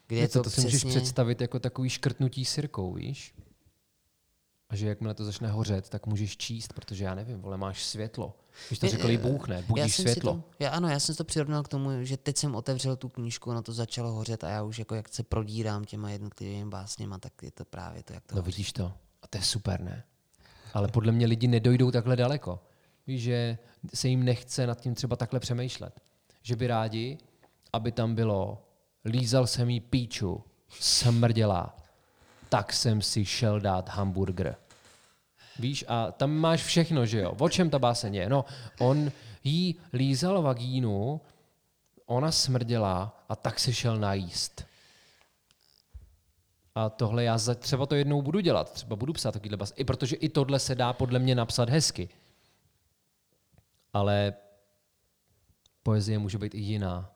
Kde 0.07 0.19
je 0.19 0.27
to, 0.27 0.43
to 0.43 0.49
přesně... 0.49 0.71
si 0.71 0.85
můžeš 0.85 0.95
představit 0.95 1.41
jako 1.41 1.59
takový 1.59 1.89
škrtnutí 1.89 2.45
sirkou, 2.45 2.93
víš? 2.93 3.35
A 4.69 4.75
že 4.75 4.87
jakmile 4.87 5.13
to 5.13 5.25
začne 5.25 5.47
hořet, 5.47 5.89
tak 5.89 6.05
můžeš 6.05 6.37
číst, 6.37 6.73
protože 6.73 7.03
já 7.03 7.15
nevím, 7.15 7.41
vole, 7.41 7.57
máš 7.57 7.83
světlo. 7.85 8.37
Když 8.67 8.79
to 8.79 8.87
řekl 8.87 9.17
bouchne, 9.17 9.61
budíš 9.67 9.95
světlo. 9.95 10.33
To, 10.33 10.43
já, 10.59 10.69
ano, 10.69 10.89
já 10.89 10.99
jsem 10.99 11.15
to 11.15 11.23
přirovnal 11.23 11.63
k 11.63 11.67
tomu, 11.67 11.89
že 12.03 12.17
teď 12.17 12.37
jsem 12.37 12.55
otevřel 12.55 12.95
tu 12.95 13.09
knížku, 13.09 13.49
ono 13.49 13.61
to 13.61 13.73
začalo 13.73 14.11
hořet 14.11 14.43
a 14.43 14.49
já 14.49 14.63
už 14.63 14.79
jako 14.79 14.95
jak 14.95 15.09
se 15.13 15.23
prodírám 15.23 15.85
těma 15.85 16.11
jednotlivými 16.11 16.69
básněma, 16.69 17.17
tak 17.17 17.33
je 17.41 17.51
to 17.51 17.65
právě 17.65 18.03
to, 18.03 18.13
jak 18.13 18.25
to 18.25 18.35
No 18.35 18.41
hoří. 18.41 18.51
vidíš 18.51 18.73
to. 18.73 18.93
A 19.21 19.27
to 19.27 19.37
je 19.37 19.43
super, 19.43 19.81
ne? 19.81 20.03
Ale 20.73 20.87
podle 20.87 21.11
mě 21.11 21.25
lidi 21.25 21.47
nedojdou 21.47 21.91
takhle 21.91 22.15
daleko. 22.15 22.59
Že 23.07 23.57
se 23.93 24.07
jim 24.07 24.23
nechce 24.23 24.67
nad 24.67 24.81
tím 24.81 24.95
třeba 24.95 25.15
takhle 25.15 25.39
přemýšlet. 25.39 26.01
Že 26.41 26.55
by 26.55 26.67
rádi, 26.67 27.17
aby 27.73 27.91
tam 27.91 28.15
bylo 28.15 28.63
lízal 29.05 29.47
jsem 29.47 29.69
jí 29.69 29.79
píču, 29.79 30.43
smrdělá, 30.79 31.77
tak 32.49 32.73
jsem 32.73 33.01
si 33.01 33.25
šel 33.25 33.59
dát 33.59 33.89
hamburger. 33.89 34.55
Víš, 35.59 35.85
a 35.87 36.11
tam 36.11 36.31
máš 36.31 36.63
všechno, 36.63 37.05
že 37.05 37.19
jo. 37.19 37.35
O 37.39 37.49
čem 37.49 37.69
ta 37.69 37.79
báseň 37.79 38.15
je? 38.15 38.29
No, 38.29 38.45
on 38.79 39.11
jí 39.43 39.75
lízal 39.93 40.41
vagínu, 40.41 41.21
ona 42.05 42.31
smrděla 42.31 43.23
a 43.29 43.35
tak 43.35 43.59
se 43.59 43.73
šel 43.73 43.97
najíst. 43.97 44.65
A 46.75 46.89
tohle 46.89 47.23
já 47.23 47.37
za, 47.37 47.55
třeba 47.55 47.85
to 47.85 47.95
jednou 47.95 48.21
budu 48.21 48.39
dělat, 48.39 48.71
třeba 48.71 48.95
budu 48.95 49.13
psát 49.13 49.31
takovýhle 49.31 49.57
bas. 49.57 49.73
I 49.75 49.83
protože 49.83 50.15
i 50.15 50.29
tohle 50.29 50.59
se 50.59 50.75
dá 50.75 50.93
podle 50.93 51.19
mě 51.19 51.35
napsat 51.35 51.69
hezky. 51.69 52.09
Ale 53.97 54.33
poezie 55.83 56.19
může 56.19 56.37
být 56.37 56.55
i 56.55 56.59
jiná. 56.59 57.11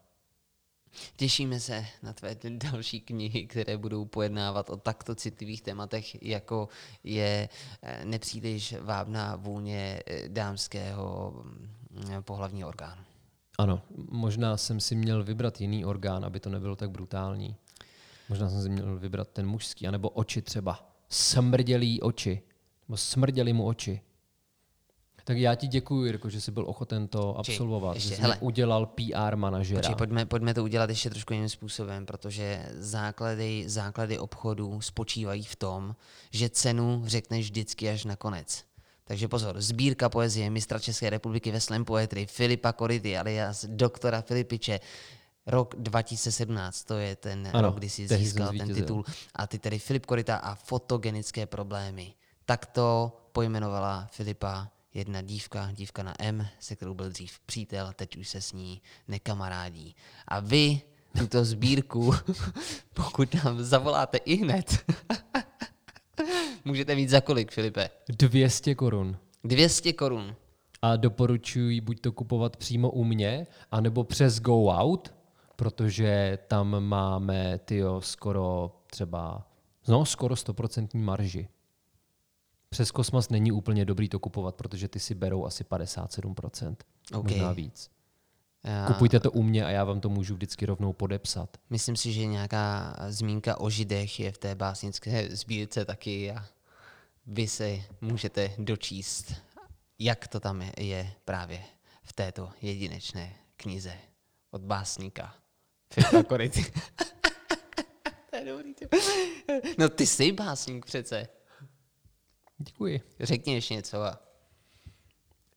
Těšíme 1.15 1.59
se 1.59 1.85
na 2.03 2.13
tvé 2.13 2.35
další 2.71 3.01
knihy, 3.01 3.47
které 3.47 3.77
budou 3.77 4.05
pojednávat 4.05 4.69
o 4.69 4.77
takto 4.77 5.15
citlivých 5.15 5.61
tématech, 5.61 6.23
jako 6.23 6.69
je 7.03 7.49
eh, 7.81 8.05
nepříliš 8.05 8.75
vábná 8.81 9.35
vůně 9.35 10.03
eh, 10.05 10.29
dámského 10.29 11.33
mm, 11.43 12.23
pohlavního 12.23 12.69
orgánu. 12.69 13.01
Ano, 13.57 13.81
možná 14.09 14.57
jsem 14.57 14.79
si 14.79 14.95
měl 14.95 15.23
vybrat 15.23 15.61
jiný 15.61 15.85
orgán, 15.85 16.25
aby 16.25 16.39
to 16.39 16.49
nebylo 16.49 16.75
tak 16.75 16.91
brutální. 16.91 17.55
Možná 18.29 18.49
jsem 18.49 18.61
si 18.61 18.69
měl 18.69 18.99
vybrat 18.99 19.27
ten 19.29 19.47
mužský, 19.47 19.87
anebo 19.87 20.09
oči 20.09 20.41
třeba. 20.41 20.91
Smrdělý 21.09 22.01
oči. 22.01 22.41
Nebo 22.87 22.97
smrděli 22.97 23.53
mu 23.53 23.65
oči. 23.65 24.01
Tak 25.31 25.37
já 25.37 25.55
ti 25.55 25.67
děkuji, 25.67 26.05
Jirko, 26.05 26.29
že 26.29 26.41
jsi 26.41 26.51
byl 26.51 26.63
ochoten 26.67 27.07
to 27.07 27.37
absolvovat. 27.37 27.95
ještě, 27.95 28.09
že 28.09 28.15
jsi 28.15 28.21
hele. 28.21 28.37
udělal 28.39 28.85
PR 28.85 29.35
manažera. 29.35 29.79
Počkej, 29.79 29.95
pojďme, 29.95 30.25
pojďme 30.25 30.53
to 30.53 30.63
udělat 30.63 30.89
ještě 30.89 31.09
trošku 31.09 31.33
jiným 31.33 31.49
způsobem, 31.49 32.05
protože 32.05 32.65
základy, 32.73 33.63
základy 33.67 34.19
obchodu 34.19 34.81
spočívají 34.81 35.43
v 35.43 35.55
tom, 35.55 35.95
že 36.31 36.49
cenu 36.49 37.03
řekneš 37.05 37.45
vždycky 37.45 37.89
až 37.89 38.05
na 38.05 38.15
konec. 38.15 38.63
Takže 39.03 39.27
pozor, 39.27 39.61
sbírka 39.61 40.09
poezie 40.09 40.49
mistra 40.49 40.79
České 40.79 41.09
republiky 41.09 41.51
ve 41.51 41.59
slam 41.59 41.85
poetry 41.85 42.25
Filipa 42.25 42.73
Kority 42.73 43.17
alias 43.17 43.65
doktora 43.65 44.21
Filipiče, 44.21 44.79
rok 45.45 45.75
2017, 45.77 46.83
to 46.83 46.97
je 46.97 47.15
ten 47.15 47.49
Ano, 47.53 47.67
rok, 47.67 47.77
kdy 47.77 47.89
si 47.89 48.07
získal 48.07 48.51
ten 48.57 48.73
titul. 48.73 49.03
A 49.35 49.47
ty 49.47 49.59
tedy 49.59 49.79
Filip 49.79 50.05
Korita 50.05 50.35
a 50.35 50.55
fotogenické 50.55 51.45
problémy. 51.45 52.13
Tak 52.45 52.65
to 52.65 53.11
pojmenovala 53.31 54.07
Filipa 54.11 54.67
jedna 54.93 55.21
dívka, 55.21 55.71
dívka 55.71 56.03
na 56.03 56.13
M, 56.19 56.47
se 56.59 56.75
kterou 56.75 56.93
byl 56.93 57.09
dřív 57.09 57.39
přítel, 57.39 57.91
teď 57.95 58.17
už 58.17 58.29
se 58.29 58.41
s 58.41 58.53
ní 58.53 58.81
nekamarádí. 59.07 59.95
A 60.27 60.39
vy 60.39 60.81
tuto 61.17 61.45
sbírku, 61.45 62.13
pokud 62.93 63.43
nám 63.43 63.63
zavoláte 63.63 64.17
i 64.17 64.35
hned, 64.35 64.93
můžete 66.65 66.95
mít 66.95 67.09
za 67.09 67.21
kolik, 67.21 67.51
Filipe? 67.51 67.89
200 68.09 68.75
korun. 68.75 69.17
200 69.43 69.93
korun. 69.93 70.35
A 70.81 70.95
doporučuji 70.95 71.81
buď 71.81 71.99
to 71.99 72.11
kupovat 72.11 72.57
přímo 72.57 72.89
u 72.89 73.03
mě, 73.03 73.47
anebo 73.71 74.03
přes 74.03 74.39
Go 74.39 74.65
Out, 74.65 75.13
protože 75.55 76.37
tam 76.47 76.83
máme 76.83 77.59
tyjo, 77.65 78.01
skoro 78.01 78.71
třeba, 78.87 79.47
no 79.87 80.05
skoro 80.05 80.35
100% 80.35 80.87
marži. 80.93 81.47
Přes 82.73 82.91
Kosmas 82.91 83.29
není 83.29 83.51
úplně 83.51 83.85
dobrý 83.85 84.09
to 84.09 84.19
kupovat, 84.19 84.55
protože 84.55 84.87
ty 84.87 84.99
si 84.99 85.15
berou 85.15 85.45
asi 85.45 85.63
57%, 85.63 86.75
OK. 87.13 87.23
možná 87.23 87.51
víc. 87.51 87.91
Já 88.63 88.87
Kupujte 88.87 89.19
to 89.19 89.31
u 89.31 89.43
mě 89.43 89.65
a 89.65 89.69
já 89.69 89.83
vám 89.83 90.01
to 90.01 90.09
můžu 90.09 90.33
vždycky 90.35 90.65
rovnou 90.65 90.93
podepsat. 90.93 91.57
myslím 91.69 91.95
si, 91.95 92.13
že 92.13 92.25
nějaká 92.25 92.95
zmínka 93.09 93.59
o 93.59 93.69
židech 93.69 94.19
je 94.19 94.31
v 94.31 94.37
té 94.37 94.55
básnické 94.55 95.35
sbírce 95.35 95.85
taky 95.85 96.31
a 96.31 96.45
vy 97.27 97.47
se 97.47 97.81
můžete 98.01 98.51
dočíst, 98.57 99.33
jak 99.99 100.27
to 100.27 100.39
tam 100.39 100.63
je, 100.77 101.11
právě 101.25 101.63
v 102.03 102.13
této 102.13 102.49
jedinečné 102.61 103.33
knize 103.57 103.93
od 104.51 104.61
básníka 104.61 105.35
Filipa 105.93 106.23
Kority. 106.23 106.65
to 108.29 108.35
je 108.35 108.45
dobrý. 108.45 108.73
No 109.77 109.89
ty 109.89 110.07
jsi 110.07 110.31
básník 110.31 110.85
přece. 110.85 111.27
Děkuji. 112.63 113.01
Řekni 113.19 113.53
ještě 113.53 113.73
něco. 113.73 114.01
A... 114.01 114.19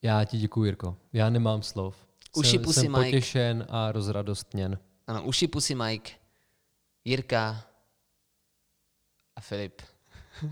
Já 0.02 0.24
ti 0.24 0.38
děkuji, 0.38 0.64
Jirko. 0.64 0.96
Já 1.12 1.30
nemám 1.30 1.62
slov. 1.62 1.96
Uši 2.36 2.50
jsem, 2.50 2.62
pusy, 2.62 2.80
jsem 2.80 2.92
Mike. 2.92 3.04
potěšen 3.04 3.66
a 3.68 3.92
rozradostněn. 3.92 4.78
Ano, 5.06 5.24
uši 5.24 5.48
pusy 5.48 5.74
Mike, 5.74 6.12
Jirka 7.04 7.64
a 9.36 9.40
Filip 9.40 9.82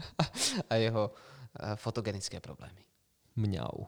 a 0.70 0.74
jeho 0.74 1.14
eh, 1.60 1.76
fotogenické 1.76 2.40
problémy. 2.40 2.84
Mňau. 3.36 3.86